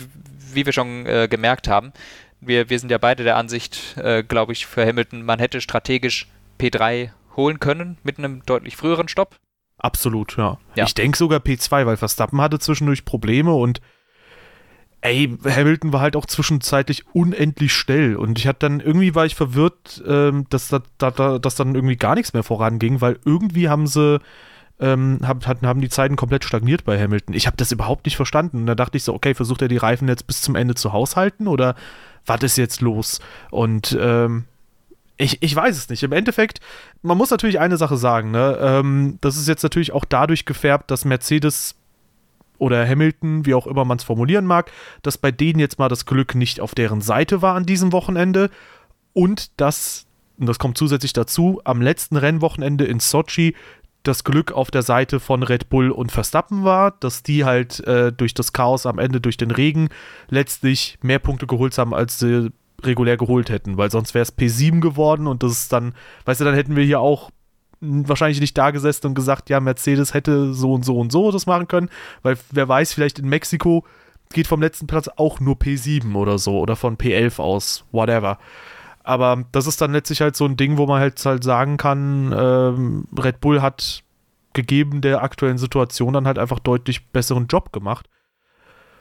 wie 0.53 0.67
wir 0.67 0.73
schon 0.73 1.07
äh, 1.07 1.29
gemerkt 1.31 1.69
haben, 1.69 1.93
wir, 2.41 2.69
wir 2.69 2.79
sind 2.79 2.91
ja 2.91 2.99
beide 2.99 3.25
der 3.25 3.37
Ansicht, 3.37 3.97
äh, 3.97 4.23
glaube 4.23 4.53
ich, 4.53 4.67
für 4.67 4.85
Hamilton, 4.87 5.23
man 5.25 5.39
hätte 5.39 5.61
strategisch 5.61 6.29
P3 6.59 7.11
holen 7.37 7.61
können 7.61 7.99
mit 8.03 8.19
einem 8.19 8.45
deutlich 8.45 8.77
früheren 8.77 9.09
Stopp. 9.09 9.37
Absolut, 9.79 10.37
ja. 10.37 10.59
ja. 10.75 10.85
Ich 10.85 10.95
denke 10.95 11.17
sogar 11.17 11.41
P2, 11.41 11.87
weil 11.87 11.97
Verstappen 11.97 12.41
hatte 12.41 12.59
zwischendurch 12.59 13.05
Probleme 13.05 13.55
und 13.55 13.81
ey, 15.03 15.37
Hamilton 15.45 15.93
war 15.93 16.01
halt 16.01 16.17
auch 16.17 16.27
zwischenzeitlich 16.27 17.05
unendlich 17.13 17.73
schnell 17.73 18.17
und 18.17 18.39
ich 18.39 18.47
hatte 18.47 18.61
dann 18.61 18.81
irgendwie 18.81 19.15
war 19.15 19.27
ich 19.27 19.35
verwirrt, 19.35 20.03
ähm, 20.07 20.47
dass, 20.51 20.69
da, 20.69 20.81
da, 20.99 21.39
dass 21.39 21.55
dann 21.55 21.75
irgendwie 21.75 21.97
gar 21.97 22.15
nichts 22.15 22.33
mehr 22.33 22.43
voranging, 22.43 23.01
weil 23.01 23.19
irgendwie 23.25 23.69
haben 23.69 23.87
sie 23.87 24.21
ähm, 24.81 25.21
haben, 25.23 25.81
die 25.81 25.89
Zeiten 25.89 26.17
komplett 26.17 26.45
stagniert 26.45 26.85
bei 26.85 27.01
Hamilton. 27.01 27.35
Ich 27.35 27.47
habe 27.47 27.57
das 27.57 27.71
überhaupt 27.71 28.07
nicht 28.07 28.17
verstanden. 28.17 28.61
Und 28.61 28.67
da 28.67 28.75
dachte 28.75 28.97
ich 28.97 29.05
so, 29.05 29.15
okay, 29.15 29.35
versucht 29.35 29.61
er 29.63 29.69
die 29.69 29.77
Reifen 29.77 30.09
jetzt 30.09 30.27
bis 30.27 30.41
zum 30.41 30.57
Ende 30.57 30.75
zu 30.75 30.93
haushalten 30.93 31.47
oder 31.47 31.75
was 32.25 32.43
ist 32.43 32.57
jetzt 32.57 32.81
los? 32.81 33.21
Und 33.51 33.97
ähm, 34.01 34.45
ich, 35.19 35.43
ich 35.43 35.55
weiß 35.55 35.77
es 35.77 35.91
nicht. 35.91 36.03
Im 36.03 36.13
Endeffekt, 36.13 36.61
man 37.03 37.19
muss 37.19 37.31
natürlich 37.31 37.61
eine 37.61 37.77
Sache 37.77 37.99
sagen, 37.99 38.31
ne? 38.31 38.57
Ähm, 38.59 39.19
das 39.21 39.37
ist 39.37 39.49
jetzt 39.49 39.63
natürlich 39.63 39.93
auch 39.93 40.07
dadurch 40.07 40.47
gefärbt, 40.47 40.91
dass 40.91 41.05
Mercedes 41.05 41.75
oder 42.61 42.87
Hamilton, 42.87 43.47
wie 43.47 43.55
auch 43.55 43.67
immer 43.67 43.85
man 43.85 43.99
es 43.99 44.05
formulieren 44.05 44.47
mag, 44.47 44.71
dass 45.03 45.19
bei 45.19 45.31
denen 45.31 45.59
jetzt 45.59 45.79
mal 45.79 45.89
das 45.89 46.07
Glück 46.07 46.35
nicht 46.35 46.61
auf 46.61 46.75
deren 46.75 47.01
Seite 47.01 47.43
war 47.43 47.57
an 47.57 47.67
diesem 47.67 47.93
Wochenende 47.93 48.51
und 49.13 49.61
dass, 49.61 50.07
und 50.39 50.47
das 50.47 50.59
kommt 50.59 50.79
zusätzlich 50.79 51.13
dazu, 51.13 51.61
am 51.65 51.83
letzten 51.83 52.17
Rennwochenende 52.17 52.85
in 52.85 53.01
Sochi 53.01 53.55
das 54.03 54.25
Glück 54.25 54.53
auf 54.53 54.71
der 54.71 54.83
Seite 54.83 55.21
von 55.21 55.43
Red 55.43 55.69
Bull 55.69 55.91
und 55.91 56.13
Verstappen 56.13 56.65
war, 56.65 56.93
dass 57.01 57.23
die 57.23 57.45
halt 57.45 57.81
äh, 57.81 58.13
durch 58.13 58.33
das 58.35 58.53
Chaos 58.53 58.87
am 58.87 58.99
Ende, 58.99 59.21
durch 59.21 59.37
den 59.37 59.51
Regen, 59.51 59.89
letztlich 60.29 60.99
mehr 61.03 61.19
Punkte 61.19 61.47
geholt 61.47 61.77
haben, 61.77 61.93
als 61.93 62.19
sie 62.19 62.51
regulär 62.83 63.19
geholt 63.19 63.51
hätten, 63.51 63.77
weil 63.77 63.91
sonst 63.91 64.15
wäre 64.15 64.23
es 64.23 64.37
P7 64.37 64.81
geworden 64.81 65.27
und 65.27 65.43
das 65.43 65.53
ist 65.53 65.73
dann, 65.73 65.95
weißt 66.25 66.41
du, 66.41 66.45
dann 66.47 66.55
hätten 66.55 66.77
wir 66.77 66.85
hier 66.85 67.01
auch 67.01 67.31
wahrscheinlich 67.81 68.41
nicht 68.41 68.57
da 68.57 68.71
gesessen 68.71 69.09
und 69.09 69.15
gesagt, 69.15 69.51
ja, 69.51 69.61
Mercedes 69.61 70.15
hätte 70.15 70.53
so 70.53 70.75
und 70.75 70.85
so 70.85 70.99
und 70.99 71.11
so 71.11 71.31
das 71.31 71.47
machen 71.47 71.69
können, 71.69 71.91
weil 72.23 72.37
wer 72.51 72.69
weiß, 72.69 72.93
vielleicht 72.93 73.19
in 73.19 73.29
Mexiko 73.29 73.85
geht 74.33 74.47
vom 74.47 74.61
letzten 74.61 74.87
Platz 74.87 75.09
auch 75.17 75.41
nur 75.41 75.57
P7 75.57 76.15
oder 76.15 76.39
so 76.39 76.59
oder 76.59 76.77
von 76.77 76.97
P11 76.97 77.41
aus, 77.41 77.85
whatever. 77.91 78.39
Aber 79.03 79.45
das 79.53 79.67
ist 79.67 79.81
dann 79.81 79.93
letztlich 79.93 80.21
halt 80.21 80.37
so 80.37 80.45
ein 80.45 80.57
Ding, 80.57 80.77
wo 80.77 80.87
man 80.87 81.01
halt, 81.01 81.25
halt 81.25 81.43
sagen 81.43 81.79
kann, 81.79 82.35
ähm, 82.37 83.09
Red 83.19 83.41
Bull 83.41 83.63
hat 83.63 84.03
gegeben 84.53 85.01
der 85.01 85.23
aktuellen 85.23 85.59
Situation 85.59 86.13
dann 86.13 86.27
halt 86.27 86.39
einfach 86.39 86.59
deutlich 86.59 87.09
besseren 87.09 87.47
Job 87.47 87.73
gemacht. 87.73 88.09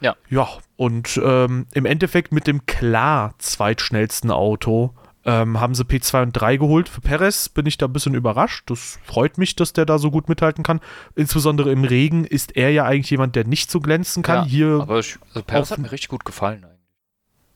Ja. 0.00 0.16
Ja, 0.28 0.48
und 0.76 1.20
ähm, 1.22 1.66
im 1.74 1.84
Endeffekt 1.84 2.32
mit 2.32 2.46
dem 2.46 2.64
klar 2.66 3.34
zweitschnellsten 3.38 4.30
Auto 4.30 4.94
ähm, 5.24 5.60
haben 5.60 5.74
sie 5.74 5.84
P2 5.84 6.22
und 6.22 6.32
3 6.32 6.56
geholt. 6.56 6.88
Für 6.88 7.00
Perez 7.00 7.48
bin 7.48 7.66
ich 7.66 7.76
da 7.76 7.86
ein 7.86 7.92
bisschen 7.92 8.14
überrascht. 8.14 8.70
Das 8.70 8.98
freut 9.04 9.38
mich, 9.38 9.54
dass 9.56 9.72
der 9.72 9.84
da 9.84 9.98
so 9.98 10.10
gut 10.10 10.28
mithalten 10.28 10.64
kann. 10.64 10.80
Insbesondere 11.14 11.70
im 11.72 11.84
Regen 11.84 12.24
ist 12.24 12.56
er 12.56 12.70
ja 12.70 12.84
eigentlich 12.84 13.10
jemand, 13.10 13.36
der 13.36 13.44
nicht 13.44 13.70
so 13.70 13.80
glänzen 13.80 14.22
kann. 14.22 14.44
Ja, 14.44 14.50
Hier 14.50 14.78
aber 14.80 14.98
ich, 14.98 15.18
also 15.28 15.42
Perez 15.42 15.70
hat 15.70 15.78
mir 15.78 15.92
richtig 15.92 16.08
gut 16.08 16.24
gefallen 16.24 16.64
eigentlich. 16.64 16.78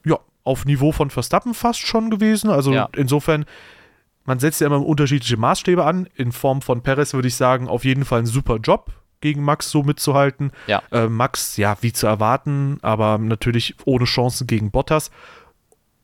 Ja, 0.05 0.19
auf 0.43 0.65
Niveau 0.65 0.91
von 0.91 1.09
Verstappen 1.09 1.53
fast 1.53 1.79
schon 1.79 2.09
gewesen. 2.11 2.51
Also 2.51 2.71
ja. 2.71 2.89
insofern, 2.95 3.45
man 4.25 4.39
setzt 4.39 4.61
ja 4.61 4.67
immer 4.67 4.85
unterschiedliche 4.85 5.37
Maßstäbe 5.37 5.83
an. 5.83 6.07
In 6.15 6.31
Form 6.31 6.61
von 6.61 6.81
Perez 6.81 7.13
würde 7.13 7.27
ich 7.27 7.35
sagen, 7.35 7.67
auf 7.67 7.83
jeden 7.83 8.05
Fall 8.05 8.19
ein 8.19 8.27
super 8.27 8.57
Job 8.57 8.91
gegen 9.21 9.43
Max 9.43 9.71
so 9.71 9.81
mitzuhalten. 9.81 10.51
Ja. 10.67 10.83
Äh, 10.91 11.07
Max, 11.07 11.57
ja, 11.57 11.77
wie 11.81 11.91
zu 11.91 12.05
erwarten, 12.05 12.77
aber 12.83 13.17
natürlich 13.17 13.75
ohne 13.85 14.05
Chancen 14.05 14.45
gegen 14.45 14.69
Bottas. 14.69 15.09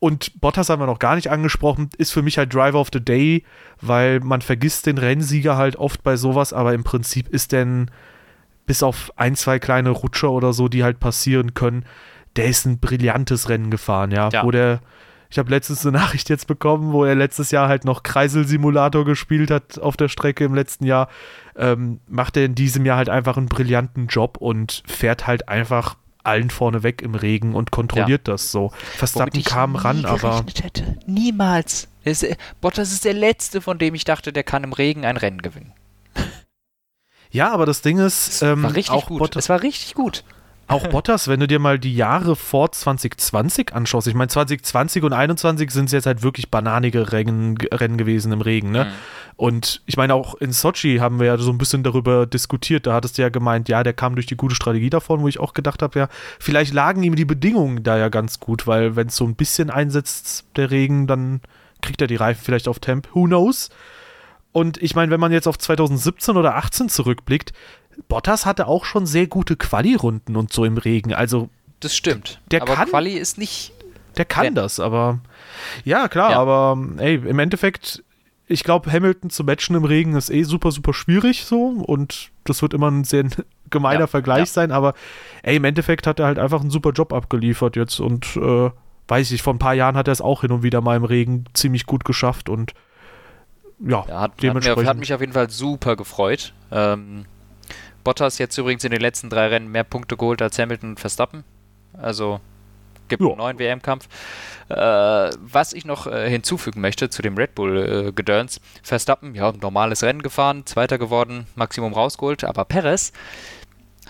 Und 0.02 0.40
Bottas 0.40 0.68
haben 0.68 0.82
wir 0.82 0.86
noch 0.86 0.98
gar 0.98 1.14
nicht 1.14 1.30
angesprochen, 1.30 1.88
ist 1.96 2.10
für 2.10 2.22
mich 2.22 2.36
halt 2.36 2.52
Driver 2.52 2.80
of 2.80 2.88
the 2.92 2.98
Day, 2.98 3.44
weil 3.80 4.18
man 4.18 4.42
vergisst 4.42 4.86
den 4.86 4.98
Rennsieger 4.98 5.56
halt 5.56 5.76
oft 5.76 6.02
bei 6.02 6.16
sowas, 6.16 6.52
aber 6.52 6.74
im 6.74 6.82
Prinzip 6.82 7.28
ist 7.28 7.52
denn 7.52 7.88
bis 8.66 8.82
auf 8.82 9.12
ein, 9.14 9.36
zwei 9.36 9.60
kleine 9.60 9.90
Rutscher 9.90 10.32
oder 10.32 10.52
so, 10.54 10.66
die 10.66 10.82
halt 10.82 10.98
passieren 10.98 11.54
können, 11.54 11.84
der 12.34 12.46
ist 12.46 12.66
ein 12.66 12.80
brillantes 12.80 13.48
Rennen 13.48 13.70
gefahren, 13.70 14.10
ja. 14.10 14.28
ja. 14.32 14.42
Wo 14.42 14.50
der, 14.50 14.80
ich 15.30 15.38
habe 15.38 15.50
letztens 15.50 15.86
eine 15.86 15.96
Nachricht 15.98 16.28
jetzt 16.30 16.48
bekommen, 16.48 16.92
wo 16.92 17.04
er 17.04 17.14
letztes 17.14 17.52
Jahr 17.52 17.68
halt 17.68 17.84
noch 17.84 18.02
Kreiselsimulator 18.02 19.04
gespielt 19.04 19.52
hat 19.52 19.78
auf 19.78 19.96
der 19.96 20.08
Strecke 20.08 20.42
im 20.42 20.56
letzten 20.56 20.84
Jahr, 20.84 21.10
ähm, 21.54 22.00
macht 22.08 22.36
er 22.36 22.44
in 22.44 22.56
diesem 22.56 22.84
Jahr 22.84 22.96
halt 22.96 23.08
einfach 23.08 23.36
einen 23.36 23.46
brillanten 23.46 24.08
Job 24.08 24.36
und 24.38 24.82
fährt 24.84 25.28
halt 25.28 25.48
einfach 25.48 25.94
allen 26.24 26.50
vorne 26.50 26.82
weg 26.82 27.02
im 27.02 27.14
Regen 27.14 27.54
und 27.54 27.70
kontrolliert 27.70 28.28
ja. 28.28 28.34
das 28.34 28.50
so. 28.50 28.70
Verstappen 28.96 29.42
kam 29.44 29.76
ran, 29.76 30.04
aber. 30.04 30.44
Hätte. 30.60 30.98
Niemals. 31.06 31.88
Ist, 32.04 32.26
Bottas 32.60 32.92
ist 32.92 33.04
der 33.04 33.14
Letzte, 33.14 33.60
von 33.60 33.78
dem 33.78 33.94
ich 33.94 34.04
dachte, 34.04 34.32
der 34.32 34.42
kann 34.42 34.64
im 34.64 34.72
Regen 34.72 35.04
ein 35.04 35.16
Rennen 35.16 35.40
gewinnen. 35.40 35.72
Ja, 37.30 37.50
aber 37.52 37.64
das 37.64 37.80
Ding 37.80 37.98
ist, 37.98 38.42
ähm, 38.42 38.62
war 38.62 38.74
richtig 38.74 38.90
auch 38.90 39.06
gut. 39.06 39.18
Bottas, 39.18 39.44
es 39.44 39.48
war 39.48 39.62
richtig 39.62 39.94
gut. 39.94 40.24
Auch 40.68 40.86
Bottas, 40.86 41.28
wenn 41.28 41.40
du 41.40 41.46
dir 41.46 41.58
mal 41.58 41.78
die 41.78 41.94
Jahre 41.94 42.34
vor 42.34 42.72
2020 42.72 43.74
anschaust, 43.74 44.06
ich 44.06 44.14
meine 44.14 44.28
2020 44.28 45.02
und 45.02 45.10
2021 45.10 45.70
sind 45.70 45.86
es 45.86 45.92
jetzt 45.92 46.06
halt 46.06 46.22
wirklich 46.22 46.50
bananige 46.50 47.12
Rennen, 47.12 47.58
Rennen 47.58 47.98
gewesen 47.98 48.32
im 48.32 48.40
Regen, 48.40 48.70
ne? 48.70 48.86
Mhm. 48.86 48.90
Und 49.36 49.82
ich 49.86 49.96
meine, 49.96 50.14
auch 50.14 50.34
in 50.36 50.52
Sochi 50.52 50.98
haben 50.98 51.18
wir 51.18 51.26
ja 51.26 51.36
so 51.36 51.50
ein 51.50 51.58
bisschen 51.58 51.82
darüber 51.82 52.26
diskutiert. 52.26 52.86
Da 52.86 52.94
hattest 52.94 53.18
du 53.18 53.22
ja 53.22 53.28
gemeint, 53.28 53.68
ja, 53.68 53.82
der 53.82 53.92
kam 53.92 54.14
durch 54.14 54.26
die 54.26 54.36
gute 54.36 54.54
Strategie 54.54 54.90
davon, 54.90 55.20
wo 55.20 55.28
ich 55.28 55.40
auch 55.40 55.52
gedacht 55.54 55.82
habe, 55.82 55.98
ja, 55.98 56.08
vielleicht 56.38 56.72
lagen 56.72 57.02
ihm 57.02 57.16
die 57.16 57.24
Bedingungen 57.24 57.82
da 57.82 57.98
ja 57.98 58.08
ganz 58.08 58.40
gut, 58.40 58.66
weil 58.66 58.94
wenn 58.94 59.08
es 59.08 59.16
so 59.16 59.24
ein 59.24 59.34
bisschen 59.34 59.70
einsetzt, 59.70 60.44
der 60.56 60.70
Regen, 60.70 61.06
dann 61.06 61.40
kriegt 61.80 62.00
er 62.00 62.06
die 62.06 62.16
Reifen 62.16 62.44
vielleicht 62.44 62.68
auf 62.68 62.78
Temp. 62.78 63.08
Who 63.14 63.24
knows? 63.24 63.70
Und 64.52 64.80
ich 64.82 64.94
meine, 64.94 65.10
wenn 65.10 65.20
man 65.20 65.32
jetzt 65.32 65.48
auf 65.48 65.58
2017 65.58 66.36
oder 66.36 66.56
18 66.56 66.88
zurückblickt, 66.90 67.52
Bottas 68.08 68.46
hatte 68.46 68.66
auch 68.66 68.84
schon 68.84 69.06
sehr 69.06 69.26
gute 69.26 69.56
Quali-Runden 69.56 70.36
und 70.36 70.52
so 70.52 70.64
im 70.64 70.76
Regen. 70.76 71.14
Also 71.14 71.48
das 71.80 71.96
stimmt. 71.96 72.40
Der 72.50 72.62
aber 72.62 72.74
kann, 72.74 72.88
Quali 72.88 73.12
ist 73.12 73.38
nicht. 73.38 73.72
Der 74.16 74.24
kann 74.24 74.44
wenn. 74.44 74.54
das, 74.54 74.78
aber 74.78 75.20
ja 75.84 76.08
klar, 76.08 76.32
ja. 76.32 76.38
aber 76.38 76.78
ey, 76.98 77.14
im 77.14 77.38
Endeffekt, 77.38 78.04
ich 78.46 78.62
glaube, 78.62 78.92
Hamilton 78.92 79.30
zu 79.30 79.42
matchen 79.42 79.74
im 79.74 79.84
Regen 79.84 80.14
ist 80.14 80.30
eh 80.30 80.42
super, 80.42 80.70
super 80.70 80.92
schwierig 80.92 81.44
so 81.44 81.68
und 81.86 82.30
das 82.44 82.62
wird 82.62 82.74
immer 82.74 82.90
ein 82.90 83.04
sehr 83.04 83.24
gemeiner 83.70 84.00
ja, 84.00 84.06
Vergleich 84.06 84.40
ja. 84.40 84.46
sein, 84.46 84.70
aber 84.70 84.94
ey, 85.42 85.56
im 85.56 85.64
Endeffekt 85.64 86.06
hat 86.06 86.20
er 86.20 86.26
halt 86.26 86.38
einfach 86.38 86.60
einen 86.60 86.70
super 86.70 86.90
Job 86.90 87.12
abgeliefert 87.12 87.74
jetzt 87.74 88.00
und 88.00 88.36
äh, 88.36 88.70
weiß 89.08 89.30
ich, 89.32 89.42
vor 89.42 89.54
ein 89.54 89.58
paar 89.58 89.74
Jahren 89.74 89.96
hat 89.96 90.08
er 90.08 90.12
es 90.12 90.20
auch 90.20 90.42
hin 90.42 90.52
und 90.52 90.62
wieder 90.62 90.80
mal 90.82 90.96
im 90.96 91.04
Regen 91.04 91.46
ziemlich 91.54 91.86
gut 91.86 92.04
geschafft 92.04 92.48
und 92.48 92.74
ja, 93.80 94.04
ja 94.08 94.20
hat, 94.20 94.42
dementsprechend. 94.42 94.78
Hat, 94.78 94.84
mir, 94.84 94.90
hat 94.90 94.98
mich 94.98 95.14
auf 95.14 95.20
jeden 95.20 95.32
Fall 95.32 95.50
super 95.50 95.96
gefreut. 95.96 96.52
Ähm, 96.70 97.24
Bottas 98.04 98.38
jetzt 98.38 98.56
übrigens 98.58 98.84
in 98.84 98.90
den 98.90 99.00
letzten 99.00 99.30
drei 99.30 99.48
Rennen 99.48 99.70
mehr 99.70 99.84
Punkte 99.84 100.16
geholt 100.16 100.42
als 100.42 100.58
Hamilton 100.58 100.90
und 100.90 101.00
Verstappen. 101.00 101.44
Also 101.94 102.40
gibt 103.08 103.22
ja. 103.22 103.28
einen 103.28 103.38
neuen 103.38 103.58
WM-Kampf. 103.58 104.08
Äh, 104.68 104.74
was 104.74 105.72
ich 105.72 105.84
noch 105.84 106.06
äh, 106.06 106.28
hinzufügen 106.30 106.80
möchte 106.80 107.10
zu 107.10 107.20
dem 107.20 107.36
Red 107.36 107.54
Bull-Gedöns: 107.54 108.56
äh, 108.56 108.60
Verstappen, 108.82 109.34
ja, 109.34 109.52
normales 109.52 110.02
Rennen 110.02 110.22
gefahren, 110.22 110.64
Zweiter 110.66 110.98
geworden, 110.98 111.46
Maximum 111.54 111.92
rausgeholt, 111.92 112.44
aber 112.44 112.64
Perez 112.64 113.12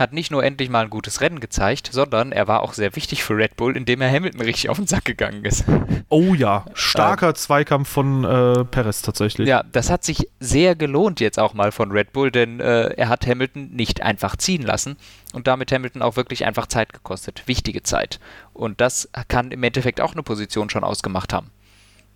hat 0.03 0.13
nicht 0.13 0.31
nur 0.31 0.45
endlich 0.45 0.69
mal 0.69 0.85
ein 0.85 0.91
gutes 0.91 1.21
Rennen 1.21 1.41
gezeigt, 1.41 1.89
sondern 1.93 2.33
er 2.33 2.49
war 2.49 2.63
auch 2.63 2.75
sehr 2.75 2.95
wichtig 2.97 3.25
für 3.25 3.37
Red 3.37 3.57
Bull, 3.57 3.77
indem 3.77 4.01
er 4.01 4.11
Hamilton 4.11 4.43
richtig 4.43 4.69
auf 4.69 4.77
den 4.77 4.87
Sack 4.87 5.05
gegangen 5.05 5.45
ist. 5.45 5.65
Oh 6.09 6.35
ja, 6.35 6.67
starker 6.75 7.29
ähm, 7.29 7.35
Zweikampf 7.35 7.89
von 7.89 8.25
äh, 8.25 8.65
Perez 8.65 9.03
tatsächlich. 9.03 9.49
Ja, 9.49 9.63
das 9.73 9.91
hat 9.91 10.05
sich 10.05 10.29
sehr 10.41 10.75
gelohnt 10.75 11.21
jetzt 11.21 11.39
auch 11.39 11.55
mal 11.55 11.73
von 11.73 11.91
Red 11.91 12.13
Bull, 12.13 12.31
denn 12.31 12.61
äh, 12.61 12.89
er 12.95 13.09
hat 13.09 13.27
Hamilton 13.27 13.71
nicht 13.71 14.03
einfach 14.03 14.37
ziehen 14.37 14.63
lassen 14.63 14.97
und 15.33 15.47
damit 15.47 15.73
Hamilton 15.73 16.03
auch 16.03 16.17
wirklich 16.17 16.45
einfach 16.45 16.67
Zeit 16.67 16.93
gekostet, 16.93 17.45
wichtige 17.47 17.83
Zeit. 17.83 18.21
Und 18.53 18.81
das 18.81 19.09
kann 19.29 19.51
im 19.51 19.63
Endeffekt 19.63 20.01
auch 20.01 20.13
eine 20.13 20.23
Position 20.23 20.69
schon 20.69 20.85
ausgemacht 20.85 21.33
haben. 21.33 21.51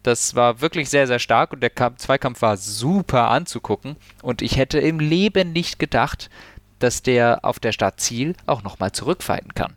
Das 0.03 0.37
war 0.37 0.61
wirklich 0.61 0.89
sehr, 0.89 1.09
sehr 1.09 1.19
stark 1.19 1.53
und 1.53 1.65
der 1.65 1.73
Zweikampf 1.97 2.41
war 2.41 2.57
super 2.57 3.29
anzugucken. 3.29 3.97
Und 4.23 4.41
ich 4.41 4.57
hätte 4.57 4.79
im 4.79 5.01
Leben 5.01 5.53
nicht 5.53 5.81
gedacht, 5.81 6.31
dass 6.79 7.03
der 7.03 7.45
auf 7.45 7.59
der 7.59 7.73
Startziel 7.73 8.35
auch 8.47 8.63
nochmal 8.63 8.93
zurückfighten 8.93 9.55
kann. 9.55 9.77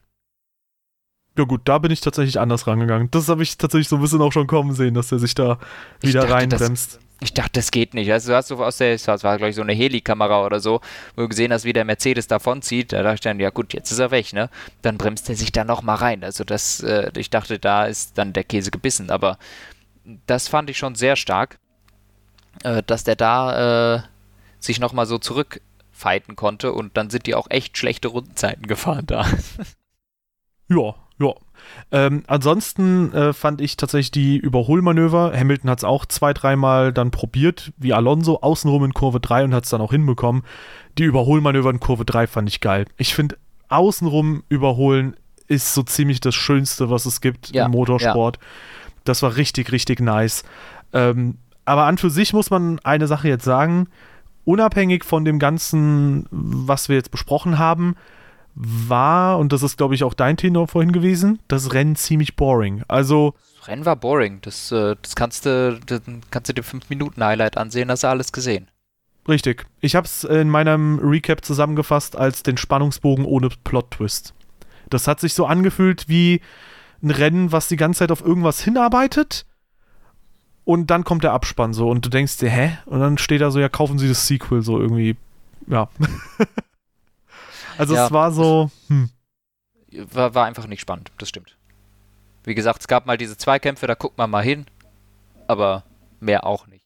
Ja 1.38 1.46
gut, 1.46 1.62
da 1.66 1.78
bin 1.78 1.92
ich 1.92 2.02
tatsächlich 2.02 2.40
anders 2.40 2.68
rangegangen. 2.68 3.10
Das 3.12 3.30
habe 3.30 3.44
ich 3.44 3.58
tatsächlich 3.58 3.88
so 3.88 3.96
ein 3.96 4.02
bisschen 4.02 4.22
auch 4.22 4.34
schon 4.34 4.48
kommen 4.48 4.74
sehen, 4.74 4.94
dass 4.94 5.12
er 5.12 5.20
sich 5.20 5.36
da 5.36 5.58
wieder 6.02 6.22
dachte, 6.22 6.34
reinbremst. 6.34 6.96
Das, 6.96 7.00
ich 7.22 7.34
dachte, 7.34 7.52
das 7.54 7.72
geht 7.72 7.94
nicht. 7.94 8.12
Also 8.12 8.32
du 8.32 8.36
hast 8.36 8.48
so 8.48 8.64
aus 8.64 8.78
der, 8.78 8.98
das 8.98 9.24
war 9.24 9.38
glaube 9.38 9.50
ich 9.50 9.56
so 9.56 9.62
eine 9.62 9.74
Helikamera 9.74 10.46
oder 10.46 10.60
so, 10.60 10.82
wo 11.16 11.22
du 11.22 11.30
gesehen 11.30 11.54
hast, 11.54 11.64
wie 11.66 11.72
der 11.72 11.86
Mercedes 11.86 12.28
davonzieht. 12.28 12.92
Da 12.92 13.04
dachte 13.04 13.16
ich 13.16 13.22
dann, 13.22 13.40
ja 13.40 13.52
gut, 13.52 13.74
jetzt 13.74 13.92
ist 13.92 14.00
er 14.00 14.12
weg, 14.12 14.34
ne? 14.34 14.50
Dann 14.82 14.98
bremst 14.98 15.30
er 15.30 15.36
sich 15.36 15.52
da 15.52 15.64
nochmal 15.64 15.98
rein. 15.98 16.24
Also 16.24 16.44
das, 16.44 16.82
äh, 16.82 17.12
ich 17.16 17.30
dachte, 17.30 17.58
da 17.60 17.86
ist 17.86 18.18
dann 18.18 18.34
der 18.34 18.44
Käse 18.44 18.72
gebissen. 18.72 19.10
Aber 19.10 19.38
das 20.28 20.48
fand 20.48 20.70
ich 20.70 20.78
schon 20.78 20.96
sehr 20.96 21.16
stark, 21.16 21.58
äh, 22.64 22.84
dass 22.86 23.04
der 23.04 23.16
da 23.16 23.96
äh, 23.96 24.02
sich 24.60 24.80
nochmal 24.80 25.06
so 25.06 25.18
zurück 25.18 25.62
fighten 26.00 26.36
konnte 26.36 26.74
und 26.74 26.96
dann 26.98 27.10
sind 27.10 27.26
die 27.28 27.36
auch 27.36 27.48
echt 27.50 27.78
schlechte 27.78 28.08
Rundenzeiten 28.08 28.68
gefahren 28.68 29.06
da. 29.06 29.26
ja, 30.70 30.96
ja. 31.20 31.34
Ähm, 31.92 32.24
ansonsten 32.28 33.12
äh, 33.14 33.34
fand 33.34 33.60
ich 33.60 33.76
tatsächlich 33.76 34.12
die 34.12 34.38
Überholmanöver. 34.38 35.34
Hamilton 35.36 35.70
hat 35.70 35.80
es 35.80 35.84
auch 35.84 36.06
zwei, 36.06 36.34
dreimal 36.34 36.94
dann 36.94 37.12
probiert, 37.12 37.74
wie 37.78 37.94
Alonso, 37.94 38.40
außenrum 38.40 38.86
in 38.86 38.94
Kurve 38.94 39.20
3 39.20 39.44
und 39.44 39.54
hat 39.54 39.66
es 39.66 39.70
dann 39.70 39.82
auch 39.82 39.92
hinbekommen. 39.92 40.44
Die 40.98 41.04
Überholmanöver 41.04 41.70
in 41.70 41.82
Kurve 41.82 42.06
3 42.06 42.28
fand 42.28 42.48
ich 42.48 42.62
geil. 42.62 42.86
Ich 42.98 43.14
finde, 43.14 43.38
außenrum 43.68 44.44
überholen 44.48 45.16
ist 45.48 45.74
so 45.74 45.84
ziemlich 45.84 46.22
das 46.22 46.36
Schönste, 46.36 46.90
was 46.90 47.06
es 47.06 47.20
gibt 47.20 47.54
ja, 47.54 47.66
im 47.66 47.72
Motorsport. 47.72 48.38
Ja. 48.38 48.44
Das 49.04 49.22
war 49.22 49.36
richtig, 49.36 49.72
richtig 49.74 50.00
nice. 50.00 50.44
Ähm, 50.94 51.40
aber 51.66 51.84
an 51.84 51.98
für 51.98 52.10
sich 52.10 52.34
muss 52.34 52.50
man 52.50 52.80
eine 52.80 53.08
Sache 53.08 53.28
jetzt 53.28 53.44
sagen 53.44 53.88
unabhängig 54.50 55.06
von 55.06 55.26
dem 55.26 55.38
Ganzen, 55.38 56.26
was 56.32 56.90
wir 56.90 56.96
jetzt 56.96 57.12
besprochen 57.12 57.60
haben, 57.60 57.96
war, 58.56 59.38
und 59.38 59.54
das 59.54 59.62
ist, 59.62 59.78
glaube 59.78 59.94
ich, 59.94 60.04
auch 60.04 60.16
dein 60.16 60.38
Tenor 60.38 60.68
vorhin 60.68 60.92
gewesen, 60.92 61.40
das 61.48 61.72
Rennen 61.72 61.96
ziemlich 61.96 62.36
boring. 62.36 62.84
Also. 62.88 63.36
Das 63.60 63.68
Rennen 63.68 63.86
war 63.86 63.96
boring. 63.96 64.40
Das, 64.42 64.72
äh, 64.72 64.96
das 65.00 65.16
kannst 65.16 65.46
du, 65.46 65.80
das 65.86 66.02
kannst 66.32 66.50
du 66.50 66.54
dir 66.54 66.64
5-Minuten-Highlight 66.64 67.58
ansehen, 67.58 67.92
hast 67.92 68.04
du 68.04 68.08
alles 68.08 68.32
gesehen. 68.32 68.68
Richtig. 69.28 69.68
Ich 69.82 69.96
habe 69.96 70.06
es 70.06 70.24
in 70.24 70.50
meinem 70.50 70.98
Recap 70.98 71.46
zusammengefasst 71.46 72.16
als 72.16 72.42
den 72.42 72.58
Spannungsbogen 72.58 73.26
ohne 73.26 73.50
Plot-Twist. 73.64 74.34
Das 74.90 75.08
hat 75.08 75.20
sich 75.20 75.36
so 75.36 75.46
angefühlt 75.46 76.10
wie 76.10 76.42
ein 77.04 77.12
Rennen, 77.12 77.52
was 77.52 77.68
die 77.68 77.78
ganze 77.78 78.00
Zeit 78.00 78.12
auf 78.12 78.26
irgendwas 78.26 78.62
hinarbeitet, 78.62 79.46
und 80.70 80.86
dann 80.92 81.04
kommt 81.04 81.24
der 81.24 81.34
Abspann 81.34 81.74
so 81.74 81.90
und 81.90 82.06
du 82.06 82.12
denkst 82.12 82.38
dir, 82.38 82.50
hä? 82.52 82.78
Und 82.86 83.00
dann 83.00 83.18
steht 83.18 83.42
da 83.42 83.50
so, 83.50 83.60
ja, 83.60 83.70
kaufen 83.70 83.98
Sie 83.98 84.08
das 84.08 84.28
Sequel 84.28 84.62
so 84.62 84.80
irgendwie. 84.80 85.18
Ja. 85.66 85.90
also 87.80 87.96
ja, 87.96 88.06
es 88.06 88.12
war 88.12 88.32
so, 88.32 88.70
hm. 88.88 89.10
War, 90.12 90.36
war 90.36 90.46
einfach 90.46 90.68
nicht 90.68 90.82
spannend, 90.82 91.12
das 91.18 91.28
stimmt. 91.28 91.58
Wie 92.44 92.54
gesagt, 92.54 92.82
es 92.82 92.88
gab 92.88 93.08
mal 93.08 93.18
diese 93.18 93.36
Zweikämpfe, 93.36 93.88
da 93.88 93.96
guckt 93.96 94.20
man 94.20 94.30
mal 94.30 94.44
hin, 94.44 94.68
aber 95.48 95.86
mehr 96.20 96.46
auch 96.46 96.68
nicht. 96.68 96.86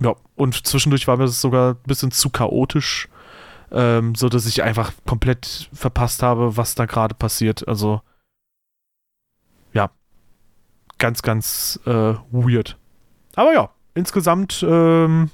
Ja, 0.00 0.16
und 0.34 0.66
zwischendurch 0.66 1.06
war 1.06 1.16
mir 1.16 1.26
das 1.26 1.40
sogar 1.40 1.74
ein 1.74 1.86
bisschen 1.86 2.10
zu 2.10 2.30
chaotisch, 2.30 3.08
ähm, 3.70 4.16
so 4.16 4.28
dass 4.28 4.44
ich 4.44 4.64
einfach 4.64 4.92
komplett 5.06 5.70
verpasst 5.72 6.24
habe, 6.24 6.56
was 6.56 6.74
da 6.74 6.86
gerade 6.86 7.14
passiert. 7.14 7.68
Also 7.68 8.02
ganz, 11.02 11.22
ganz 11.22 11.80
äh, 11.84 12.14
weird. 12.30 12.78
Aber 13.34 13.52
ja, 13.52 13.70
insgesamt 13.94 14.64
ähm, 14.66 15.30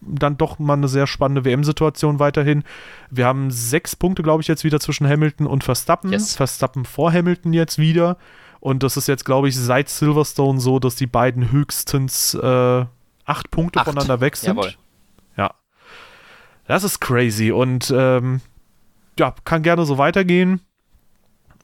dann 0.00 0.38
doch 0.38 0.58
mal 0.58 0.72
eine 0.72 0.88
sehr 0.88 1.06
spannende 1.06 1.44
WM-Situation 1.44 2.18
weiterhin. 2.18 2.64
Wir 3.10 3.26
haben 3.26 3.50
sechs 3.50 3.94
Punkte, 3.94 4.22
glaube 4.22 4.40
ich, 4.40 4.48
jetzt 4.48 4.64
wieder 4.64 4.80
zwischen 4.80 5.06
Hamilton 5.06 5.46
und 5.46 5.64
Verstappen. 5.64 6.10
Yes. 6.10 6.34
Verstappen 6.34 6.86
vor 6.86 7.12
Hamilton 7.12 7.52
jetzt 7.52 7.78
wieder. 7.78 8.16
Und 8.58 8.82
das 8.82 8.96
ist 8.96 9.06
jetzt, 9.06 9.26
glaube 9.26 9.48
ich, 9.48 9.56
seit 9.56 9.90
Silverstone 9.90 10.58
so, 10.58 10.78
dass 10.78 10.96
die 10.96 11.06
beiden 11.06 11.52
höchstens 11.52 12.32
äh, 12.32 12.86
acht 13.26 13.50
Punkte 13.50 13.80
acht. 13.80 13.88
voneinander 13.88 14.22
weg 14.22 14.36
sind. 14.36 14.56
Jawohl. 14.56 14.72
Ja. 15.36 15.52
Das 16.66 16.84
ist 16.84 17.00
crazy. 17.00 17.52
Und 17.52 17.92
ähm, 17.94 18.40
ja, 19.18 19.34
kann 19.44 19.62
gerne 19.62 19.84
so 19.84 19.98
weitergehen. 19.98 20.62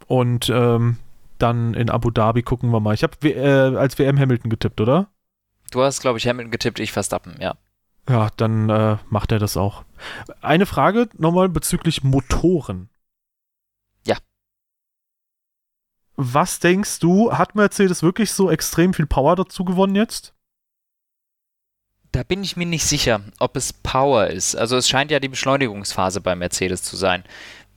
Und 0.07 0.51
ähm, 0.51 0.99
dann 1.39 1.75
in 1.75 1.91
Abu 1.91 2.11
Dhabi 2.11 2.43
gucken 2.43 2.71
wir 2.71 2.81
mal. 2.81 2.95
Ich 2.95 3.03
habe 3.03 3.29
äh, 3.29 3.77
als 3.77 3.99
WM 3.99 4.19
Hamilton 4.19 4.51
getippt, 4.51 4.81
oder? 4.81 5.09
Du 5.71 5.83
hast, 5.83 6.01
glaube 6.01 6.19
ich, 6.19 6.27
Hamilton 6.27 6.51
getippt, 6.51 6.81
ich 6.81 6.93
Verstappen, 6.93 7.37
ja. 7.41 7.57
Ja, 8.09 8.31
dann 8.37 8.71
äh, 8.71 8.97
macht 9.11 9.33
er 9.33 9.39
das 9.39 9.57
auch. 9.57 9.85
Eine 10.41 10.65
Frage 10.65 11.09
nochmal 11.19 11.49
bezüglich 11.49 12.03
Motoren. 12.03 12.89
Ja. 14.07 14.17
Was 16.17 16.59
denkst 16.59 17.01
du, 17.01 17.33
hat 17.33 17.55
Mercedes 17.55 18.03
wirklich 18.03 18.33
so 18.33 18.51
extrem 18.51 18.95
viel 18.95 19.07
Power 19.07 19.37
dazu 19.37 19.65
gewonnen 19.65 19.95
jetzt? 19.95 20.35
Da 22.13 22.23
bin 22.23 22.43
ich 22.43 22.57
mir 22.57 22.65
nicht 22.65 22.87
sicher, 22.87 23.21
ob 23.39 23.55
es 23.57 23.75
Power 23.75 24.29
ist. 24.29 24.57
Also 24.57 24.79
es 24.79 24.89
scheint 24.89 25.11
ja 25.11 25.21
die 25.21 25.29
Beschleunigungsphase 25.29 26.23
bei 26.23 26.35
Mercedes 26.35 26.83
zu 26.83 26.97
sein 26.97 27.25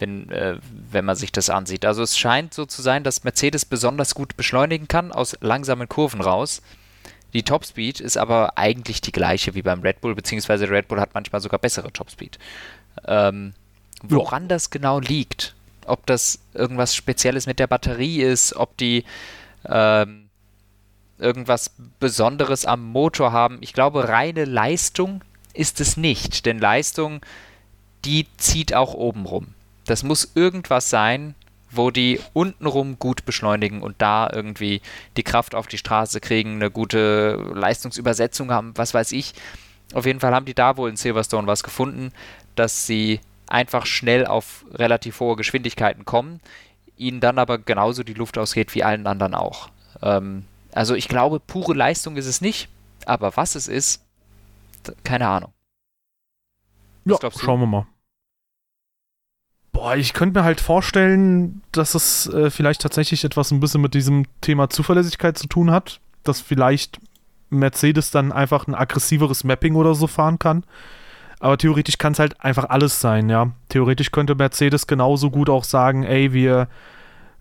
wenn, 0.02 0.30
äh, 0.32 0.58
wenn 0.92 1.06
man 1.06 1.16
sich 1.16 1.32
das 1.32 1.50
ansieht. 1.50 1.86
Also 1.86 2.04
es 2.04 2.18
scheint 2.18 2.54
so 2.54 2.66
zu 2.66 2.82
sein, 2.82 3.04
dass 3.04 3.24
Mercedes 3.24 3.66
besonders 3.66 4.16
gut 4.16 4.36
beschleunigen 4.36 4.88
kann 4.88 5.12
aus 5.12 5.38
langsamen 5.42 5.88
Kurven 5.88 6.22
raus. 6.22 6.62
Die 7.34 7.44
Topspeed 7.44 8.02
ist 8.02 8.18
aber 8.18 8.58
eigentlich 8.58 9.00
die 9.00 9.14
gleiche 9.14 9.56
wie 9.56 9.62
beim 9.62 9.82
Red 9.82 10.02
Bull, 10.02 10.16
beziehungsweise 10.16 10.70
Red 10.70 10.88
Bull 10.90 11.00
hat 11.00 11.14
manchmal 11.14 11.42
sogar 11.42 11.60
bessere 11.60 11.94
Topspeed. 11.94 12.38
Ähm, 13.06 13.54
woran 14.04 14.44
ja. 14.44 14.50
das 14.50 14.70
genau 14.70 15.00
liegt, 15.00 15.56
ob 15.86 16.06
das 16.08 16.40
irgendwas 16.54 16.94
Spezielles 16.94 17.46
mit 17.46 17.60
der 17.60 17.68
Batterie 17.68 18.22
ist, 18.22 18.56
ob 18.56 18.76
die 18.78 19.06
ähm, 19.66 20.30
irgendwas 21.20 21.72
Besonderes 22.00 22.66
am 22.66 22.84
Motor 22.84 23.32
haben. 23.32 23.60
Ich 23.62 23.74
glaube, 23.74 24.10
reine 24.10 24.46
Leistung 24.46 25.24
ist 25.54 25.80
es 25.80 25.96
nicht, 25.96 26.46
denn 26.46 26.60
Leistung, 26.60 27.22
die 28.04 28.28
zieht 28.38 28.74
auch 28.74 28.94
oben 28.94 29.26
rum. 29.26 29.54
Das 29.92 30.04
muss 30.04 30.32
irgendwas 30.36 30.90
sein, 30.90 31.36
wo 31.70 31.92
die 31.92 32.22
untenrum 32.32 32.98
gut 32.98 33.26
beschleunigen 33.26 33.82
und 33.82 34.02
da 34.02 34.30
irgendwie 34.32 34.82
die 35.18 35.24
Kraft 35.24 35.54
auf 35.54 35.68
die 35.68 35.78
Straße 35.78 36.22
kriegen, 36.22 36.56
eine 36.56 36.72
gute 36.72 37.34
Leistungsübersetzung 37.54 38.52
haben, 38.52 38.72
was 38.78 38.94
weiß 38.94 39.12
ich. 39.12 39.34
Auf 39.94 40.06
jeden 40.06 40.22
Fall 40.22 40.34
haben 40.34 40.46
die 40.46 40.54
da 40.54 40.78
wohl 40.78 40.90
in 40.90 40.96
Silverstone 40.96 41.46
was 41.46 41.62
gefunden, 41.62 42.14
dass 42.56 42.88
sie 42.88 43.20
einfach 43.48 43.86
schnell 43.86 44.26
auf 44.26 44.64
relativ 44.72 45.20
hohe 45.20 45.36
Geschwindigkeiten 45.36 46.06
kommen, 46.06 46.40
ihnen 46.96 47.20
dann 47.20 47.38
aber 47.38 47.58
genauso 47.58 48.04
die 48.04 48.14
Luft 48.14 48.38
ausgeht 48.38 48.74
wie 48.74 48.86
allen 48.86 49.08
anderen 49.08 49.36
auch. 49.36 49.72
Ähm, 50.02 50.46
also 50.72 50.96
ich 50.96 51.10
glaube, 51.10 51.42
pure 51.42 51.74
Leistung 51.74 52.16
ist 52.16 52.28
es 52.28 52.40
nicht, 52.40 52.70
aber 53.06 53.36
was 53.36 53.56
es 53.56 53.68
ist, 53.68 54.02
keine 55.04 55.28
Ahnung. 55.28 55.52
Ja, 57.04 57.18
schauen 57.30 57.60
wir 57.60 57.68
mal. 57.68 57.88
Boah, 59.74 59.96
ich 59.96 60.14
könnte 60.14 60.40
mir 60.40 60.44
halt 60.44 60.60
vorstellen, 60.60 61.62
dass 61.72 61.96
es 61.96 62.28
äh, 62.28 62.50
vielleicht 62.50 62.82
tatsächlich 62.82 63.24
etwas 63.24 63.52
ein 63.52 63.60
bisschen 63.60 63.82
mit 63.82 63.94
diesem 63.94 64.26
Thema 64.42 64.70
Zuverlässigkeit 64.70 65.38
zu 65.38 65.48
tun 65.48 65.72
hat, 65.72 66.00
dass 66.24 66.42
vielleicht 66.42 67.00
Mercedes 67.50 68.12
dann 68.12 68.32
einfach 68.32 68.68
ein 68.68 68.76
aggressiveres 68.76 69.44
Mapping 69.44 69.76
oder 69.76 69.96
so 69.96 70.08
fahren 70.08 70.40
kann. 70.40 70.64
Aber 71.40 71.58
theoretisch 71.58 71.98
kann 71.98 72.14
es 72.14 72.20
halt 72.20 72.40
einfach 72.42 72.70
alles 72.70 73.02
sein, 73.02 73.30
ja. 73.30 73.52
Theoretisch 73.70 74.12
könnte 74.12 74.36
Mercedes 74.36 74.88
genauso 74.88 75.32
gut 75.32 75.50
auch 75.50 75.64
sagen, 75.64 76.04
ey, 76.04 76.34
wir 76.34 76.68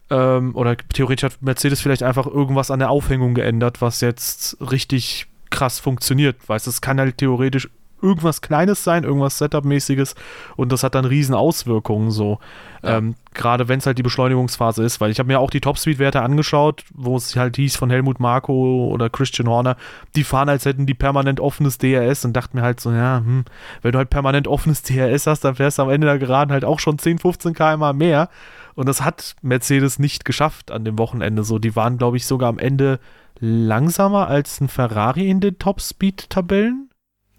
ähm, 0.09 0.55
oder 0.57 0.77
theoretisch 0.77 1.25
hat 1.25 1.43
Mercedes 1.43 1.81
vielleicht 1.81 2.03
einfach 2.03 2.27
irgendwas 2.27 2.71
an 2.71 2.79
der 2.79 2.91
Aufhängung 2.91 3.35
geändert, 3.35 3.81
was 3.81 4.01
jetzt 4.01 4.57
richtig 4.61 5.27
krass 5.51 5.79
funktioniert. 5.79 6.37
Weißt 6.49 6.67
du, 6.67 6.71
es 6.71 6.81
kann 6.81 6.99
halt 6.99 7.19
theoretisch 7.19 7.69
irgendwas 8.03 8.41
Kleines 8.41 8.85
sein, 8.85 9.05
irgendwas 9.05 9.39
Setup-mäßiges 9.39 10.15
und 10.57 10.73
das 10.73 10.83
hat 10.83 10.95
dann 10.95 11.05
riesen 11.05 11.35
Auswirkungen 11.35 12.11
so. 12.11 12.39
Ja. 12.83 12.99
Ähm, 12.99 13.15
Gerade 13.33 13.69
wenn 13.69 13.79
es 13.79 13.87
halt 13.87 13.99
die 13.99 14.03
Beschleunigungsphase 14.03 14.83
ist, 14.83 15.01
weil 15.01 15.11
ich 15.11 15.19
habe 15.19 15.29
mir 15.29 15.39
auch 15.39 15.51
die 15.51 15.61
Top-Speed-Werte 15.61 16.21
angeschaut, 16.23 16.85
wo 16.93 17.17
es 17.17 17.37
halt 17.37 17.57
hieß 17.57 17.77
von 17.77 17.91
Helmut 17.91 18.19
Marko 18.19 18.89
oder 18.89 19.09
Christian 19.09 19.49
Horner, 19.49 19.77
die 20.17 20.25
fahren, 20.25 20.49
als 20.49 20.65
hätten 20.65 20.87
die 20.87 20.95
permanent 20.95 21.39
offenes 21.39 21.79
DRS 21.79 22.25
und 22.25 22.33
dachte 22.33 22.57
mir 22.57 22.63
halt 22.63 22.81
so, 22.81 22.91
ja, 22.91 23.19
hm, 23.19 23.45
wenn 23.83 23.93
du 23.93 23.99
halt 23.99 24.11
permanent 24.11 24.49
offenes 24.49 24.83
DRS 24.83 25.27
hast, 25.27 25.45
dann 25.45 25.55
fährst 25.55 25.79
du 25.79 25.83
am 25.83 25.91
Ende 25.91 26.07
der 26.09 26.19
Geraden 26.19 26.53
halt 26.53 26.65
auch 26.65 26.81
schon 26.81 26.99
10, 26.99 27.19
15 27.19 27.55
km 27.55 27.97
mehr 27.97 28.29
und 28.75 28.89
das 28.89 29.03
hat 29.03 29.37
Mercedes 29.43 29.99
nicht 29.99 30.25
geschafft 30.25 30.71
an 30.71 30.85
dem 30.85 30.99
Wochenende 30.99 31.45
so. 31.45 31.59
Die 31.59 31.77
waren, 31.77 31.99
glaube 31.99 32.17
ich, 32.17 32.27
sogar 32.27 32.49
am 32.49 32.59
Ende 32.59 32.99
langsamer 33.39 34.29
als 34.29 34.61
ein 34.61 34.69
Ferrari 34.69 35.29
in 35.29 35.41
den 35.41 35.59
Top-Speed-Tabellen 35.59 36.90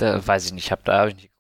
da 0.02 0.26
weiß 0.26 0.46
ich 0.46 0.54
nicht, 0.54 0.72
hab 0.72 0.84
da 0.86 1.02
hab 1.02 1.08
ich 1.10 1.16
nicht. 1.16 1.32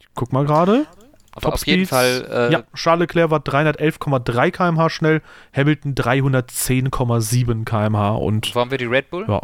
Ich 0.00 0.08
guck 0.14 0.32
mal 0.32 0.44
gerade. 0.44 0.86
Auf, 1.34 1.44
auf 1.46 1.66
jeden 1.66 1.86
Fall. 1.86 2.26
Äh, 2.30 2.52
ja, 2.52 2.62
Charles 2.74 3.00
Leclerc 3.00 3.30
war 3.30 3.40
311,3 3.40 4.50
km/h 4.50 4.90
schnell, 4.90 5.22
Hamilton 5.54 5.94
310,7 5.94 7.64
km/h 7.64 8.10
und. 8.16 8.54
Wo 8.54 8.60
haben 8.60 8.70
wir 8.70 8.78
die 8.78 8.84
Red 8.84 9.10
Bull? 9.10 9.24
Ja. 9.26 9.40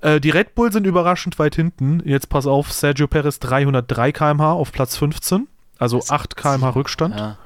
Äh, 0.00 0.20
die 0.20 0.30
Red 0.30 0.54
Bull 0.54 0.72
sind 0.72 0.86
überraschend 0.86 1.38
weit 1.38 1.56
hinten. 1.56 2.00
Jetzt 2.04 2.28
pass 2.28 2.46
auf, 2.46 2.72
Sergio 2.72 3.08
Perez 3.08 3.40
303 3.40 4.12
km/h 4.12 4.52
auf 4.52 4.70
Platz 4.70 4.96
15, 4.96 5.48
also 5.78 6.00
8 6.08 6.36
km/h 6.36 6.70
Rückstand. 6.70 7.18
Ja. 7.18 7.38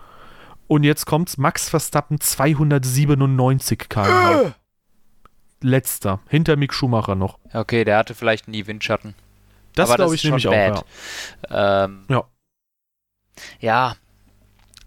Und 0.66 0.84
jetzt 0.84 1.06
kommt's, 1.06 1.38
Max 1.38 1.70
Verstappen 1.70 2.20
297 2.20 3.88
km/h. 3.88 4.54
Letzter, 5.62 6.20
hinter 6.28 6.56
Mick 6.56 6.74
Schumacher 6.74 7.14
noch. 7.14 7.38
Okay, 7.54 7.84
der 7.84 7.96
hatte 7.96 8.14
vielleicht 8.14 8.48
nie 8.48 8.66
Windschatten. 8.66 9.14
Das 9.74 9.94
glaube 9.94 10.14
ich 10.14 10.24
nämlich 10.24 10.44
bad. 10.44 10.78
auch. 10.78 10.84
Ja. 11.50 11.84
Ähm, 11.84 12.04
ja. 12.08 12.24
Ja, 13.60 13.96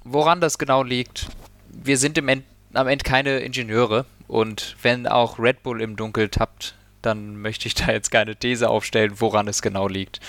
woran 0.04 0.42
das 0.42 0.58
genau 0.58 0.84
liegt, 0.84 1.28
wir 1.70 1.98
sind 1.98 2.18
im 2.18 2.28
End, 2.30 2.46
am 2.74 2.88
Ende 2.88 3.04
keine 3.04 3.40
Ingenieure 3.40 4.06
und 4.28 4.76
wenn 4.82 5.08
auch 5.08 5.40
Red 5.40 5.64
Bull 5.64 5.82
im 5.82 5.96
Dunkel 5.96 6.30
tappt, 6.30 6.76
dann 7.02 7.42
möchte 7.42 7.68
ich 7.68 7.76
da 7.76 7.92
jetzt 7.92 8.12
keine 8.12 8.36
These 8.36 8.70
aufstellen, 8.70 9.20
woran 9.20 9.48
es 9.48 9.62
genau 9.62 9.88
liegt. 9.88 10.20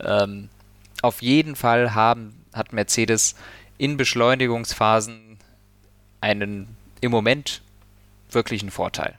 Ähm, 0.00 0.48
auf 1.02 1.22
jeden 1.22 1.54
Fall 1.54 1.94
haben, 1.94 2.44
hat 2.52 2.72
Mercedes 2.72 3.36
in 3.78 3.96
Beschleunigungsphasen 3.96 5.38
einen 6.20 6.76
im 7.00 7.12
Moment 7.12 7.62
wirklichen 8.30 8.70
Vorteil. 8.72 9.18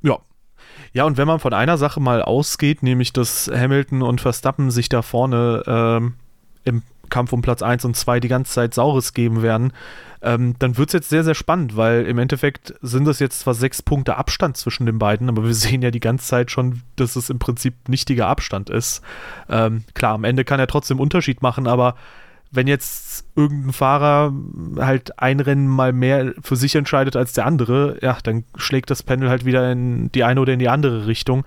Ja, 0.00 0.18
ja, 0.98 1.04
und 1.04 1.16
wenn 1.16 1.28
man 1.28 1.38
von 1.38 1.54
einer 1.54 1.78
Sache 1.78 2.00
mal 2.00 2.22
ausgeht, 2.22 2.82
nämlich 2.82 3.12
dass 3.12 3.48
Hamilton 3.48 4.02
und 4.02 4.20
Verstappen 4.20 4.72
sich 4.72 4.88
da 4.88 5.02
vorne 5.02 5.62
ähm, 5.64 6.14
im 6.64 6.82
Kampf 7.08 7.32
um 7.32 7.40
Platz 7.40 7.62
1 7.62 7.84
und 7.84 7.96
2 7.96 8.18
die 8.18 8.26
ganze 8.26 8.54
Zeit 8.54 8.74
Saures 8.74 9.14
geben 9.14 9.40
werden, 9.40 9.72
ähm, 10.22 10.56
dann 10.58 10.76
wird 10.76 10.88
es 10.88 10.94
jetzt 10.94 11.08
sehr, 11.08 11.22
sehr 11.22 11.36
spannend, 11.36 11.76
weil 11.76 12.04
im 12.04 12.18
Endeffekt 12.18 12.74
sind 12.82 13.04
das 13.04 13.20
jetzt 13.20 13.38
zwar 13.38 13.54
sechs 13.54 13.80
Punkte 13.80 14.16
Abstand 14.16 14.56
zwischen 14.56 14.86
den 14.86 14.98
beiden, 14.98 15.28
aber 15.28 15.44
wir 15.44 15.54
sehen 15.54 15.82
ja 15.82 15.92
die 15.92 16.00
ganze 16.00 16.26
Zeit 16.26 16.50
schon, 16.50 16.82
dass 16.96 17.14
es 17.14 17.30
im 17.30 17.38
Prinzip 17.38 17.88
nichtiger 17.88 18.26
Abstand 18.26 18.68
ist. 18.68 19.00
Ähm, 19.48 19.84
klar, 19.94 20.14
am 20.14 20.24
Ende 20.24 20.44
kann 20.44 20.58
er 20.58 20.66
trotzdem 20.66 20.98
Unterschied 20.98 21.42
machen, 21.42 21.68
aber 21.68 21.94
wenn 22.50 22.66
jetzt 22.66 23.26
irgendein 23.36 23.72
Fahrer 23.72 24.32
halt 24.78 25.18
ein 25.18 25.40
Rennen 25.40 25.68
mal 25.68 25.92
mehr 25.92 26.34
für 26.40 26.56
sich 26.56 26.74
entscheidet 26.74 27.16
als 27.16 27.32
der 27.32 27.46
andere, 27.46 27.98
ja, 28.02 28.18
dann 28.22 28.44
schlägt 28.56 28.90
das 28.90 29.02
Panel 29.02 29.28
halt 29.28 29.44
wieder 29.44 29.70
in 29.70 30.10
die 30.12 30.24
eine 30.24 30.40
oder 30.40 30.54
in 30.54 30.58
die 30.58 30.68
andere 30.68 31.06
Richtung. 31.06 31.44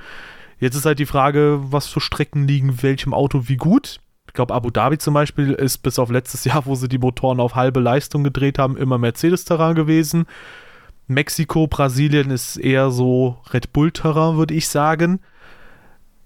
Jetzt 0.59 0.75
ist 0.75 0.85
halt 0.85 0.99
die 0.99 1.07
Frage, 1.07 1.59
was 1.63 1.87
für 1.87 2.01
Strecken 2.01 2.47
liegen 2.47 2.83
welchem 2.83 3.13
Auto 3.13 3.43
wie 3.47 3.57
gut. 3.57 3.99
Ich 4.27 4.33
glaube, 4.33 4.53
Abu 4.53 4.69
Dhabi 4.69 4.99
zum 4.99 5.15
Beispiel 5.15 5.51
ist 5.53 5.79
bis 5.79 5.97
auf 5.97 6.11
letztes 6.11 6.43
Jahr, 6.45 6.65
wo 6.65 6.75
sie 6.75 6.87
die 6.87 6.99
Motoren 6.99 7.39
auf 7.39 7.55
halbe 7.55 7.79
Leistung 7.79 8.23
gedreht 8.23 8.59
haben, 8.59 8.77
immer 8.77 8.97
Mercedes-Terrain 8.97 9.75
gewesen. 9.75 10.25
Mexiko, 11.07 11.67
Brasilien 11.67 12.29
ist 12.29 12.57
eher 12.57 12.91
so 12.91 13.37
Red 13.51 13.73
Bull-Terrain, 13.73 14.37
würde 14.37 14.53
ich 14.53 14.69
sagen 14.69 15.19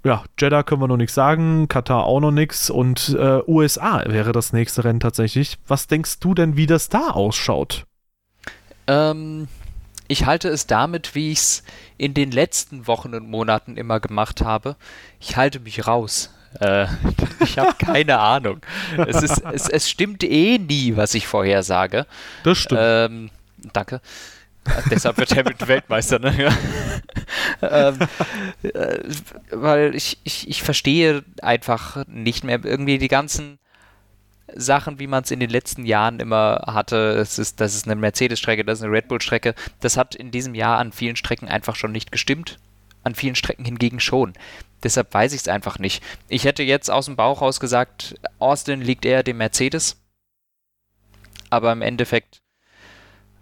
ja, 0.06 0.24
Jeddah 0.40 0.62
können 0.62 0.82
wir 0.82 0.88
noch 0.88 0.98
nichts 0.98 1.16
sagen, 1.16 1.68
Katar 1.68 2.06
auch 2.06 2.20
noch 2.20 2.32
nichts 2.32 2.70
und 2.70 3.10
äh, 3.20 3.42
USA 3.48 4.04
wäre 4.06 4.34
das 4.34 4.54
nächste 4.54 4.84
Rennen 4.84 5.00
tatsächlich. 5.00 5.58
Was 5.68 5.88
denkst 5.88 6.20
du 6.20 6.36
denn, 6.36 6.56
wie 6.56 6.68
das 6.68 6.90
da 6.90 7.10
ausschaut? 7.10 7.86
Ähm, 8.86 9.48
ich 10.08 10.28
halte 10.28 10.50
es 10.50 10.68
damit, 10.68 11.16
wie 11.16 11.32
ich 11.32 11.40
es 11.40 11.64
in 11.98 12.14
den 12.14 12.30
letzten 12.30 12.86
Wochen 12.86 13.16
und 13.16 13.28
Monaten 13.28 13.78
immer 13.78 14.00
gemacht 14.00 14.42
habe. 14.42 14.76
Ich 15.20 15.38
halte 15.38 15.60
mich 15.60 15.88
raus. 15.88 16.32
Äh, 16.60 16.86
ich 17.40 17.58
habe 17.58 17.74
keine 17.80 18.20
Ahnung. 18.20 18.62
Es, 19.08 19.24
ist, 19.24 19.42
es, 19.52 19.68
es, 19.68 19.90
stimmt 19.90 20.24
eh 20.24 20.60
nie, 20.60 20.96
was 20.96 21.16
ich 21.16 21.26
vorher 21.26 21.64
sage. 21.64 22.06
Das 22.44 22.60
stimmt. 22.60 22.82
Ähm, 22.84 23.30
danke. 23.74 24.02
Deshalb 24.92 25.18
wird 25.18 25.36
Hamilton 25.36 25.68
Weltmeister, 25.68 26.20
ne? 26.20 26.56
ähm, 27.62 28.00
äh, 28.64 29.00
weil 29.52 29.96
ich, 29.96 30.20
ich, 30.24 30.50
ich 30.50 30.64
verstehe 30.64 31.24
einfach 31.42 32.06
nicht 32.08 32.44
mehr 32.44 32.64
irgendwie 32.64 32.98
die 32.98 33.08
ganzen 33.08 33.60
Sachen, 34.54 35.00
wie 35.00 35.08
man 35.08 35.24
es 35.24 35.32
in 35.32 35.40
den 35.40 35.50
letzten 35.50 35.86
Jahren 35.86 36.20
immer 36.20 36.64
hatte. 36.68 37.12
Es 37.14 37.40
ist, 37.40 37.60
das 37.60 37.76
ist 37.76 37.88
eine 37.88 37.96
Mercedes-Strecke, 37.96 38.64
das 38.64 38.80
ist 38.80 38.84
eine 38.84 38.94
Red 38.94 39.08
Bull-Strecke. 39.08 39.56
Das 39.82 39.98
hat 39.98 40.16
in 40.16 40.32
diesem 40.32 40.56
Jahr 40.56 40.78
an 40.78 40.92
vielen 40.92 41.16
Strecken 41.16 41.48
einfach 41.48 41.76
schon 41.76 41.92
nicht 41.92 42.12
gestimmt. 42.12 42.60
An 43.04 43.16
vielen 43.16 43.36
Strecken 43.36 43.66
hingegen 43.66 44.00
schon. 44.00 44.34
Deshalb 44.84 45.14
weiß 45.14 45.34
ich 45.34 45.42
es 45.42 45.48
einfach 45.48 45.78
nicht. 45.78 46.04
Ich 46.28 46.46
hätte 46.46 46.64
jetzt 46.64 46.90
aus 46.90 47.06
dem 47.06 47.16
Bauch 47.16 47.42
raus 47.42 47.60
gesagt, 47.60 48.16
Austin 48.40 48.82
liegt 48.82 49.06
eher 49.06 49.24
dem 49.24 49.38
Mercedes. 49.38 50.02
Aber 51.50 51.72
im 51.72 51.82
Endeffekt 51.82 52.42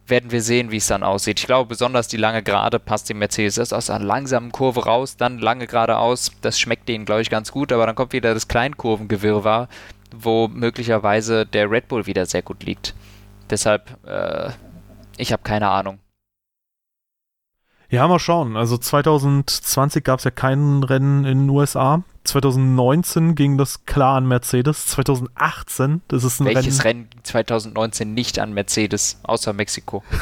werden 0.08 0.32
wir 0.32 0.42
sehen, 0.42 0.72
wie 0.72 0.78
es 0.78 0.88
dann 0.88 1.04
aussieht. 1.04 1.40
Ich 1.40 1.46
glaube, 1.46 1.70
besonders 1.70 2.08
die 2.08 2.18
lange 2.18 2.44
Gerade 2.44 2.80
passt 2.80 3.10
dem 3.10 3.20
Mercedes 3.20 3.58
erst 3.58 3.74
aus 3.74 3.90
einer 3.90 4.04
langsamen 4.04 4.52
Kurve 4.52 4.86
raus, 4.86 5.16
dann 5.18 5.40
lange 5.40 5.68
geradeaus. 5.68 6.32
Das 6.42 6.60
schmeckt 6.60 6.90
denen, 6.90 7.06
glaube 7.06 7.22
ich, 7.22 7.30
ganz 7.30 7.52
gut, 7.52 7.72
aber 7.72 7.86
dann 7.86 7.96
kommt 7.96 8.14
wieder 8.14 8.34
das 8.34 8.48
Kleinkurvengewirrwarr, 8.48 9.70
wo 10.16 10.48
möglicherweise 10.48 11.46
der 11.46 11.72
Red 11.72 11.88
Bull 11.88 12.06
wieder 12.06 12.26
sehr 12.26 12.42
gut 12.42 12.64
liegt. 12.64 12.94
Deshalb, 13.50 13.98
äh, 14.06 14.52
ich 15.18 15.32
habe 15.32 15.44
keine 15.44 15.70
Ahnung. 15.70 16.00
Ja, 17.90 18.08
mal 18.08 18.20
schauen. 18.20 18.58
Also 18.58 18.78
2020 18.78 20.04
gab 20.04 20.20
es 20.20 20.26
ja 20.26 20.32
kein 20.32 20.84
Rennen 20.84 21.26
in 21.26 21.42
den 21.42 21.50
USA. 21.50 22.04
2019 22.24 23.36
ging 23.36 23.58
das 23.58 23.86
klar 23.86 24.18
an 24.18 24.28
Mercedes. 24.28 24.88
2018, 24.88 26.02
das 26.08 26.24
ist 26.24 26.40
ein 26.40 26.46
Welches 26.46 26.84
Rennen. 26.84 27.08
Rennen 27.10 27.24
2019 27.24 28.14
nicht 28.14 28.40
an 28.40 28.54
Mercedes, 28.54 29.20
außer 29.24 29.54
Mexiko? 29.54 30.04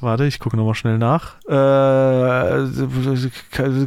Warte, 0.00 0.26
ich 0.26 0.38
gucke 0.38 0.56
nochmal 0.56 0.74
schnell 0.74 0.98
nach. 0.98 1.40
Äh, 1.44 2.68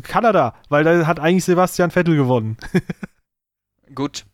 Kanada, 0.02 0.56
weil 0.70 0.84
da 0.84 1.08
hat 1.08 1.20
eigentlich 1.20 1.46
Sebastian 1.46 1.92
Vettel 1.92 2.16
gewonnen. 2.18 2.58
Gut. 3.96 4.26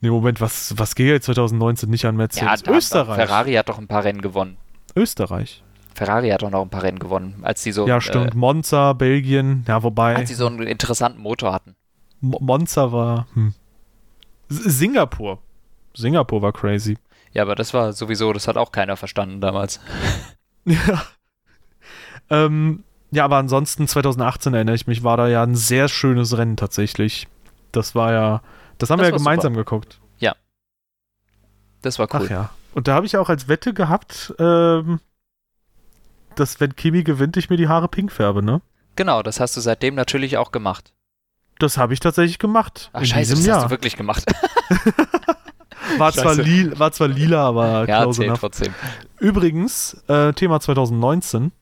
Nee, 0.00 0.10
Moment, 0.10 0.40
was, 0.40 0.78
was 0.78 0.94
geht 0.94 1.24
2019 1.24 1.90
nicht 1.90 2.04
an 2.04 2.16
Mercedes? 2.16 2.62
Ja, 2.64 2.72
Österreich. 2.72 3.16
Ferrari 3.16 3.54
hat 3.54 3.68
doch 3.68 3.78
ein 3.78 3.88
paar 3.88 4.04
Rennen 4.04 4.20
gewonnen. 4.20 4.58
Österreich. 4.94 5.64
Ferrari 5.96 6.28
hat 6.28 6.44
auch 6.44 6.50
noch 6.50 6.62
ein 6.62 6.68
paar 6.68 6.82
Rennen 6.82 6.98
gewonnen, 6.98 7.40
als 7.42 7.62
sie 7.62 7.72
so. 7.72 7.86
Ja, 7.88 8.00
stimmt. 8.00 8.34
Äh, 8.34 8.36
Monza, 8.36 8.92
Belgien, 8.92 9.64
ja, 9.66 9.82
wobei. 9.82 10.14
Als 10.14 10.28
sie 10.28 10.34
so 10.34 10.46
einen 10.46 10.62
interessanten 10.62 11.20
Motor 11.20 11.52
hatten. 11.54 11.74
Mo 12.20 12.38
Monza 12.40 12.92
war. 12.92 13.26
Hm. 13.32 13.54
Singapur. 14.48 15.38
Singapur 15.94 16.42
war 16.42 16.52
crazy. 16.52 16.98
Ja, 17.32 17.42
aber 17.42 17.54
das 17.54 17.72
war 17.72 17.92
sowieso, 17.94 18.32
das 18.32 18.46
hat 18.46 18.56
auch 18.58 18.72
keiner 18.72 18.96
verstanden 18.96 19.40
damals. 19.40 19.80
ja. 20.66 21.02
Ähm, 22.28 22.84
Ja, 23.10 23.24
aber 23.24 23.36
ansonsten 23.36 23.88
2018 23.88 24.52
erinnere 24.52 24.74
ich 24.74 24.86
mich, 24.86 25.02
war 25.02 25.16
da 25.16 25.28
ja 25.28 25.42
ein 25.42 25.54
sehr 25.54 25.88
schönes 25.88 26.36
Rennen 26.36 26.56
tatsächlich. 26.56 27.26
Das 27.72 27.94
war 27.94 28.12
ja, 28.12 28.42
das 28.78 28.90
haben 28.90 28.98
das 28.98 29.06
wir 29.06 29.12
ja 29.12 29.16
gemeinsam 29.16 29.54
super. 29.54 29.64
geguckt. 29.64 30.00
Ja. 30.18 30.34
Das 31.82 31.98
war 31.98 32.08
cool. 32.12 32.22
Ach 32.26 32.30
ja. 32.30 32.50
Und 32.74 32.88
da 32.88 32.94
habe 32.94 33.06
ich 33.06 33.16
auch 33.16 33.30
als 33.30 33.48
Wette 33.48 33.72
gehabt, 33.72 34.34
ähm, 34.38 35.00
dass 36.38 36.60
wenn 36.60 36.76
Kimi 36.76 37.02
gewinnt, 37.02 37.36
ich 37.36 37.50
mir 37.50 37.56
die 37.56 37.68
Haare 37.68 37.88
pink 37.88 38.12
färbe, 38.12 38.42
ne? 38.42 38.60
Genau, 38.96 39.22
das 39.22 39.40
hast 39.40 39.56
du 39.56 39.60
seitdem 39.60 39.94
natürlich 39.94 40.36
auch 40.36 40.52
gemacht. 40.52 40.92
Das 41.58 41.78
habe 41.78 41.94
ich 41.94 42.00
tatsächlich 42.00 42.38
gemacht. 42.38 42.90
Ach 42.92 43.04
scheiße, 43.04 43.34
das 43.34 43.46
Jahr. 43.46 43.56
hast 43.58 43.64
du 43.66 43.70
wirklich 43.70 43.96
gemacht. 43.96 44.24
war, 45.98 46.12
zwar 46.12 46.34
li 46.34 46.78
war 46.78 46.92
zwar 46.92 47.08
lila, 47.08 47.46
aber 47.46 47.88
ja, 47.88 48.02
close 48.02 48.24
enough. 48.24 48.40
trotzdem. 48.40 48.74
Übrigens, 49.18 49.94
äh, 50.08 50.32
Thema 50.32 50.60
2019. 50.60 51.52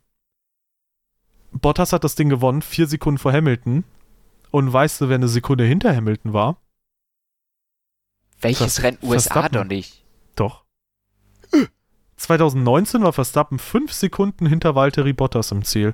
Bottas 1.53 1.93
hat 1.93 2.03
das 2.03 2.17
Ding 2.17 2.29
gewonnen, 2.29 2.63
vier 2.63 2.87
Sekunden 2.87 3.19
vor 3.19 3.33
Hamilton. 3.33 3.85
Und 4.51 4.73
weißt 4.73 5.01
du, 5.01 5.09
wer 5.09 5.17
eine 5.17 5.29
Sekunde 5.29 5.65
hinter 5.65 5.95
Hamilton 5.95 6.33
war? 6.33 6.57
Welches 8.41 8.83
Rennen? 8.83 8.99
USA 9.03 9.49
doch 9.49 9.65
nicht. 9.65 10.03
Doch. 10.37 10.64
2019 12.25 13.03
war 13.03 13.13
Verstappen 13.13 13.59
fünf 13.59 13.93
Sekunden 13.93 14.47
hinter 14.47 14.75
Valtteri 14.75 15.13
Bottas 15.13 15.53
im 15.53 15.63
Ziel. 15.63 15.93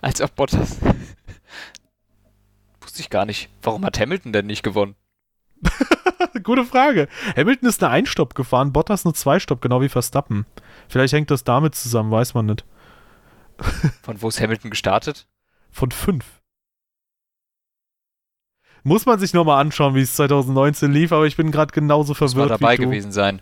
Als 0.00 0.20
ob 0.20 0.34
Bottas. 0.34 0.78
Wusste 2.80 3.00
ich 3.00 3.08
gar 3.08 3.24
nicht. 3.24 3.50
Warum 3.62 3.84
hat 3.84 4.00
Hamilton 4.00 4.32
denn 4.32 4.46
nicht 4.46 4.64
gewonnen? 4.64 4.96
Gute 6.42 6.64
Frage. 6.64 7.06
Hamilton 7.36 7.68
ist 7.68 7.84
eine 7.84 7.92
Einstopp 7.92 8.34
gefahren, 8.34 8.72
Bottas 8.72 9.06
eine 9.06 9.14
Zweistopp, 9.14 9.60
genau 9.60 9.80
wie 9.80 9.88
Verstappen. 9.88 10.44
Vielleicht 10.88 11.12
hängt 11.12 11.30
das 11.30 11.44
damit 11.44 11.76
zusammen, 11.76 12.10
weiß 12.10 12.34
man 12.34 12.46
nicht. 12.46 12.64
Von 14.02 14.20
wo 14.22 14.28
ist 14.28 14.40
Hamilton 14.40 14.70
gestartet? 14.70 15.28
Von 15.70 15.92
fünf. 15.92 16.37
Muss 18.84 19.06
man 19.06 19.18
sich 19.18 19.34
nochmal 19.34 19.60
anschauen, 19.60 19.94
wie 19.94 20.00
es 20.00 20.14
2019 20.14 20.92
lief, 20.92 21.12
aber 21.12 21.26
ich 21.26 21.36
bin 21.36 21.50
gerade 21.50 21.72
genauso 21.72 22.14
verwirrt. 22.14 22.50
Muss 22.50 22.58
dabei 22.58 22.76
gewesen 22.76 23.12
sein. 23.12 23.40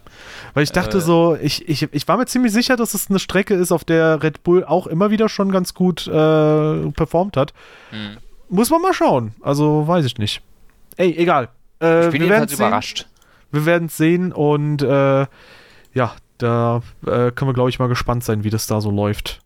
Weil 0.54 0.64
ich 0.64 0.72
dachte 0.72 0.98
äh, 0.98 1.00
so, 1.00 1.36
ich, 1.40 1.68
ich, 1.68 1.88
ich 1.92 2.08
war 2.08 2.16
mir 2.16 2.26
ziemlich 2.26 2.52
sicher, 2.52 2.76
dass 2.76 2.94
es 2.94 3.10
eine 3.10 3.18
Strecke 3.18 3.54
ist, 3.54 3.72
auf 3.72 3.84
der 3.84 4.22
Red 4.22 4.42
Bull 4.42 4.64
auch 4.64 4.86
immer 4.86 5.10
wieder 5.10 5.28
schon 5.28 5.52
ganz 5.52 5.74
gut 5.74 6.06
äh, 6.06 6.10
performt 6.90 7.36
hat. 7.36 7.52
Hm. 7.90 8.16
Muss 8.48 8.70
man 8.70 8.80
mal 8.80 8.94
schauen. 8.94 9.34
Also 9.42 9.86
weiß 9.86 10.04
ich 10.04 10.18
nicht. 10.18 10.42
Ey, 10.96 11.14
egal. 11.16 11.48
Äh, 11.80 12.06
ich 12.06 12.12
bin 12.12 12.22
jedenfalls 12.22 12.52
überrascht. 12.52 13.06
Wir 13.52 13.66
werden 13.66 13.86
es 13.86 13.96
sehen 13.96 14.32
und 14.32 14.82
äh, 14.82 15.26
ja, 15.94 16.12
da 16.38 16.82
äh, 17.06 17.30
können 17.30 17.48
wir, 17.48 17.54
glaube 17.54 17.70
ich, 17.70 17.78
mal 17.78 17.88
gespannt 17.88 18.24
sein, 18.24 18.44
wie 18.44 18.50
das 18.50 18.66
da 18.66 18.80
so 18.80 18.90
läuft. 18.90 19.40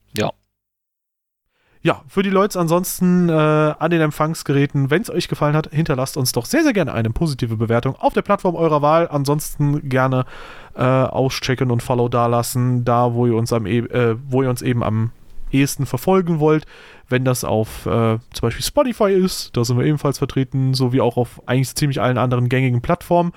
Ja. 1.82 2.02
Für 2.08 2.22
die 2.22 2.30
Leute 2.30 2.60
ansonsten 2.60 3.28
äh, 3.28 3.32
an 3.32 3.90
den 3.90 4.02
Empfangsgeräten, 4.02 4.90
wenn 4.90 5.02
es 5.02 5.10
euch 5.10 5.28
gefallen 5.28 5.56
hat, 5.56 5.70
hinterlasst 5.72 6.16
uns 6.16 6.32
doch 6.32 6.44
sehr, 6.44 6.62
sehr 6.62 6.74
gerne 6.74 6.92
eine 6.92 7.10
positive 7.10 7.56
Bewertung 7.56 7.96
auf 7.96 8.12
der 8.12 8.22
Plattform 8.22 8.54
eurer 8.54 8.82
Wahl. 8.82 9.08
Ansonsten 9.08 9.88
gerne 9.88 10.26
äh, 10.74 10.82
auschecken 10.82 11.70
und 11.70 11.82
Follow 11.82 12.08
dalassen, 12.08 12.84
da 12.84 13.14
wo 13.14 13.26
ihr 13.26 13.34
uns 13.34 13.52
am 13.52 13.66
e 13.66 13.78
äh, 13.78 14.16
wo 14.28 14.42
ihr 14.42 14.50
uns 14.50 14.60
eben 14.60 14.82
am 14.82 15.12
ehesten 15.50 15.86
verfolgen 15.86 16.38
wollt. 16.38 16.66
Wenn 17.08 17.24
das 17.24 17.44
auf 17.44 17.86
äh, 17.86 18.18
zum 18.18 18.40
Beispiel 18.42 18.64
Spotify 18.64 19.12
ist, 19.12 19.56
da 19.56 19.64
sind 19.64 19.78
wir 19.78 19.86
ebenfalls 19.86 20.18
vertreten, 20.18 20.74
sowie 20.74 21.00
auch 21.00 21.16
auf 21.16 21.42
eigentlich 21.46 21.74
ziemlich 21.74 22.00
allen 22.00 22.18
anderen 22.18 22.48
gängigen 22.48 22.82
Plattformen. 22.82 23.32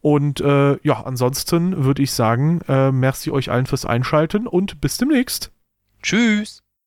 Und 0.00 0.40
äh, 0.40 0.78
ja, 0.82 1.02
ansonsten 1.02 1.84
würde 1.84 2.02
ich 2.02 2.12
sagen, 2.12 2.60
äh, 2.68 2.92
merci 2.92 3.30
euch 3.30 3.50
allen 3.50 3.66
fürs 3.66 3.86
Einschalten 3.86 4.46
und 4.46 4.80
bis 4.80 4.98
demnächst. 4.98 5.50
Tschüss. 6.02 6.65